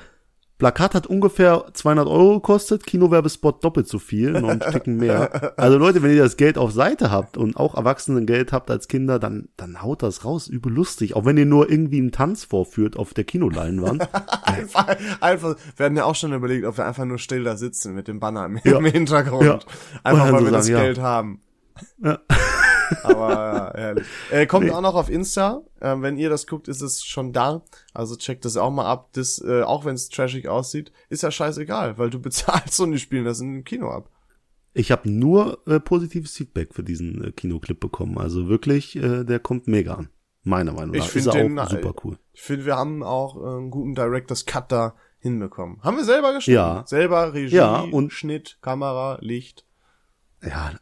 Plakat 0.57 0.95
hat 0.95 1.07
ungefähr 1.09 1.65
200 1.73 2.07
Euro 2.07 2.35
gekostet, 2.35 2.87
Kinowerbespot 2.87 3.65
doppelt 3.65 3.89
so 3.89 3.99
viel, 3.99 4.31
noch 4.33 4.49
ein 4.49 4.63
Stücken 4.63 4.97
mehr. 4.99 5.53
Also 5.59 5.79
Leute, 5.79 6.03
wenn 6.03 6.13
ihr 6.13 6.23
das 6.23 6.37
Geld 6.37 6.59
auf 6.59 6.71
Seite 6.73 7.11
habt 7.11 7.37
und 7.37 7.57
auch 7.57 7.75
Erwachsenengeld 7.75 8.53
habt 8.53 8.71
als 8.71 8.87
Kinder, 8.87 9.19
dann, 9.19 9.49
dann 9.57 9.83
haut 9.83 10.03
das 10.05 10.25
raus, 10.25 10.47
übel 10.47 10.73
lustig. 10.73 11.17
Auch 11.17 11.25
wenn 11.25 11.37
ihr 11.37 11.45
nur 11.47 11.69
irgendwie 11.71 11.99
einen 11.99 12.13
Tanz 12.13 12.45
vorführt 12.45 12.97
auf 12.97 13.15
der 13.15 13.25
Kinoleinwand. 13.25 14.09
Einfach, 14.45 14.97
einfach, 15.21 15.57
wir 15.77 15.87
hatten 15.87 15.97
ja 15.97 16.05
auch 16.05 16.15
schon 16.15 16.33
überlegt, 16.33 16.65
ob 16.65 16.77
wir 16.79 16.87
einfach 16.87 17.05
nur 17.05 17.19
still 17.19 17.43
da 17.43 17.57
sitzen 17.57 17.93
mit 17.95 18.07
dem 18.07 18.21
Banner 18.21 18.47
im, 18.47 18.61
Ja. 18.63 18.79
im 18.79 18.85
Hintergrund. 18.85 19.43
Ja. 19.45 19.59
Einfach 20.05 20.31
weil 20.33 20.39
so 20.41 20.45
wir 20.47 20.53
das 20.53 20.67
sagen, 20.67 20.77
ja. 20.77 20.83
Geld 20.85 20.99
haben. 21.01 21.41
Ja. 22.03 22.19
Aber 23.03 23.31
ja, 23.33 23.75
ehrlich. 23.75 24.07
Äh, 24.31 24.47
kommt 24.47 24.71
auch 24.71 24.81
noch 24.81 24.95
auf 24.95 25.09
Insta. 25.11 25.63
Ähm, 25.81 26.03
wenn 26.03 26.17
ihr 26.17 26.29
das 26.31 26.47
guckt, 26.47 26.69
ist 26.69 26.81
es 26.83 27.05
schon 27.05 27.33
da. 27.33 27.63
Also 27.93 28.17
checkt 28.17 28.45
das 28.45 28.57
auch 28.57 28.71
mal 28.71 28.87
ab. 28.87 29.11
Das, 29.13 29.43
äh, 29.45 29.63
auch 29.63 29.85
wenn 29.85 29.95
es 29.95 30.09
trashig 30.09 30.49
aussieht, 30.49 30.93
ist 31.09 31.23
ja 31.23 31.31
scheißegal, 31.31 31.99
weil 31.99 32.11
du 32.11 32.19
bezahlst 32.23 32.81
und 32.81 32.93
die 32.93 32.99
spielen 32.99 33.25
das 33.25 33.41
in 33.41 33.53
dem 33.53 33.65
Kino 33.65 33.91
ab. 33.91 34.11
Ich 34.73 34.91
habe 34.91 35.09
nur 35.09 35.59
äh, 35.67 35.79
positives 35.79 36.33
Feedback 36.37 36.75
für 36.75 36.83
diesen 36.83 37.23
äh, 37.25 37.31
Kinoclip 37.33 37.79
bekommen. 37.79 38.19
Also 38.19 38.49
wirklich, 38.49 38.97
äh, 38.97 39.25
der 39.25 39.39
kommt 39.39 39.69
mega 39.69 39.95
an. 39.95 40.09
Meiner 40.43 40.73
Meinung 40.73 40.95
Ich 40.95 41.01
nach. 41.03 41.09
find 41.09 41.27
ist 41.27 41.35
den, 41.35 41.59
auch 41.59 41.67
äh, 41.67 41.71
super 41.71 41.95
cool. 42.05 42.19
Ich 42.33 42.43
finde, 42.43 42.67
wir 42.67 42.77
haben 42.77 43.03
auch 43.03 43.37
äh, 43.41 43.57
einen 43.57 43.71
guten 43.71 43.95
Director's 43.95 44.45
Cut 44.47 44.71
da 44.73 44.95
hinbekommen. 45.21 45.81
Haben 45.83 45.97
wir 45.97 46.05
selber 46.05 46.35
geschrieben. 46.35 46.57
Ja. 46.57 46.83
Selber 46.87 47.33
Regie, 47.33 47.55
Ja, 47.57 47.81
und- 47.81 48.13
Schnitt, 48.13 48.59
Kamera, 48.61 49.17
Licht. 49.23 49.65
Ja, 50.47 50.73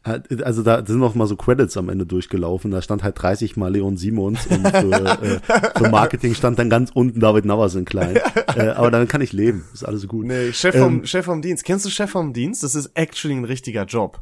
also 0.43 0.61
da 0.63 0.85
sind 0.85 0.99
noch 0.99 1.15
mal 1.15 1.25
so 1.27 1.35
Credits 1.35 1.77
am 1.77 1.89
Ende 1.89 2.05
durchgelaufen. 2.05 2.71
Da 2.71 2.81
stand 2.81 3.01
halt 3.03 3.21
30 3.21 3.55
mal 3.55 3.71
Leon 3.71 3.95
Simons 3.97 4.45
und 4.47 4.67
für, 4.67 4.91
äh, 5.21 5.39
für 5.77 5.89
Marketing 5.89 6.35
stand 6.35 6.59
dann 6.59 6.69
ganz 6.69 6.91
unten 6.93 7.19
David 7.19 7.45
Navas 7.45 7.75
in 7.75 7.85
klein. 7.85 8.15
äh, 8.55 8.69
aber 8.69 8.91
damit 8.91 9.09
kann 9.09 9.21
ich 9.21 9.31
leben. 9.31 9.65
Ist 9.73 9.85
alles 9.85 10.07
gut. 10.07 10.25
Nee, 10.25 10.51
Chef 10.51 10.75
vom, 10.75 10.99
Ähm, 10.99 11.05
Chef 11.05 11.25
vom 11.25 11.41
Dienst. 11.41 11.63
Kennst 11.63 11.85
du 11.85 11.89
Chef 11.89 12.09
vom 12.09 12.33
Dienst? 12.33 12.63
Das 12.63 12.75
ist 12.75 12.91
actually 12.95 13.35
ein 13.37 13.45
richtiger 13.45 13.85
Job. 13.85 14.21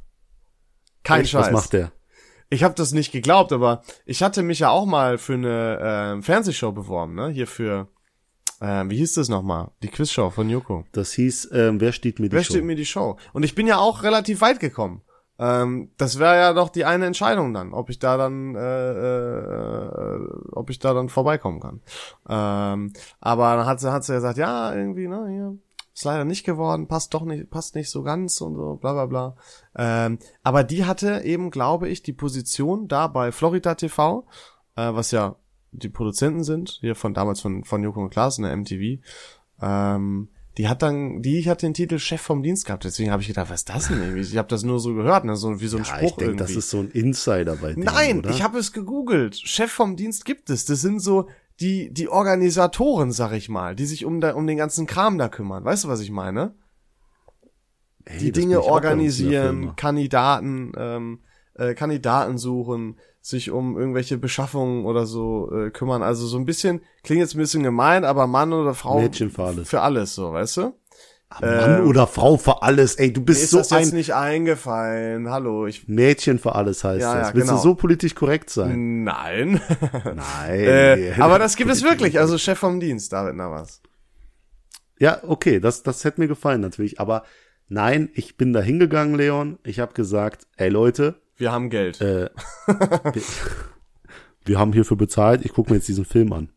Kein 1.03 1.21
Echt, 1.21 1.31
Scheiß. 1.31 1.47
Was 1.47 1.51
macht 1.51 1.73
der? 1.73 1.91
Ich 2.51 2.63
habe 2.63 2.75
das 2.75 2.91
nicht 2.91 3.11
geglaubt, 3.11 3.51
aber 3.53 3.81
ich 4.05 4.21
hatte 4.21 4.43
mich 4.43 4.59
ja 4.59 4.69
auch 4.69 4.85
mal 4.85 5.17
für 5.17 5.33
eine 5.33 5.79
ähm, 5.81 6.23
Fernsehshow 6.23 6.71
beworben, 6.73 7.15
ne? 7.15 7.29
Hier 7.29 7.47
für, 7.47 7.87
ähm, 8.61 8.89
wie 8.91 8.97
hieß 8.97 9.13
das 9.13 9.29
nochmal? 9.29 9.71
Die 9.81 9.87
Quizshow 9.87 10.29
von 10.29 10.49
Joko. 10.49 10.83
Das 10.91 11.13
hieß, 11.13 11.49
ähm, 11.53 11.79
wer 11.79 11.93
steht 11.93 12.19
mir 12.19 12.27
die 12.27 12.35
Wer 12.35 12.43
Show? 12.43 12.53
steht 12.53 12.65
mir 12.65 12.75
die 12.75 12.85
Show? 12.85 13.17
Und 13.31 13.43
ich 13.43 13.55
bin 13.55 13.67
ja 13.67 13.77
auch 13.77 14.03
relativ 14.03 14.41
weit 14.41 14.59
gekommen. 14.59 15.01
Ähm, 15.41 15.89
das 15.97 16.19
wäre 16.19 16.35
ja 16.35 16.53
doch 16.53 16.69
die 16.69 16.85
eine 16.85 17.07
Entscheidung 17.07 17.51
dann, 17.51 17.73
ob 17.73 17.89
ich 17.89 17.97
da 17.97 18.15
dann, 18.15 18.53
äh, 18.55 18.91
äh, 18.91 20.19
ob 20.51 20.69
ich 20.69 20.77
da 20.77 20.93
dann 20.93 21.09
vorbeikommen 21.09 21.59
kann. 21.59 21.81
Ähm, 22.29 22.93
aber 23.19 23.55
dann 23.55 23.65
hat 23.65 23.79
sie, 23.79 23.91
hat 23.91 24.03
sie 24.03 24.13
gesagt, 24.13 24.37
ja, 24.37 24.71
irgendwie, 24.71 25.07
ne, 25.07 25.27
hier, 25.27 25.57
ist 25.95 26.05
leider 26.05 26.25
nicht 26.25 26.45
geworden, 26.45 26.87
passt 26.87 27.15
doch 27.15 27.23
nicht, 27.23 27.49
passt 27.49 27.73
nicht 27.73 27.89
so 27.89 28.03
ganz 28.03 28.39
und 28.39 28.55
so, 28.55 28.75
bla 28.75 28.93
bla 28.93 29.07
bla. 29.07 29.35
Ähm, 29.75 30.19
aber 30.43 30.63
die 30.63 30.85
hatte 30.85 31.21
eben, 31.23 31.49
glaube 31.49 31.89
ich, 31.89 32.03
die 32.03 32.13
Position 32.13 32.87
da 32.87 33.07
bei 33.07 33.31
Florida 33.31 33.73
TV, 33.73 34.27
äh, 34.75 34.93
was 34.93 35.09
ja 35.09 35.37
die 35.71 35.89
Produzenten 35.89 36.43
sind, 36.43 36.77
hier 36.81 36.95
von 36.95 37.15
damals 37.15 37.41
von, 37.41 37.63
von 37.63 37.81
Joko 37.81 38.01
und 38.01 38.11
Klaas 38.11 38.37
in 38.37 38.43
der 38.43 38.55
MTV. 38.55 39.01
Ähm, 39.59 40.29
die 40.57 40.67
hat 40.67 40.81
dann, 40.81 41.21
die 41.21 41.49
hat 41.49 41.61
den 41.61 41.73
Titel 41.73 41.97
Chef 41.97 42.21
vom 42.21 42.43
Dienst 42.43 42.65
gehabt. 42.65 42.83
Deswegen 42.83 43.11
habe 43.11 43.21
ich 43.21 43.27
gedacht, 43.29 43.49
was 43.49 43.61
ist 43.61 43.69
das 43.69 43.87
denn 43.87 44.01
irgendwie? 44.01 44.21
Ich 44.21 44.37
habe 44.37 44.47
das 44.49 44.63
nur 44.63 44.79
so 44.79 44.93
gehört, 44.93 45.23
ne? 45.25 45.35
so 45.35 45.61
wie 45.61 45.67
so 45.67 45.77
ein 45.77 45.83
Ja, 45.83 45.95
Spruch 45.95 46.01
ich 46.01 46.15
denke, 46.15 46.23
irgendwie. 46.33 46.43
das 46.43 46.51
ist 46.55 46.69
so 46.69 46.79
ein 46.79 46.91
Insider 46.91 47.55
bei 47.55 47.73
denen, 47.73 47.85
Nein, 47.85 48.19
oder? 48.19 48.29
ich 48.31 48.43
habe 48.43 48.57
es 48.59 48.73
gegoogelt. 48.73 49.35
Chef 49.37 49.71
vom 49.71 49.95
Dienst 49.95 50.25
gibt 50.25 50.49
es. 50.49 50.65
Das 50.65 50.81
sind 50.81 50.99
so 50.99 51.29
die 51.59 51.91
die 51.93 52.09
Organisatoren, 52.09 53.11
sag 53.11 53.31
ich 53.33 53.47
mal, 53.47 53.75
die 53.75 53.85
sich 53.85 54.03
um 54.05 54.19
da, 54.19 54.33
um 54.33 54.45
den 54.47 54.57
ganzen 54.57 54.87
Kram 54.87 55.17
da 55.17 55.29
kümmern. 55.29 55.63
Weißt 55.63 55.83
du, 55.85 55.87
was 55.87 56.01
ich 56.01 56.11
meine? 56.11 56.53
Hey, 58.05 58.19
Die 58.19 58.31
Dinge 58.31 58.61
organisieren. 58.63 59.75
Kandidaten, 59.75 60.71
ähm, 60.75 61.19
äh, 61.55 61.75
Kandidaten 61.75 62.37
suchen, 62.37 62.97
sich 63.21 63.51
um 63.51 63.77
irgendwelche 63.77 64.17
Beschaffungen 64.17 64.85
oder 64.85 65.05
so 65.05 65.51
äh, 65.53 65.69
kümmern. 65.69 66.01
Also 66.01 66.25
so 66.25 66.37
ein 66.37 66.45
bisschen 66.45 66.81
klingt 67.03 67.21
jetzt 67.21 67.35
ein 67.35 67.39
bisschen 67.39 67.63
gemein, 67.63 68.03
aber 68.03 68.27
Mann 68.27 68.51
oder 68.51 68.73
Frau 68.73 68.99
Mädchen 68.99 69.29
für 69.29 69.43
alles. 69.43 69.69
für 69.69 69.81
alles 69.81 70.15
so, 70.15 70.33
weißt 70.33 70.57
du? 70.57 70.73
Mann 71.39 71.85
oder 71.85 72.07
Frau 72.07 72.35
für 72.35 72.61
alles. 72.61 72.95
Ey, 72.95 73.13
du 73.13 73.21
bist 73.23 73.43
ist 73.43 73.51
so 73.51 73.59
das 73.59 73.69
jetzt 73.69 73.91
ein 73.91 73.95
nicht 73.95 74.13
eingefallen. 74.13 75.29
Hallo, 75.29 75.65
ich 75.65 75.87
Mädchen 75.87 76.39
für 76.39 76.55
alles 76.55 76.83
heißt 76.83 77.01
Ja, 77.01 77.15
das. 77.15 77.27
ja, 77.29 77.33
Willst 77.33 77.47
genau. 77.47 77.61
du 77.61 77.63
so 77.69 77.75
politisch 77.75 78.15
korrekt 78.15 78.49
sein? 78.49 79.03
Nein. 79.03 79.61
Nein. 80.03 80.49
äh, 80.49 81.13
aber 81.19 81.39
das 81.39 81.55
gibt 81.55 81.71
es 81.71 81.83
wirklich. 81.83 82.19
Also 82.19 82.37
Chef 82.37 82.59
vom 82.59 82.79
Dienst, 82.81 83.13
David 83.13 83.35
Navas. 83.35 83.81
Ja, 84.99 85.19
okay, 85.25 85.59
das, 85.59 85.83
das 85.83 86.03
hätte 86.03 86.19
mir 86.19 86.27
gefallen 86.27 86.59
natürlich. 86.59 86.99
Aber 86.99 87.23
nein, 87.69 88.09
ich 88.13 88.35
bin 88.35 88.51
da 88.51 88.59
hingegangen, 88.59 89.15
Leon. 89.15 89.57
Ich 89.63 89.79
habe 89.79 89.93
gesagt, 89.93 90.47
ey 90.57 90.67
Leute, 90.69 91.20
Wir 91.41 91.51
haben 91.51 91.71
Geld. 91.71 91.99
äh, 92.01 92.29
wir, 93.13 93.21
wir 94.45 94.59
haben 94.59 94.73
hierfür 94.73 94.95
bezahlt. 94.97 95.43
Ich 95.43 95.53
gucke 95.53 95.71
mir 95.71 95.77
jetzt 95.77 95.87
diesen 95.87 96.05
Film 96.05 96.31
an. 96.33 96.49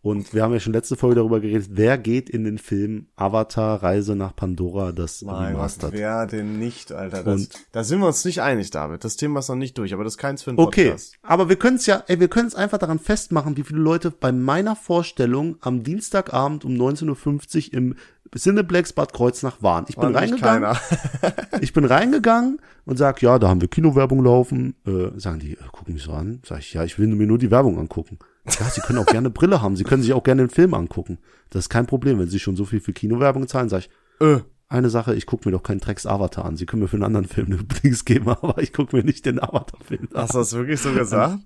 Und 0.00 0.32
wir 0.32 0.42
haben 0.42 0.54
ja 0.54 0.60
schon 0.60 0.72
letzte 0.72 0.96
Folge 0.96 1.16
darüber 1.16 1.38
geredet, 1.40 1.68
wer 1.72 1.98
geht 1.98 2.30
in 2.30 2.44
den 2.44 2.56
Film 2.56 3.08
Avatar 3.16 3.82
Reise 3.82 4.14
nach 4.16 4.34
Pandora, 4.34 4.92
das 4.92 5.20
mein 5.20 5.34
Gott, 5.34 5.48
Remastered. 5.50 5.92
wer 5.92 6.26
denn 6.26 6.58
nicht, 6.58 6.92
Alter? 6.92 7.24
Das, 7.24 7.40
Und- 7.42 7.50
da 7.72 7.84
sind 7.84 7.98
wir 7.98 8.06
uns 8.06 8.24
nicht 8.24 8.40
einig, 8.40 8.70
David. 8.70 9.04
Das 9.04 9.16
Thema 9.16 9.40
ist 9.40 9.48
noch 9.50 9.56
nicht 9.56 9.76
durch, 9.76 9.92
aber 9.92 10.04
das 10.04 10.14
ist 10.14 10.18
keins 10.18 10.44
für 10.44 10.50
einen 10.50 10.58
Okay, 10.60 10.86
Podcast. 10.90 11.16
aber 11.20 11.50
wir 11.50 11.56
können 11.56 11.76
es 11.76 11.84
ja, 11.84 12.02
ey, 12.06 12.20
wir 12.20 12.28
können 12.28 12.48
es 12.48 12.54
einfach 12.54 12.78
daran 12.78 13.00
festmachen, 13.00 13.56
wie 13.58 13.64
viele 13.64 13.80
Leute 13.80 14.10
bei 14.10 14.32
meiner 14.32 14.76
Vorstellung 14.76 15.56
am 15.60 15.82
Dienstagabend 15.82 16.64
um 16.64 16.72
19.50 16.72 17.72
Uhr 17.72 17.74
im 17.74 17.96
Cineplex 18.36 18.92
Bad 18.92 19.12
Kreuznach 19.12 19.62
waren. 19.62 19.86
Ich 19.88 19.96
bin 19.96 20.12
War 20.14 20.20
reingegangen, 20.22 20.76
ich 21.60 21.72
bin 21.72 21.84
reingegangen 21.84 22.60
und 22.84 22.96
sag, 22.96 23.22
ja, 23.22 23.38
da 23.38 23.48
haben 23.48 23.60
wir 23.60 23.68
Kinowerbung 23.68 24.22
laufen. 24.22 24.74
Äh, 24.86 25.18
sagen 25.18 25.38
die, 25.38 25.52
äh, 25.52 25.56
gucken 25.72 25.94
mich 25.94 26.02
so 26.02 26.12
an. 26.12 26.40
Sag 26.44 26.60
ich, 26.60 26.74
ja, 26.74 26.84
ich 26.84 26.98
will 26.98 27.06
mir 27.08 27.26
nur 27.26 27.38
die 27.38 27.50
Werbung 27.50 27.78
angucken. 27.78 28.18
Ja, 28.46 28.66
Sie 28.70 28.80
können 28.80 28.98
auch 28.98 29.06
gerne 29.06 29.30
Brille 29.30 29.60
haben. 29.60 29.76
Sie 29.76 29.84
können 29.84 30.02
sich 30.02 30.12
auch 30.12 30.22
gerne 30.22 30.42
den 30.46 30.50
Film 30.50 30.72
angucken. 30.74 31.18
Das 31.50 31.64
ist 31.64 31.68
kein 31.68 31.86
Problem, 31.86 32.18
wenn 32.18 32.28
Sie 32.28 32.38
schon 32.38 32.56
so 32.56 32.64
viel 32.64 32.80
für 32.80 32.92
Kinowerbung 32.92 33.46
zahlen. 33.48 33.68
Sag 33.68 33.80
ich, 33.80 33.90
Äh, 34.20 34.38
eine 34.70 34.90
Sache, 34.90 35.14
ich 35.14 35.26
gucke 35.26 35.48
mir 35.48 35.52
doch 35.52 35.62
keinen 35.62 35.80
Drecks 35.80 36.06
Avatar 36.06 36.44
an. 36.44 36.56
Sie 36.56 36.66
können 36.66 36.82
mir 36.82 36.88
für 36.88 36.96
einen 36.96 37.04
anderen 37.04 37.26
Film 37.26 37.46
eine 37.46 37.56
Dings 37.82 38.04
geben, 38.04 38.28
aber 38.28 38.58
ich 38.58 38.72
gucke 38.72 38.96
mir 38.96 39.02
nicht 39.04 39.24
den 39.26 39.38
Avatar-Film 39.42 40.08
an. 40.12 40.22
hast 40.22 40.34
du 40.34 40.38
das 40.38 40.52
wirklich 40.54 40.80
so 40.80 40.92
gesagt? 40.92 41.38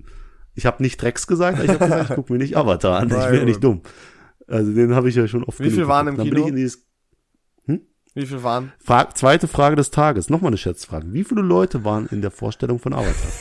Ich 0.55 0.67
habe 0.67 0.83
nicht 0.83 1.01
Drecks 1.01 1.27
gesagt, 1.27 1.63
ich 1.63 1.71
habe 1.71 1.79
gesagt, 1.79 2.11
ich 2.11 2.17
gucke 2.17 2.33
mir 2.33 2.39
nicht 2.39 2.57
Avatar 2.57 2.99
an. 3.01 3.09
Ich 3.09 3.15
Na 3.17 3.27
bin 3.27 3.39
ja 3.39 3.45
nicht 3.45 3.65
dumm. 3.65 3.81
Also 4.53 4.73
den 4.73 4.95
habe 4.95 5.09
ich 5.09 5.15
ja 5.15 5.27
schon 5.27 5.45
oft 5.45 5.61
Wie 5.61 5.71
viel 5.71 5.89
waren 5.89 6.09
im. 6.09 6.17
Dann 6.17 6.29
Kino? 6.29 6.51
Dieses 6.51 6.85
Wie 8.15 8.27
viel 8.27 8.43
waren? 8.43 8.73
Fra 8.79 9.09
zweite 9.15 9.49
Frage 9.49 9.77
des 9.77 9.91
Tages. 9.91 10.29
Nochmal 10.29 10.51
eine 10.51 10.59
Schätzfrage. 10.59 11.11
Wie 11.13 11.25
viele 11.25 11.41
Leute 11.41 11.85
waren 11.85 12.07
in 12.09 12.21
der 12.21 12.31
Vorstellung 12.31 12.79
von 12.79 12.93
Avatar? 12.93 13.15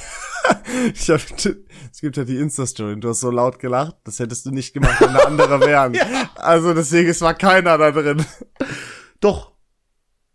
Ich 0.93 1.09
hab, 1.09 1.19
es 1.21 2.01
gibt 2.01 2.17
ja 2.17 2.23
die 2.23 2.37
Insta-Story 2.37 2.99
du 2.99 3.09
hast 3.09 3.19
so 3.19 3.29
laut 3.29 3.59
gelacht, 3.59 3.95
das 4.03 4.19
hättest 4.19 4.45
du 4.45 4.51
nicht 4.51 4.73
gemacht, 4.73 4.99
wenn 4.99 5.09
eine 5.09 5.25
andere 5.25 5.61
wären. 5.61 5.95
Also 6.35 6.73
deswegen, 6.73 7.09
es 7.09 7.21
war 7.21 7.35
keiner 7.35 7.77
da 7.77 7.91
drin. 7.91 8.25
Doch, 9.19 9.51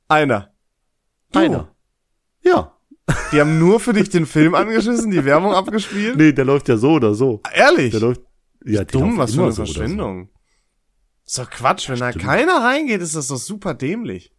Einer. 0.09 0.55
Du. 1.33 1.41
einer. 1.41 1.75
Ja. 2.43 2.77
Die 3.33 3.41
haben 3.41 3.59
nur 3.59 3.81
für 3.81 3.93
dich 3.93 4.09
den 4.09 4.27
Film 4.27 4.55
angeschissen, 4.55 5.11
die 5.11 5.25
Werbung 5.25 5.53
abgespielt? 5.53 6.17
Nee, 6.17 6.33
der 6.33 6.45
läuft 6.45 6.69
ja 6.69 6.77
so 6.77 6.93
oder 6.93 7.15
so. 7.15 7.41
Ehrlich? 7.53 7.91
Der 7.91 8.01
läuft. 8.01 8.21
Ja, 8.65 8.85
Dumm, 8.85 9.19
was 9.19 9.35
für 9.35 9.43
eine 9.43 9.53
so 9.53 9.63
oder 9.63 9.89
so. 9.89 10.29
Ist 11.27 11.39
doch 11.39 11.51
Quatsch, 11.51 11.89
wenn 11.89 11.99
da 11.99 12.11
stimmt. 12.11 12.25
keiner 12.25 12.63
reingeht, 12.63 13.01
ist 13.01 13.17
das 13.17 13.29
doch 13.29 13.37
super 13.37 13.75
dämlich. 13.75 14.33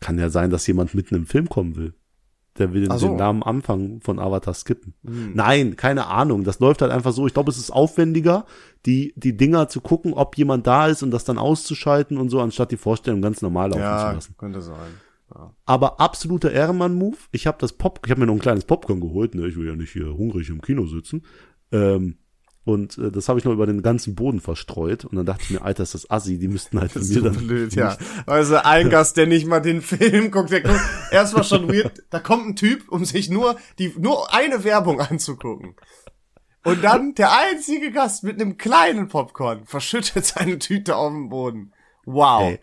Kann 0.00 0.18
ja 0.18 0.30
sein, 0.30 0.50
dass 0.50 0.66
jemand 0.66 0.94
mitten 0.94 1.14
im 1.16 1.26
Film 1.26 1.48
kommen 1.48 1.76
will. 1.76 1.94
Der 2.58 2.72
will 2.72 2.88
so. 2.98 3.08
den 3.08 3.16
Namen 3.16 3.42
Anfang 3.42 4.00
von 4.00 4.18
Avatar 4.18 4.54
skippen. 4.54 4.94
Hm. 5.04 5.32
Nein, 5.34 5.76
keine 5.76 6.06
Ahnung. 6.06 6.44
Das 6.44 6.58
läuft 6.58 6.80
halt 6.80 6.90
einfach 6.92 7.12
so. 7.12 7.26
Ich 7.26 7.34
glaube, 7.34 7.50
es 7.50 7.58
ist 7.58 7.70
aufwendiger, 7.70 8.46
die, 8.86 9.12
die 9.16 9.36
Dinger 9.36 9.68
zu 9.68 9.80
gucken, 9.80 10.14
ob 10.14 10.38
jemand 10.38 10.66
da 10.66 10.86
ist 10.86 11.02
und 11.02 11.10
das 11.10 11.24
dann 11.24 11.38
auszuschalten 11.38 12.16
und 12.16 12.30
so, 12.30 12.40
anstatt 12.40 12.70
die 12.70 12.76
Vorstellung 12.78 13.20
ganz 13.20 13.42
normal 13.42 13.68
laufen 13.70 13.80
zu 13.82 13.84
Ja, 13.84 14.12
lassen. 14.12 14.34
könnte 14.38 14.62
sein. 14.62 14.90
Ja. 15.34 15.54
Aber 15.66 16.00
absoluter 16.00 16.52
Ehrenmann-Move. 16.52 17.16
Ich 17.32 17.46
habe 17.46 17.58
das 17.60 17.72
Pop, 17.72 18.00
ich 18.04 18.10
habe 18.10 18.20
mir 18.20 18.26
noch 18.26 18.34
ein 18.34 18.38
kleines 18.40 18.64
Popcorn 18.64 19.00
geholt. 19.00 19.34
Ne? 19.34 19.48
Ich 19.48 19.56
will 19.56 19.66
ja 19.66 19.74
nicht 19.76 19.92
hier 19.92 20.16
hungrig 20.16 20.48
im 20.48 20.62
Kino 20.62 20.86
sitzen. 20.86 21.24
Ähm, 21.72 22.16
und 22.66 22.98
äh, 22.98 23.12
das 23.12 23.28
habe 23.28 23.38
ich 23.38 23.44
noch 23.44 23.52
über 23.52 23.64
den 23.64 23.80
ganzen 23.80 24.16
Boden 24.16 24.40
verstreut. 24.40 25.04
Und 25.04 25.14
dann 25.14 25.24
dachte 25.24 25.44
ich 25.44 25.50
mir, 25.50 25.62
Alter, 25.62 25.84
ist 25.84 25.94
das 25.94 26.10
assi. 26.10 26.36
Die 26.36 26.48
müssten 26.48 26.80
halt 26.80 26.96
Das 26.96 27.08
mir 27.10 27.22
dann 27.22 27.46
blöd, 27.46 27.72
ja. 27.76 27.96
Also 28.26 28.56
ein 28.56 28.90
Gast, 28.90 29.16
der 29.16 29.28
nicht 29.28 29.46
mal 29.46 29.60
den 29.60 29.82
Film 29.82 30.32
guckt, 30.32 30.50
der 30.50 30.62
guckt 30.62 30.80
erstmal 31.12 31.44
schon 31.44 31.68
weird, 31.72 32.02
da 32.10 32.18
kommt 32.18 32.44
ein 32.44 32.56
Typ, 32.56 32.88
um 32.88 33.04
sich 33.04 33.30
nur 33.30 33.56
die 33.78 33.94
nur 33.96 34.34
eine 34.34 34.64
Werbung 34.64 35.00
anzugucken. 35.00 35.76
Und 36.64 36.82
dann 36.82 37.14
der 37.14 37.30
einzige 37.38 37.92
Gast 37.92 38.24
mit 38.24 38.40
einem 38.40 38.56
kleinen 38.56 39.06
Popcorn 39.06 39.64
verschüttet 39.64 40.26
seine 40.26 40.58
Tüte 40.58 40.96
auf 40.96 41.12
den 41.12 41.28
Boden. 41.28 41.72
Wow. 42.04 42.58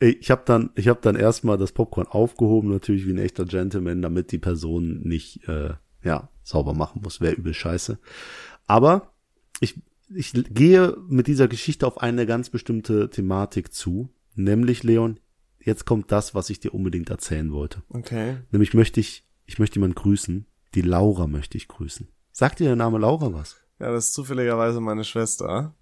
Ey, 0.00 0.16
ich 0.20 0.30
habe 0.30 0.42
dann, 0.46 0.70
ich 0.74 0.88
habe 0.88 1.00
dann 1.02 1.16
erstmal 1.16 1.58
das 1.58 1.72
Popcorn 1.72 2.06
aufgehoben, 2.06 2.70
natürlich 2.70 3.06
wie 3.06 3.12
ein 3.12 3.18
echter 3.18 3.44
Gentleman, 3.44 4.00
damit 4.00 4.32
die 4.32 4.38
Person 4.38 5.00
nicht, 5.02 5.46
äh, 5.48 5.74
ja, 6.02 6.30
sauber 6.42 6.72
machen 6.72 7.02
muss. 7.02 7.20
Wäre 7.20 7.34
übel 7.34 7.52
scheiße. 7.52 7.98
Aber 8.66 9.12
ich, 9.60 9.80
ich 10.14 10.32
gehe 10.32 10.96
mit 11.08 11.26
dieser 11.26 11.48
Geschichte 11.48 11.86
auf 11.86 11.98
eine 11.98 12.26
ganz 12.26 12.50
bestimmte 12.50 13.10
Thematik 13.10 13.72
zu, 13.72 14.10
nämlich 14.34 14.82
Leon. 14.82 15.20
Jetzt 15.60 15.84
kommt 15.84 16.12
das, 16.12 16.34
was 16.34 16.50
ich 16.50 16.60
dir 16.60 16.72
unbedingt 16.72 17.10
erzählen 17.10 17.52
wollte. 17.52 17.82
Okay. 17.90 18.38
Nämlich 18.50 18.74
möchte 18.74 19.00
ich, 19.00 19.24
ich 19.46 19.58
möchte 19.58 19.76
jemanden 19.76 19.96
grüßen. 19.96 20.46
Die 20.74 20.82
Laura 20.82 21.26
möchte 21.26 21.56
ich 21.56 21.68
grüßen. 21.68 22.08
Sagt 22.32 22.60
dir 22.60 22.64
der 22.64 22.76
Name 22.76 22.98
Laura 22.98 23.32
was? 23.32 23.56
Ja, 23.80 23.90
das 23.90 24.06
ist 24.06 24.14
zufälligerweise 24.14 24.80
meine 24.80 25.04
Schwester. 25.04 25.74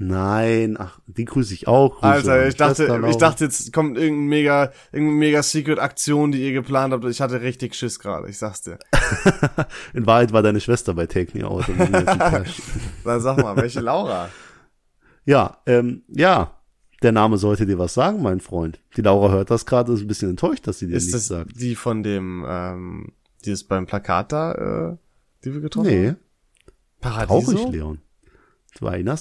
Nein, 0.00 0.76
ach, 0.78 1.00
die 1.08 1.24
grüße 1.24 1.52
ich 1.52 1.66
auch. 1.66 1.94
Grüße 1.96 2.06
Alter, 2.06 2.32
an 2.42 2.48
ich 2.48 2.54
dachte, 2.54 3.04
ich 3.10 3.16
dachte, 3.16 3.44
jetzt 3.44 3.72
kommt 3.72 3.98
irgendein 3.98 4.28
mega, 4.28 4.72
irgendeine 4.92 5.18
mega 5.18 5.42
Secret 5.42 5.80
Aktion, 5.80 6.30
die 6.30 6.40
ihr 6.40 6.52
geplant 6.52 6.92
habt. 6.92 7.04
Ich 7.06 7.20
hatte 7.20 7.40
richtig 7.40 7.74
Schiss 7.74 7.98
gerade, 7.98 8.28
ich 8.28 8.38
sag's 8.38 8.62
dir. 8.62 8.78
In 9.94 10.06
Wahrheit 10.06 10.32
war 10.32 10.42
deine 10.42 10.60
Schwester 10.60 10.94
bei 10.94 11.06
Take 11.06 11.36
Me 11.36 11.44
Out. 11.44 11.64
Dann 13.04 13.20
sag 13.20 13.38
mal, 13.38 13.56
welche 13.56 13.80
Laura? 13.80 14.28
ja, 15.24 15.58
ähm, 15.66 16.02
ja, 16.08 16.54
der 17.02 17.10
Name 17.12 17.36
sollte 17.36 17.66
dir 17.66 17.78
was 17.80 17.94
sagen, 17.94 18.22
mein 18.22 18.40
Freund. 18.40 18.80
Die 18.96 19.02
Laura 19.02 19.30
hört 19.32 19.50
das 19.50 19.66
gerade, 19.66 19.92
ist 19.92 20.02
ein 20.02 20.06
bisschen 20.06 20.30
enttäuscht, 20.30 20.66
dass 20.68 20.78
sie 20.78 20.86
dir 20.86 20.96
Ist 20.96 21.06
nichts 21.06 21.26
das 21.28 21.38
sagt. 21.38 21.60
die 21.60 21.74
von 21.74 22.04
dem, 22.04 22.44
ähm, 22.48 23.12
die 23.44 23.50
ist 23.50 23.64
beim 23.64 23.86
Plakat 23.86 24.30
da, 24.30 24.52
äh, 24.92 24.96
die 25.44 25.54
wir 25.54 25.60
getroffen 25.60 25.88
Nee, 25.88 26.06
haben? 26.08 26.16
Paradiso? 27.00 27.52
traurig, 27.52 27.72
Leon. 27.72 28.00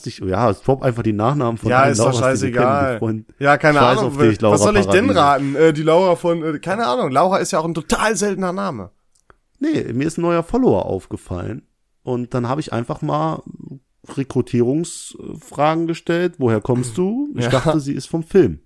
Dich, 0.05 0.19
ja, 0.19 0.49
es 0.49 0.61
top 0.61 0.81
einfach 0.83 1.03
die 1.03 1.13
Nachnamen 1.13 1.57
von 1.57 1.69
Ja, 1.69 1.85
ist 1.85 1.99
doch 1.99 2.05
wir 2.07 2.11
kennen, 2.13 2.23
scheißegal. 2.23 2.99
Ja, 3.39 3.57
keine 3.57 3.79
Scheiß 3.79 3.97
Ahnung. 3.99 4.17
dich, 4.19 4.41
Laura 4.41 4.53
was 4.55 4.61
soll 4.63 4.77
ich 4.77 4.85
denn 4.87 5.09
raten? 5.09 5.55
Äh, 5.55 5.73
die 5.73 5.83
Laura 5.83 6.15
von, 6.15 6.43
äh, 6.43 6.59
keine 6.59 6.85
Ahnung. 6.87 7.11
Laura 7.11 7.37
ist 7.37 7.51
ja 7.51 7.59
auch 7.59 7.65
ein 7.65 7.73
total 7.73 8.15
seltener 8.15 8.53
Name. 8.53 8.91
Nee, 9.59 9.91
mir 9.93 10.07
ist 10.07 10.17
ein 10.17 10.21
neuer 10.21 10.43
Follower 10.43 10.85
aufgefallen. 10.85 11.63
Und 12.03 12.33
dann 12.33 12.47
habe 12.47 12.61
ich 12.61 12.71
einfach 12.73 13.01
mal 13.01 13.41
Rekrutierungsfragen 14.07 15.87
gestellt. 15.87 16.35
Woher 16.37 16.61
kommst 16.61 16.97
du? 16.97 17.29
Ich 17.35 17.45
Ja. 17.45 17.51
dachte, 17.51 17.79
sie 17.79 17.93
ist 17.93 18.07
vom 18.07 18.23
Film. 18.23 18.59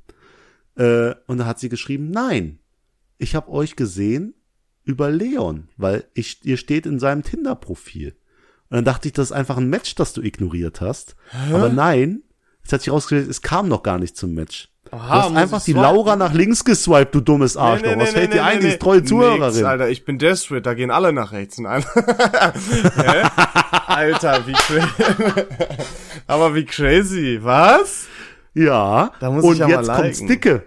Äh, 0.76 1.16
und 1.28 1.38
da 1.40 1.46
hat 1.46 1.60
sie 1.60 1.70
geschrieben, 1.70 2.12
nein, 2.12 2.60
ich 3.18 3.36
habe 3.36 3.50
euch 3.52 3.76
gesehen 3.76 4.34
über 4.84 5.12
Leon, 5.12 5.68
weil 5.78 6.06
ich, 6.14 6.40
ihr 6.44 6.58
steht 6.58 6.86
in 6.86 7.00
seinem 7.00 7.24
Tinder-Profil. 7.24 8.16
Und 8.72 8.78
dann 8.78 8.86
dachte 8.86 9.10
ich, 9.10 9.14
das 9.14 9.32
ist 9.32 9.32
einfach 9.34 9.58
ein 9.58 9.68
Match, 9.68 9.96
das 9.96 10.14
du 10.14 10.22
ignoriert 10.22 10.80
hast. 10.80 11.18
Aber 11.52 11.68
nein, 11.68 12.24
es 12.66 12.72
hat 12.72 12.82
sich 12.82 12.92
rausgestellt, 12.92 13.30
es 13.30 13.42
kam 13.42 13.68
noch 13.68 13.84
gar 13.84 14.00
nicht 14.00 14.16
zum 14.16 14.34
Match. 14.34 14.70
Aha, 14.92 15.08
du 15.08 15.24
hast 15.24 15.36
einfach 15.36 15.62
die? 15.62 15.74
Laura 15.74 16.16
nach 16.16 16.34
links 16.34 16.64
geswiped, 16.64 17.14
du 17.14 17.20
dummes 17.20 17.58
Arschloch. 17.58 17.98
Was 17.98 18.12
fällt 18.12 18.34
dir 18.34 18.46
ein, 18.46 18.62
die 18.62 18.68
ist 18.68 18.80
treue 18.80 19.04
Zuhörerin. 19.04 19.54
Nix, 19.54 19.62
Alter, 19.62 19.90
ich 19.90 20.06
bin 20.06 20.20
desperate, 20.20 20.62
da 20.62 20.74
gehen 20.74 20.90
alle 20.90 21.12
nach 21.12 21.34
rechts. 21.34 21.60
Nein. 21.60 21.84
Hä? 21.96 23.24
Alter, 23.88 24.48
wie 24.48 24.54
crazy. 24.54 25.48
Aber 26.28 26.56
wie 26.56 26.66
crazy. 26.66 27.40
Was? 27.42 28.06
Ja. 28.54 29.12
Da 29.20 29.32
muss 29.32 29.44
und 29.44 29.54
ich 29.54 29.60
ja 29.60 29.68
jetzt 29.68 29.88
mal 29.88 30.02
kommt's 30.02 30.26
dicke. 30.26 30.64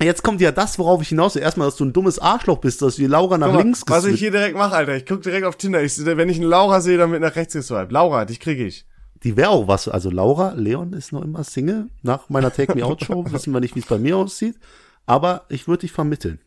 Jetzt 0.00 0.22
kommt 0.22 0.40
ja 0.40 0.52
das, 0.52 0.78
worauf 0.78 1.02
ich 1.02 1.08
hinaus 1.08 1.34
will. 1.34 1.42
Erstmal, 1.42 1.66
dass 1.66 1.76
du 1.76 1.84
ein 1.84 1.92
dummes 1.92 2.18
Arschloch 2.18 2.58
bist, 2.58 2.82
dass 2.82 2.96
du 2.96 3.02
die 3.02 3.08
Laura 3.08 3.36
nach 3.36 3.52
mal, 3.52 3.62
links 3.62 3.82
was 3.86 4.04
ich 4.04 4.20
hier 4.20 4.30
direkt 4.30 4.56
mache, 4.56 4.76
Alter. 4.76 4.94
Ich 4.94 5.06
guck 5.06 5.22
direkt 5.22 5.44
auf 5.44 5.56
Tinder. 5.56 5.82
Ich, 5.82 5.98
wenn 6.04 6.28
ich 6.28 6.36
eine 6.36 6.46
Laura 6.46 6.80
sehe, 6.80 6.98
dann 6.98 7.10
wird 7.10 7.20
nach 7.20 7.34
rechts 7.34 7.54
geswiped. 7.54 7.90
Laura, 7.90 8.24
dich 8.24 8.38
krieg 8.38 8.60
ich. 8.60 8.86
Die 9.24 9.36
wäre 9.36 9.50
auch 9.50 9.66
was. 9.66 9.88
Also 9.88 10.10
Laura, 10.10 10.52
Leon 10.52 10.92
ist 10.92 11.12
noch 11.12 11.22
immer 11.22 11.42
Single. 11.42 11.88
Nach 12.02 12.28
meiner 12.28 12.52
Take 12.52 12.74
Me 12.76 12.84
Out 12.84 13.04
Show 13.04 13.24
wissen 13.30 13.52
wir 13.52 13.60
nicht, 13.60 13.74
wie 13.74 13.80
es 13.80 13.86
bei 13.86 13.98
mir 13.98 14.16
aussieht. 14.16 14.56
Aber 15.06 15.46
ich 15.48 15.66
würde 15.66 15.80
dich 15.80 15.92
vermitteln. 15.92 16.38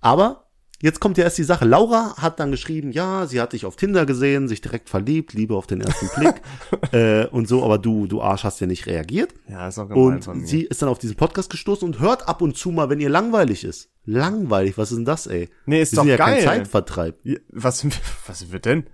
Aber 0.00 0.41
jetzt 0.82 1.00
kommt 1.00 1.16
ja 1.16 1.24
erst 1.24 1.38
die 1.38 1.42
Sache. 1.44 1.64
Laura 1.64 2.14
hat 2.18 2.38
dann 2.38 2.50
geschrieben, 2.50 2.92
ja, 2.92 3.26
sie 3.26 3.40
hat 3.40 3.54
dich 3.54 3.64
auf 3.64 3.76
Tinder 3.76 4.04
gesehen, 4.04 4.46
sich 4.48 4.60
direkt 4.60 4.90
verliebt, 4.90 5.32
Liebe 5.32 5.56
auf 5.56 5.66
den 5.66 5.80
ersten 5.80 6.08
Blick 6.20 6.42
äh, 6.92 7.26
und 7.28 7.48
so. 7.48 7.64
Aber 7.64 7.78
du, 7.78 8.06
du 8.06 8.20
Arsch, 8.20 8.44
hast 8.44 8.60
ja 8.60 8.66
nicht 8.66 8.86
reagiert. 8.86 9.32
Ja, 9.48 9.66
ist 9.68 9.78
auch 9.78 9.88
gemein 9.88 10.20
von 10.20 10.34
Und 10.34 10.40
mir. 10.42 10.46
sie 10.46 10.62
ist 10.64 10.82
dann 10.82 10.90
auf 10.90 10.98
diesen 10.98 11.16
Podcast 11.16 11.48
gestoßen 11.48 11.88
und 11.88 11.98
hört 12.00 12.28
ab 12.28 12.42
und 12.42 12.56
zu 12.58 12.70
mal, 12.70 12.90
wenn 12.90 13.00
ihr 13.00 13.08
langweilig 13.08 13.64
ist. 13.64 13.88
Langweilig, 14.04 14.76
was 14.76 14.90
ist 14.90 14.98
denn 14.98 15.04
das, 15.06 15.26
ey? 15.26 15.48
Nee, 15.64 15.80
ist 15.80 15.92
Wir 15.92 15.96
doch 15.96 16.02
sind 16.02 16.10
ja 16.10 16.16
geil. 16.18 16.34
kein 16.34 16.44
Zeitvertreib. 16.44 17.18
Ja, 17.24 17.38
Was 17.48 17.78
sind 17.78 17.94
wir, 17.96 18.02
was 18.26 18.40
sind 18.40 18.52
wir 18.52 18.60
denn? 18.60 18.84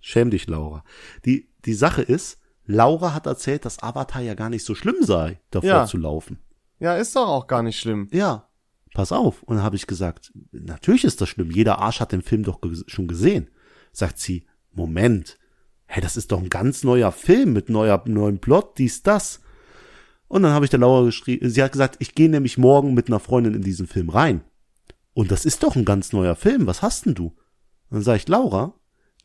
Schäm 0.00 0.30
dich, 0.30 0.46
Laura. 0.48 0.84
Die, 1.24 1.48
die 1.64 1.74
Sache 1.74 2.02
ist, 2.02 2.38
Laura 2.66 3.14
hat 3.14 3.26
erzählt, 3.26 3.64
dass 3.64 3.82
Avatar 3.82 4.20
ja 4.22 4.34
gar 4.34 4.50
nicht 4.50 4.64
so 4.64 4.74
schlimm 4.74 4.96
sei, 5.00 5.40
davor 5.50 5.68
Ja. 5.68 5.86
zu 5.86 5.96
laufen. 5.96 6.38
Ja, 6.80 6.96
ist 6.96 7.14
doch 7.14 7.28
auch 7.28 7.46
gar 7.46 7.62
nicht 7.62 7.78
schlimm. 7.78 8.08
Ja, 8.12 8.48
pass 8.94 9.12
auf. 9.12 9.42
Und 9.42 9.56
dann 9.56 9.64
habe 9.64 9.76
ich 9.76 9.86
gesagt, 9.86 10.32
natürlich 10.52 11.04
ist 11.04 11.20
das 11.20 11.28
schlimm. 11.28 11.50
Jeder 11.50 11.78
Arsch 11.78 12.00
hat 12.00 12.12
den 12.12 12.22
Film 12.22 12.42
doch 12.42 12.60
schon 12.86 13.08
gesehen. 13.08 13.48
Sagt 13.92 14.18
sie, 14.18 14.46
Moment, 14.72 15.38
hey, 15.86 16.02
das 16.02 16.16
ist 16.16 16.32
doch 16.32 16.40
ein 16.40 16.48
ganz 16.48 16.84
neuer 16.84 17.12
Film 17.12 17.52
mit 17.52 17.68
neuer, 17.68 18.02
neuem 18.06 18.38
Plot, 18.38 18.78
dies, 18.78 19.02
das. 19.02 19.40
Und 20.28 20.42
dann 20.42 20.52
habe 20.52 20.64
ich 20.64 20.70
der 20.70 20.80
Laura 20.80 21.04
geschrieben, 21.04 21.50
sie 21.50 21.62
hat 21.62 21.72
gesagt, 21.72 21.96
ich 21.98 22.14
gehe 22.14 22.30
nämlich 22.30 22.56
morgen 22.56 22.94
mit 22.94 23.08
einer 23.08 23.20
Freundin 23.20 23.54
in 23.54 23.62
diesen 23.62 23.86
Film 23.86 24.08
rein. 24.08 24.42
Und 25.12 25.30
das 25.30 25.44
ist 25.44 25.62
doch 25.62 25.76
ein 25.76 25.84
ganz 25.84 26.12
neuer 26.12 26.36
Film, 26.36 26.66
was 26.66 26.80
hast 26.80 27.04
denn 27.04 27.14
du? 27.14 27.26
Und 27.26 27.36
dann 27.90 28.02
sage 28.02 28.16
ich, 28.16 28.28
Laura, 28.28 28.74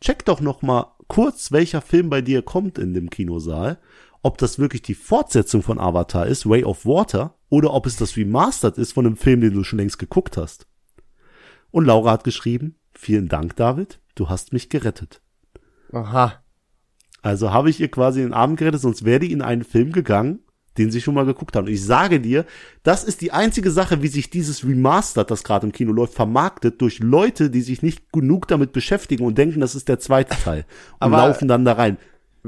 check 0.02 0.26
doch 0.26 0.42
noch 0.42 0.62
mal 0.62 0.98
kurz, 1.08 1.54
welcher 1.54 1.82
Film 1.82 2.10
bei 2.10 2.22
dir 2.22 2.42
kommt 2.42 2.78
in 2.78 2.94
dem 2.94 3.10
Kinosaal, 3.10 3.80
ob 4.22 4.38
das 4.38 4.60
wirklich 4.60 4.82
die 4.82 4.96
Fortsetzung 4.96 5.62
von 5.62 5.80
Avatar 5.80 6.28
ist, 6.28 6.48
Way 6.48 6.64
of 6.64 6.86
Water, 6.86 7.36
oder 7.50 7.74
ob 7.74 7.86
es 7.86 7.96
das 7.96 8.18
Remastered 8.18 8.78
ist 8.78 8.94
von 8.94 9.06
einem 9.06 9.18
Film, 9.18 9.42
den 9.42 9.54
du 9.54 9.64
schon 9.64 9.80
längst 9.80 10.00
geguckt 10.00 10.38
hast. 10.38 10.68
Und 11.72 11.86
Laura 11.86 12.12
hat 12.12 12.24
geschrieben, 12.24 12.76
vielen 12.94 13.28
Dank, 13.28 13.56
David, 13.56 14.00
du 14.16 14.30
hast 14.30 14.54
mich 14.54 14.70
gerettet. 14.70 15.22
Aha. 15.92 16.44
Also 17.22 17.52
habe 17.52 17.70
ich 17.70 17.80
ihr 17.80 17.90
quasi 17.90 18.22
den 18.22 18.34
Abend 18.34 18.58
gerettet, 18.58 18.82
sonst 18.82 19.06
wäre 19.06 19.20
die 19.20 19.32
in 19.32 19.42
einen 19.42 19.64
Film 19.64 19.92
gegangen, 19.92 20.40
den 20.78 20.92
sie 20.92 21.02
schon 21.02 21.16
mal 21.16 21.26
geguckt 21.26 21.56
haben. 21.56 21.66
Und 21.66 21.74
ich 21.74 21.84
sage 21.84 22.20
dir, 22.20 22.46
das 22.84 23.04
ist 23.04 23.22
die 23.22 23.32
einzige 23.32 23.72
Sache, 23.72 24.02
wie 24.02 24.08
sich 24.08 24.30
dieses 24.30 24.64
Remastered, 24.64 25.30
das 25.30 25.44
gerade 25.44 25.66
im 25.66 25.72
Kino 25.72 25.92
läuft, 25.92 26.14
vermarktet 26.14 26.82
durch 26.82 27.00
Leute, 27.00 27.50
die 27.50 27.62
sich 27.62 27.82
nicht 27.82 28.12
genug 28.12 28.48
damit 28.48 28.74
beschäftigen 28.74 29.26
und 29.26 29.38
denken, 29.38 29.60
das 29.60 29.76
ist 29.76 29.88
der 29.88 30.00
zweite 30.00 30.38
Teil. 30.42 30.66
Und 31.00 31.12
laufen 31.12 31.48
dann 31.48 31.66
da 31.66 31.74
rein. 31.74 31.98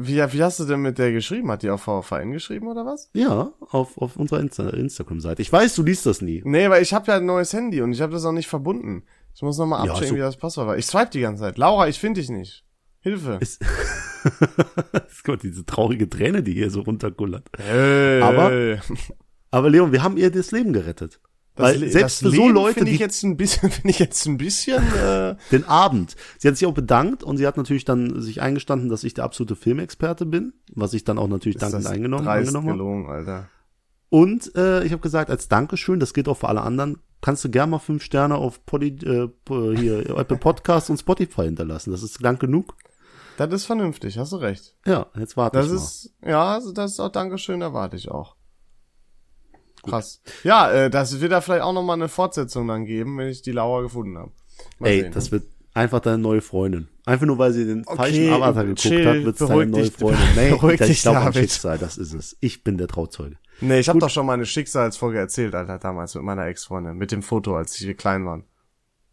Wie, 0.02 0.16
wie 0.18 0.44
hast 0.44 0.60
du 0.60 0.66
denn 0.66 0.82
mit 0.82 0.98
der 0.98 1.12
geschrieben? 1.12 1.52
Hat 1.52 1.64
die 1.64 1.70
auf 1.70 1.82
VVN 1.84 2.32
geschrieben 2.32 2.68
oder 2.68 2.86
was? 2.86 3.10
Ja, 3.14 3.52
auf, 3.60 3.98
auf 3.98 4.16
unserer 4.18 4.40
Insta 4.40 4.70
Instagram-Seite. 4.70 5.42
Ich 5.42 5.52
weiß, 5.52 5.76
du 5.76 5.84
liest 5.84 6.06
das 6.06 6.22
nie. 6.22 6.42
Nee, 6.46 6.70
weil 6.70 6.82
ich 6.82 6.94
habe 6.94 7.08
ja 7.12 7.18
ein 7.18 7.26
neues 7.26 7.54
Handy 7.54 7.82
und 7.82 7.92
ich 7.92 8.02
habe 8.02 8.14
das 8.14 8.26
auch 8.26 8.32
nicht 8.32 8.48
verbunden. 8.48 9.04
Ich 9.36 9.42
muss 9.42 9.58
nochmal 9.58 9.86
Ja, 9.86 9.92
abchecken, 9.94 10.10
so- 10.10 10.16
wie 10.16 10.20
das 10.20 10.38
Passwort 10.38 10.68
war. 10.68 10.78
Ich 10.78 10.86
swipe 10.86 11.10
die 11.12 11.22
ganze 11.22 11.44
Zeit. 11.44 11.58
Laura, 11.58 11.88
ich 11.88 12.00
finde 12.00 12.20
dich 12.22 12.30
nicht. 12.30 12.64
Hilfe. 13.02 13.38
Ist- 13.42 13.62
Gott, 15.24 15.44
diese 15.44 15.66
traurige 15.66 16.10
Träne, 16.10 16.44
die 16.44 16.54
hier 16.54 16.70
so 16.72 16.82
runterkullert. 16.82 17.48
Hey. 17.58 18.22
Aber- 18.22 18.80
Aber 19.52 19.70
Leon, 19.70 19.92
wir 19.92 20.04
haben 20.04 20.18
ihr 20.18 20.30
das 20.32 20.52
Leben 20.52 20.74
gerettet. 20.74 21.20
Weil 21.60 21.80
Le- 21.80 21.90
selbst 21.92 22.20
für 22.20 22.26
das 22.26 22.36
so 22.36 22.48
Leute, 22.50 22.76
finde 22.80 22.92
ich 22.92 23.00
jetzt 23.00 23.24
ein 23.24 23.38
bisschen, 23.38 23.70
finde 23.72 23.90
ich 23.90 24.00
jetzt 24.00 24.26
ein 24.26 24.38
bisschen, 24.38 24.82
äh, 24.96 25.36
den 25.52 25.66
Abend. 25.66 26.16
Sie 26.38 26.48
hat 26.48 26.58
sich 26.58 26.68
auch 26.68 26.74
bedankt 26.74 27.24
und 27.24 27.38
sie 27.38 27.46
hat 27.48 27.58
natürlich 27.58 27.86
dann 27.86 28.22
sich 28.22 28.42
eingestanden, 28.42 28.90
dass 28.90 29.04
ich 29.04 29.14
der 29.14 29.24
absolute 29.26 29.56
Filmexperte 29.56 30.26
bin, 30.26 30.54
was 30.74 30.94
ich 30.94 31.04
dann 31.04 31.18
auch 31.18 31.28
natürlich 31.28 31.56
ist 31.58 31.62
dankend 31.62 31.86
das 31.86 31.92
eingenommen, 31.92 32.28
angenommen 32.28 32.68
habe. 32.68 32.78
gelogen, 32.78 33.10
Alter. 33.10 33.50
Und 34.10 34.56
äh, 34.56 34.84
ich 34.84 34.92
habe 34.92 35.02
gesagt, 35.02 35.30
als 35.30 35.48
Dankeschön, 35.50 36.00
das 36.00 36.14
geht 36.14 36.28
auch 36.28 36.38
für 36.38 36.48
alle 36.50 36.62
anderen, 36.62 36.98
kannst 37.22 37.44
du 37.46 37.50
gerne 37.50 37.70
mal 37.72 37.80
fünf 37.80 38.04
Sterne 38.04 38.36
auf 38.36 38.66
Podi, 38.66 38.88
äh, 39.06 39.30
hier, 39.76 40.10
Apple 40.18 40.38
Podcast 40.38 40.90
und 40.90 40.98
Spotify 40.98 41.44
hinterlassen. 41.44 41.92
Das 41.92 42.02
ist 42.02 42.20
lang 42.22 42.40
genug. 42.40 42.74
Das 43.38 43.54
ist 43.54 43.66
vernünftig, 43.66 44.18
hast 44.18 44.32
du 44.34 44.38
recht. 44.38 44.76
Ja, 44.86 45.08
jetzt 45.18 45.38
warte 45.38 45.58
Das 45.60 45.68
ich 45.68 45.72
mal. 45.74 45.78
ist, 45.78 46.14
ja, 46.26 46.44
also 46.56 46.72
das 46.74 46.92
ist 46.94 47.00
auch 47.00 47.10
Dankeschön, 47.12 47.62
erwarte 47.62 47.96
ich 47.98 48.10
auch. 48.10 48.36
Krass. 49.84 50.22
Ja, 50.44 50.72
äh, 50.72 50.90
das 50.90 51.20
wird 51.22 51.32
da 51.32 51.42
vielleicht 51.42 51.64
auch 51.64 51.74
nochmal 51.74 51.96
eine 51.96 52.08
Fortsetzung 52.10 52.68
dann 52.68 52.86
geben, 52.86 53.18
wenn 53.18 53.28
ich 53.30 53.42
die 53.42 53.52
Laura 53.52 53.82
gefunden 53.82 54.18
habe. 54.18 54.32
Mal 54.80 54.88
Ey, 54.90 55.02
sehen. 55.02 55.12
das 55.14 55.32
wird 55.32 55.44
einfach 55.74 56.00
deine 56.00 56.18
neue 56.18 56.42
Freundin. 56.42 56.88
Einfach 57.06 57.26
nur, 57.26 57.38
weil 57.38 57.54
sie 57.54 57.66
den 57.66 57.84
Okay, 57.88 57.96
falschen 57.98 58.30
Avatar 58.34 58.64
geguckt 58.64 58.80
chill, 58.82 59.06
hat, 59.08 59.24
wird 59.26 59.42
es 59.42 59.48
deine 59.48 59.66
neue 59.66 59.84
dich, 59.84 59.94
Freundin. 59.94 60.22
Nee, 60.36 60.50
beruhig 60.52 60.82
ich 60.82 60.88
dich, 60.88 61.02
glaube 61.02 61.20
an. 61.20 61.34
Schicksal, 61.34 61.78
das 61.78 61.98
ist 61.98 62.14
es. 62.14 62.38
Ich 62.40 62.64
bin 62.64 62.78
der 62.78 62.88
Trauzeuge. 62.88 63.38
Nee, 63.62 63.80
ich 63.80 63.90
habe 63.90 64.00
doch 64.00 64.10
schon 64.10 64.26
meine 64.26 64.46
Schicksalsfolge 64.46 65.18
erzählt, 65.20 65.54
Alter, 65.56 65.80
damals 65.80 66.16
mit 66.16 66.24
meiner 66.24 66.46
Ex-Freundin, 66.46 66.96
mit 66.98 67.12
dem 67.12 67.22
Foto, 67.22 67.58
als 67.58 67.80
wir 67.82 67.94
klein 67.94 68.26
waren. 68.26 68.44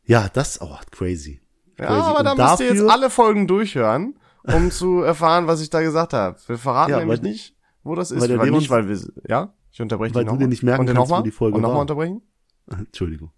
Ja, 0.04 0.28
das, 0.32 0.60
oh, 0.60 0.76
crazy. 0.92 1.40
Ja, 1.78 1.86
Crazy. 1.86 2.00
aber 2.00 2.22
da 2.22 2.34
müsst 2.34 2.60
ihr 2.60 2.68
jetzt 2.74 2.88
alle 2.88 3.10
Folgen 3.10 3.46
durchhören, 3.48 4.18
um 4.44 4.70
zu 4.70 5.02
erfahren, 5.02 5.46
was 5.48 5.60
ich 5.60 5.68
da 5.70 5.80
gesagt 5.82 6.12
habe. 6.12 6.36
Wir 6.46 6.58
verraten 6.58 6.92
Ja, 6.92 6.98
nämlich 7.00 7.22
nicht, 7.22 7.56
wo 7.82 7.94
das 7.96 8.10
ist. 8.12 8.20
weil 8.20 8.38
Weil 8.38 8.50
nicht, 8.52 8.70
weil 8.70 8.88
wir, 8.88 8.98
ja? 9.28 9.52
Ich 9.76 9.82
unterbreche 9.82 10.14
Weil 10.14 10.22
dich 10.24 10.28
du 10.30 10.34
noch 10.36 10.40
dir 10.40 10.48
nicht 10.48 10.62
merken 10.62 10.80
Und 10.80 10.86
kannst, 10.86 10.98
wo 10.98 11.02
nochmal? 11.02 11.22
die 11.22 11.30
Folge 11.30 11.56
Und 11.56 11.60
nochmal 11.60 11.74
war. 11.74 11.80
unterbrechen? 11.82 12.22
Entschuldigung. 12.66 13.30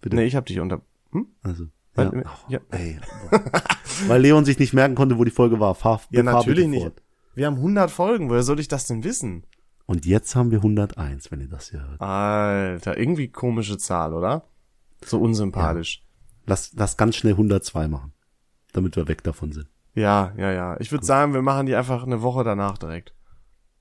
Bitte. 0.00 0.16
Nee, 0.16 0.24
ich 0.24 0.34
habe 0.34 0.44
dich 0.44 0.58
unter... 0.58 0.80
Hm? 1.12 1.28
Also, 1.44 1.66
Weil- 1.94 2.24
ja. 2.48 2.58
ja. 2.58 2.60
Ey. 2.72 2.98
Weil 4.08 4.20
Leon 4.20 4.44
sich 4.44 4.58
nicht 4.58 4.72
merken 4.74 4.96
konnte, 4.96 5.16
wo 5.16 5.22
die 5.22 5.30
Folge 5.30 5.60
war. 5.60 5.76
Fahr, 5.76 6.00
Ja, 6.10 6.24
natürlich 6.24 6.66
nicht. 6.66 6.82
fort. 6.82 7.02
Wir 7.36 7.46
haben 7.46 7.54
100 7.58 7.88
Folgen, 7.88 8.28
woher 8.30 8.42
soll 8.42 8.58
ich 8.58 8.66
das 8.66 8.88
denn 8.88 9.04
wissen? 9.04 9.44
Und 9.86 10.06
jetzt 10.06 10.34
haben 10.34 10.50
wir 10.50 10.58
101, 10.58 11.30
wenn 11.30 11.40
ihr 11.40 11.48
das 11.48 11.70
hier 11.70 11.86
hört. 11.88 12.00
Alter, 12.00 12.98
irgendwie 12.98 13.28
komische 13.28 13.78
Zahl, 13.78 14.12
oder? 14.12 14.42
So 15.04 15.20
unsympathisch. 15.20 16.02
Lass, 16.46 16.72
lass 16.74 16.96
ganz 16.96 17.14
schnell 17.14 17.34
102 17.34 17.86
machen. 17.86 18.12
Damit 18.72 18.96
wir 18.96 19.06
weg 19.06 19.22
davon 19.22 19.52
sind. 19.52 19.68
Ja, 19.94 20.32
ja, 20.36 20.50
ja. 20.50 20.76
Ich 20.80 20.90
würde 20.90 21.06
sagen, 21.06 21.32
wir 21.32 21.42
machen 21.42 21.66
die 21.66 21.76
einfach 21.76 22.02
eine 22.02 22.22
Woche 22.22 22.42
danach 22.42 22.76
direkt. 22.76 23.14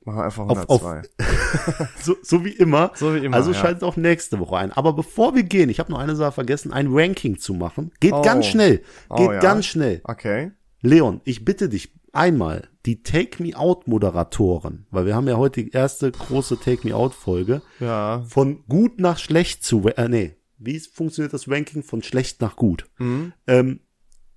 Machen 0.05 0.17
wir 0.17 0.23
einfach 0.23 0.47
Auf- 0.47 0.69
auf- 0.69 0.83
102. 0.85 1.01
So, 2.01 2.15
so 2.21 2.45
wie 2.45 2.51
immer. 2.51 2.91
So 2.95 3.13
wie 3.15 3.19
immer, 3.25 3.35
Also 3.35 3.51
ja. 3.51 3.57
schaltet 3.57 3.83
auch 3.83 3.95
nächste 3.97 4.39
Woche 4.39 4.57
ein. 4.57 4.71
Aber 4.71 4.93
bevor 4.93 5.35
wir 5.35 5.43
gehen, 5.43 5.69
ich 5.69 5.79
habe 5.79 5.91
noch 5.91 5.99
eine 5.99 6.15
Sache 6.15 6.31
vergessen, 6.33 6.71
ein 6.73 6.87
Ranking 6.91 7.37
zu 7.39 7.53
machen. 7.53 7.91
Geht 7.99 8.13
Oh. 8.13 8.21
ganz 8.21 8.45
schnell. 8.47 8.81
Oh, 9.09 9.15
Geht 9.15 9.31
ja. 9.31 9.39
ganz 9.39 9.65
schnell. 9.65 10.01
Okay. 10.03 10.51
Leon, 10.81 11.21
ich 11.23 11.43
bitte 11.45 11.69
dich 11.69 11.91
einmal, 12.13 12.67
die 12.85 13.01
Take 13.03 13.41
Me 13.41 13.55
Out 13.57 13.87
Moderatoren, 13.87 14.85
weil 14.91 15.05
wir 15.05 15.15
haben 15.15 15.27
ja 15.27 15.37
heute 15.37 15.63
die 15.63 15.71
erste 15.71 16.11
große 16.11 16.59
Take 16.59 16.87
Me 16.87 16.95
Out 16.95 17.13
Folge, 17.13 17.61
Ja. 17.79 18.23
von 18.27 18.63
gut 18.67 18.99
nach 18.99 19.17
schlecht 19.17 19.63
zu, 19.63 19.87
äh, 19.87 20.07
nee, 20.07 20.35
wie 20.57 20.79
funktioniert 20.79 21.33
das 21.33 21.49
Ranking 21.49 21.83
von 21.83 22.03
schlecht 22.03 22.41
nach 22.41 22.55
gut? 22.55 22.85
Mhm. 22.99 23.33
Ähm, 23.47 23.79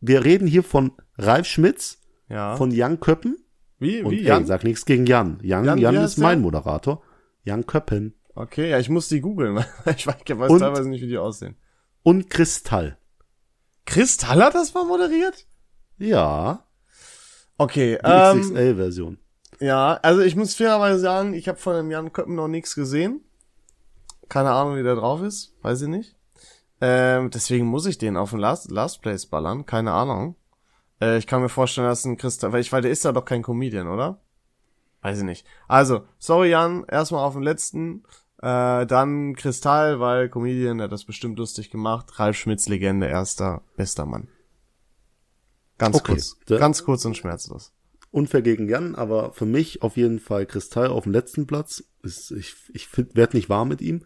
wir 0.00 0.24
reden 0.24 0.46
hier 0.48 0.62
von 0.62 0.92
Ralf 1.18 1.46
Schmitz, 1.46 1.98
Ja. 2.28 2.56
von 2.56 2.70
Jan 2.70 3.00
Köppen 3.00 3.36
wie, 3.78 4.02
und 4.02 4.10
wie, 4.12 4.18
ey, 4.20 4.24
Jan? 4.26 4.46
sag 4.46 4.64
nichts 4.64 4.84
gegen 4.84 5.06
Jan. 5.06 5.38
Jan, 5.42 5.64
Jan, 5.64 5.78
Jan, 5.78 5.94
ist 5.96 6.18
mein 6.18 6.38
der? 6.38 6.42
Moderator. 6.42 7.02
Jan 7.44 7.66
Köppen 7.66 8.14
Okay, 8.34 8.70
ja, 8.70 8.78
ich 8.78 8.88
muss 8.88 9.08
die 9.08 9.20
googeln, 9.20 9.56
weil 9.84 9.94
ich 9.96 10.06
weiß, 10.06 10.16
ich 10.24 10.38
weiß 10.38 10.50
Und- 10.50 10.60
teilweise 10.60 10.88
nicht, 10.88 11.02
wie 11.02 11.08
die 11.08 11.18
aussehen. 11.18 11.56
und 12.02 12.30
Kristall. 12.30 12.98
Kristall 13.84 14.42
hat 14.44 14.54
das 14.54 14.74
mal 14.74 14.84
moderiert? 14.84 15.46
Ja, 15.98 16.64
Okay, 17.60 17.98
die 18.00 18.08
ähm, 18.08 18.40
XXL-Version. 18.40 19.18
ja, 19.58 19.94
also 20.02 20.20
ich 20.20 20.36
muss 20.36 20.54
fairerweise 20.54 21.00
sagen, 21.00 21.34
ich 21.34 21.48
habe 21.48 21.58
von 21.58 21.74
dem 21.74 21.90
Jan 21.90 22.12
Köppen 22.12 22.36
noch 22.36 22.46
nichts 22.46 22.76
gesehen. 22.76 23.22
Keine 24.28 24.50
Ahnung, 24.52 24.76
wie 24.76 24.82
der 24.84 24.94
drauf 24.94 25.22
ist, 25.22 25.56
weiß 25.62 25.82
ich 25.82 25.88
nicht. 25.88 26.14
Ähm, 26.80 27.30
deswegen 27.30 27.66
muss 27.66 27.86
ich 27.86 27.98
den 27.98 28.16
auf 28.16 28.30
den 28.30 28.38
Last, 28.38 28.70
Last 28.70 29.02
Place 29.02 29.26
ballern, 29.26 29.66
keine 29.66 29.90
Ahnung. 29.92 30.36
Äh, 31.00 31.18
ich 31.18 31.26
kann 31.26 31.40
mir 31.42 31.48
vorstellen, 31.48 31.86
dass 31.88 32.04
ein 32.04 32.16
Kristall, 32.16 32.52
weil 32.52 32.60
ich, 32.60 32.72
weil 32.72 32.82
der 32.82 32.90
ist 32.90 33.04
ja 33.04 33.12
doch 33.12 33.24
kein 33.24 33.42
Comedian, 33.42 33.88
oder? 33.88 34.20
Weiß 35.02 35.18
ich 35.18 35.24
nicht. 35.24 35.46
Also, 35.68 36.02
sorry 36.18 36.50
Jan, 36.50 36.84
erstmal 36.88 37.24
auf 37.24 37.34
den 37.34 37.42
letzten, 37.42 38.02
äh, 38.42 38.86
dann 38.86 39.34
Kristall, 39.36 40.00
weil 40.00 40.28
Comedian, 40.28 40.78
der 40.78 40.84
hat 40.86 40.92
das 40.92 41.04
bestimmt 41.04 41.38
lustig 41.38 41.70
gemacht. 41.70 42.18
Ralf 42.18 42.36
Schmitz, 42.36 42.68
Legende, 42.68 43.06
erster, 43.06 43.62
bester 43.76 44.06
Mann. 44.06 44.28
Ganz 45.78 45.96
Okay, 45.96 46.12
kurz, 46.12 46.36
da- 46.46 46.58
ganz 46.58 46.84
kurz 46.84 47.04
und 47.04 47.16
schmerzlos. 47.16 47.72
Unfair 48.10 48.42
gegen 48.42 48.68
Jan, 48.68 48.94
aber 48.94 49.32
für 49.32 49.44
mich 49.46 49.82
auf 49.82 49.96
jeden 49.96 50.18
Fall 50.18 50.46
Kristall 50.46 50.88
auf 50.88 51.04
dem 51.04 51.12
letzten 51.12 51.46
Platz. 51.46 51.84
Ist, 52.02 52.30
ich 52.30 52.54
ich 52.72 52.88
werde 53.14 53.36
nicht 53.36 53.48
warm 53.48 53.68
mit 53.68 53.80
ihm. 53.82 54.04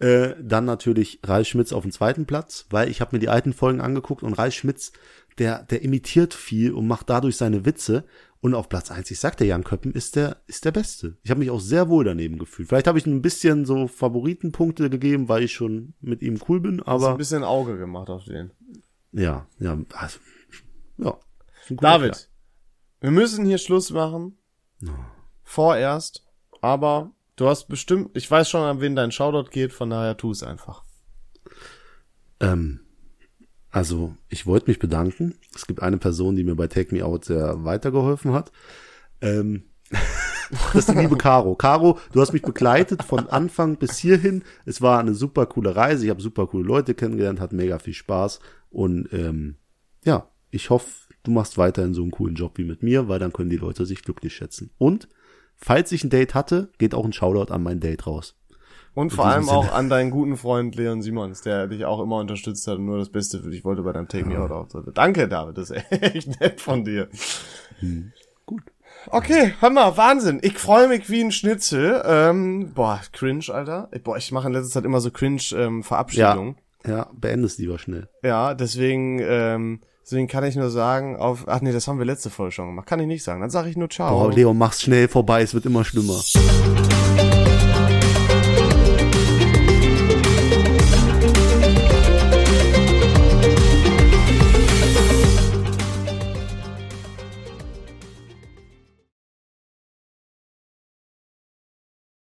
Äh, 0.00 0.34
dann 0.42 0.64
natürlich 0.64 1.20
Ralf 1.24 1.46
Schmitz 1.46 1.72
auf 1.72 1.82
dem 1.84 1.92
zweiten 1.92 2.26
Platz, 2.26 2.66
weil 2.70 2.90
ich 2.90 3.00
habe 3.00 3.14
mir 3.14 3.20
die 3.20 3.28
alten 3.28 3.52
Folgen 3.52 3.80
angeguckt 3.80 4.24
und 4.24 4.34
Ralf 4.34 4.52
Schmitz, 4.54 4.92
der, 5.38 5.64
der 5.64 5.82
imitiert 5.82 6.34
viel 6.34 6.72
und 6.72 6.86
macht 6.86 7.10
dadurch 7.10 7.36
seine 7.36 7.64
Witze. 7.64 8.04
Und 8.40 8.54
auf 8.54 8.68
Platz 8.68 8.90
eins, 8.90 9.10
ich 9.10 9.18
sagte, 9.20 9.46
Jan 9.46 9.64
Köppen 9.64 9.92
ist 9.92 10.16
der, 10.16 10.36
ist 10.46 10.66
der 10.66 10.72
Beste. 10.72 11.16
Ich 11.22 11.30
habe 11.30 11.40
mich 11.40 11.50
auch 11.50 11.60
sehr 11.60 11.88
wohl 11.88 12.04
daneben 12.04 12.38
gefühlt. 12.38 12.68
Vielleicht 12.68 12.86
habe 12.86 12.98
ich 12.98 13.06
ein 13.06 13.22
bisschen 13.22 13.64
so 13.64 13.88
Favoritenpunkte 13.88 14.90
gegeben, 14.90 15.30
weil 15.30 15.44
ich 15.44 15.54
schon 15.54 15.94
mit 16.02 16.20
ihm 16.20 16.38
cool 16.48 16.60
bin, 16.60 16.80
Hast 16.80 16.86
du 16.86 16.90
aber 16.90 17.10
ein 17.12 17.16
bisschen 17.16 17.42
Auge 17.42 17.78
gemacht 17.78 18.10
auf 18.10 18.24
den. 18.24 18.50
ja, 19.12 19.46
ja, 19.58 19.78
also, 19.94 20.18
ja. 20.98 21.18
David, 21.70 22.12
Kerl. 22.12 22.26
wir 23.00 23.10
müssen 23.12 23.46
hier 23.46 23.56
Schluss 23.56 23.90
machen. 23.90 24.36
Vorerst. 25.42 26.26
Aber 26.60 27.12
du 27.36 27.48
hast 27.48 27.68
bestimmt, 27.68 28.10
ich 28.14 28.30
weiß 28.30 28.50
schon, 28.50 28.62
an 28.62 28.82
wen 28.82 28.94
dein 28.94 29.10
Shoutout 29.10 29.50
geht, 29.50 29.72
von 29.72 29.88
daher 29.88 30.18
tu 30.18 30.30
es 30.30 30.42
einfach. 30.42 30.84
Ähm, 32.40 32.80
also, 33.74 34.14
ich 34.28 34.46
wollte 34.46 34.70
mich 34.70 34.78
bedanken. 34.78 35.34
Es 35.52 35.66
gibt 35.66 35.82
eine 35.82 35.98
Person, 35.98 36.36
die 36.36 36.44
mir 36.44 36.54
bei 36.54 36.68
Take 36.68 36.94
Me 36.94 37.04
Out 37.04 37.24
sehr 37.24 37.64
weitergeholfen 37.64 38.32
hat. 38.32 38.52
Ähm, 39.20 39.64
das 40.72 40.76
ist 40.76 40.90
die 40.90 41.00
liebe 41.00 41.16
Caro. 41.16 41.56
Caro, 41.56 41.98
du 42.12 42.20
hast 42.20 42.32
mich 42.32 42.42
begleitet 42.42 43.02
von 43.02 43.26
Anfang 43.26 43.76
bis 43.76 43.98
hierhin. 43.98 44.44
Es 44.64 44.80
war 44.80 45.00
eine 45.00 45.12
super 45.12 45.46
coole 45.46 45.74
Reise. 45.74 46.04
Ich 46.04 46.10
habe 46.10 46.22
super 46.22 46.46
coole 46.46 46.64
Leute 46.64 46.94
kennengelernt, 46.94 47.40
hat 47.40 47.52
mega 47.52 47.80
viel 47.80 47.94
Spaß. 47.94 48.38
Und 48.70 49.12
ähm, 49.12 49.56
ja, 50.04 50.28
ich 50.52 50.70
hoffe, 50.70 51.08
du 51.24 51.32
machst 51.32 51.58
weiterhin 51.58 51.94
so 51.94 52.02
einen 52.02 52.12
coolen 52.12 52.36
Job 52.36 52.56
wie 52.58 52.64
mit 52.64 52.84
mir, 52.84 53.08
weil 53.08 53.18
dann 53.18 53.32
können 53.32 53.50
die 53.50 53.56
Leute 53.56 53.86
sich 53.86 54.04
glücklich 54.04 54.36
schätzen. 54.36 54.70
Und 54.78 55.08
falls 55.56 55.90
ich 55.90 56.04
ein 56.04 56.10
Date 56.10 56.36
hatte, 56.36 56.70
geht 56.78 56.94
auch 56.94 57.04
ein 57.04 57.12
Shoutout 57.12 57.52
an 57.52 57.64
mein 57.64 57.80
Date 57.80 58.06
raus. 58.06 58.36
Und 58.94 59.12
vor 59.12 59.26
allem 59.26 59.48
auch 59.48 59.72
an 59.72 59.88
deinen 59.88 60.10
guten 60.10 60.36
Freund 60.36 60.76
Leon 60.76 61.02
Simons, 61.02 61.42
der 61.42 61.66
dich 61.66 61.84
auch 61.84 62.00
immer 62.00 62.18
unterstützt 62.18 62.66
hat 62.68 62.78
und 62.78 62.86
nur 62.86 62.98
das 62.98 63.08
Beste 63.08 63.40
für 63.40 63.50
dich 63.50 63.64
wollte 63.64 63.82
bei 63.82 63.92
deinem 63.92 64.06
Take 64.06 64.26
Me 64.26 64.38
Out 64.38 64.52
Auftritt. 64.52 64.96
Danke, 64.96 65.26
David, 65.26 65.58
das 65.58 65.70
ist 65.70 65.84
echt 65.90 66.40
nett 66.40 66.60
von 66.60 66.84
dir. 66.84 67.08
Gut. 68.46 68.62
Okay, 69.08 69.52
hör 69.60 69.70
mal, 69.70 69.96
Wahnsinn. 69.96 70.38
Ich 70.42 70.58
freue 70.58 70.88
mich 70.88 71.10
wie 71.10 71.22
ein 71.22 71.32
Schnitzel. 71.32 72.02
Ähm, 72.06 72.72
boah, 72.72 73.00
cringe, 73.12 73.46
Alter. 73.52 73.90
Boah, 74.02 74.16
ich 74.16 74.30
mache 74.32 74.46
in 74.46 74.54
letzter 74.54 74.70
Zeit 74.70 74.84
immer 74.84 75.00
so 75.00 75.10
cringe 75.10 75.42
ähm, 75.56 75.82
Verabschiedungen. 75.82 76.56
Ja, 76.86 77.08
beende 77.12 77.46
es 77.46 77.58
lieber 77.58 77.78
schnell. 77.78 78.08
Ja. 78.22 78.54
deswegen, 78.54 79.18
ähm, 79.20 79.80
deswegen 80.04 80.28
kann 80.28 80.44
ich 80.44 80.54
nur 80.54 80.70
sagen, 80.70 81.16
auf. 81.16 81.44
Ach 81.48 81.60
nee, 81.60 81.72
das 81.72 81.88
haben 81.88 81.98
wir 81.98 82.06
letzte 82.06 82.30
Folge 82.30 82.52
schon 82.52 82.66
gemacht. 82.66 82.86
Kann 82.86 83.00
ich 83.00 83.06
nicht 83.06 83.24
sagen. 83.24 83.40
Dann 83.40 83.50
sage 83.50 83.68
ich 83.68 83.76
nur 83.76 83.90
Ciao. 83.90 84.18
Boah, 84.18 84.32
Leo, 84.32 84.54
mach's 84.54 84.82
schnell 84.82 85.08
vorbei, 85.08 85.42
es 85.42 85.52
wird 85.54 85.66
immer 85.66 85.84
schlimmer. 85.84 86.20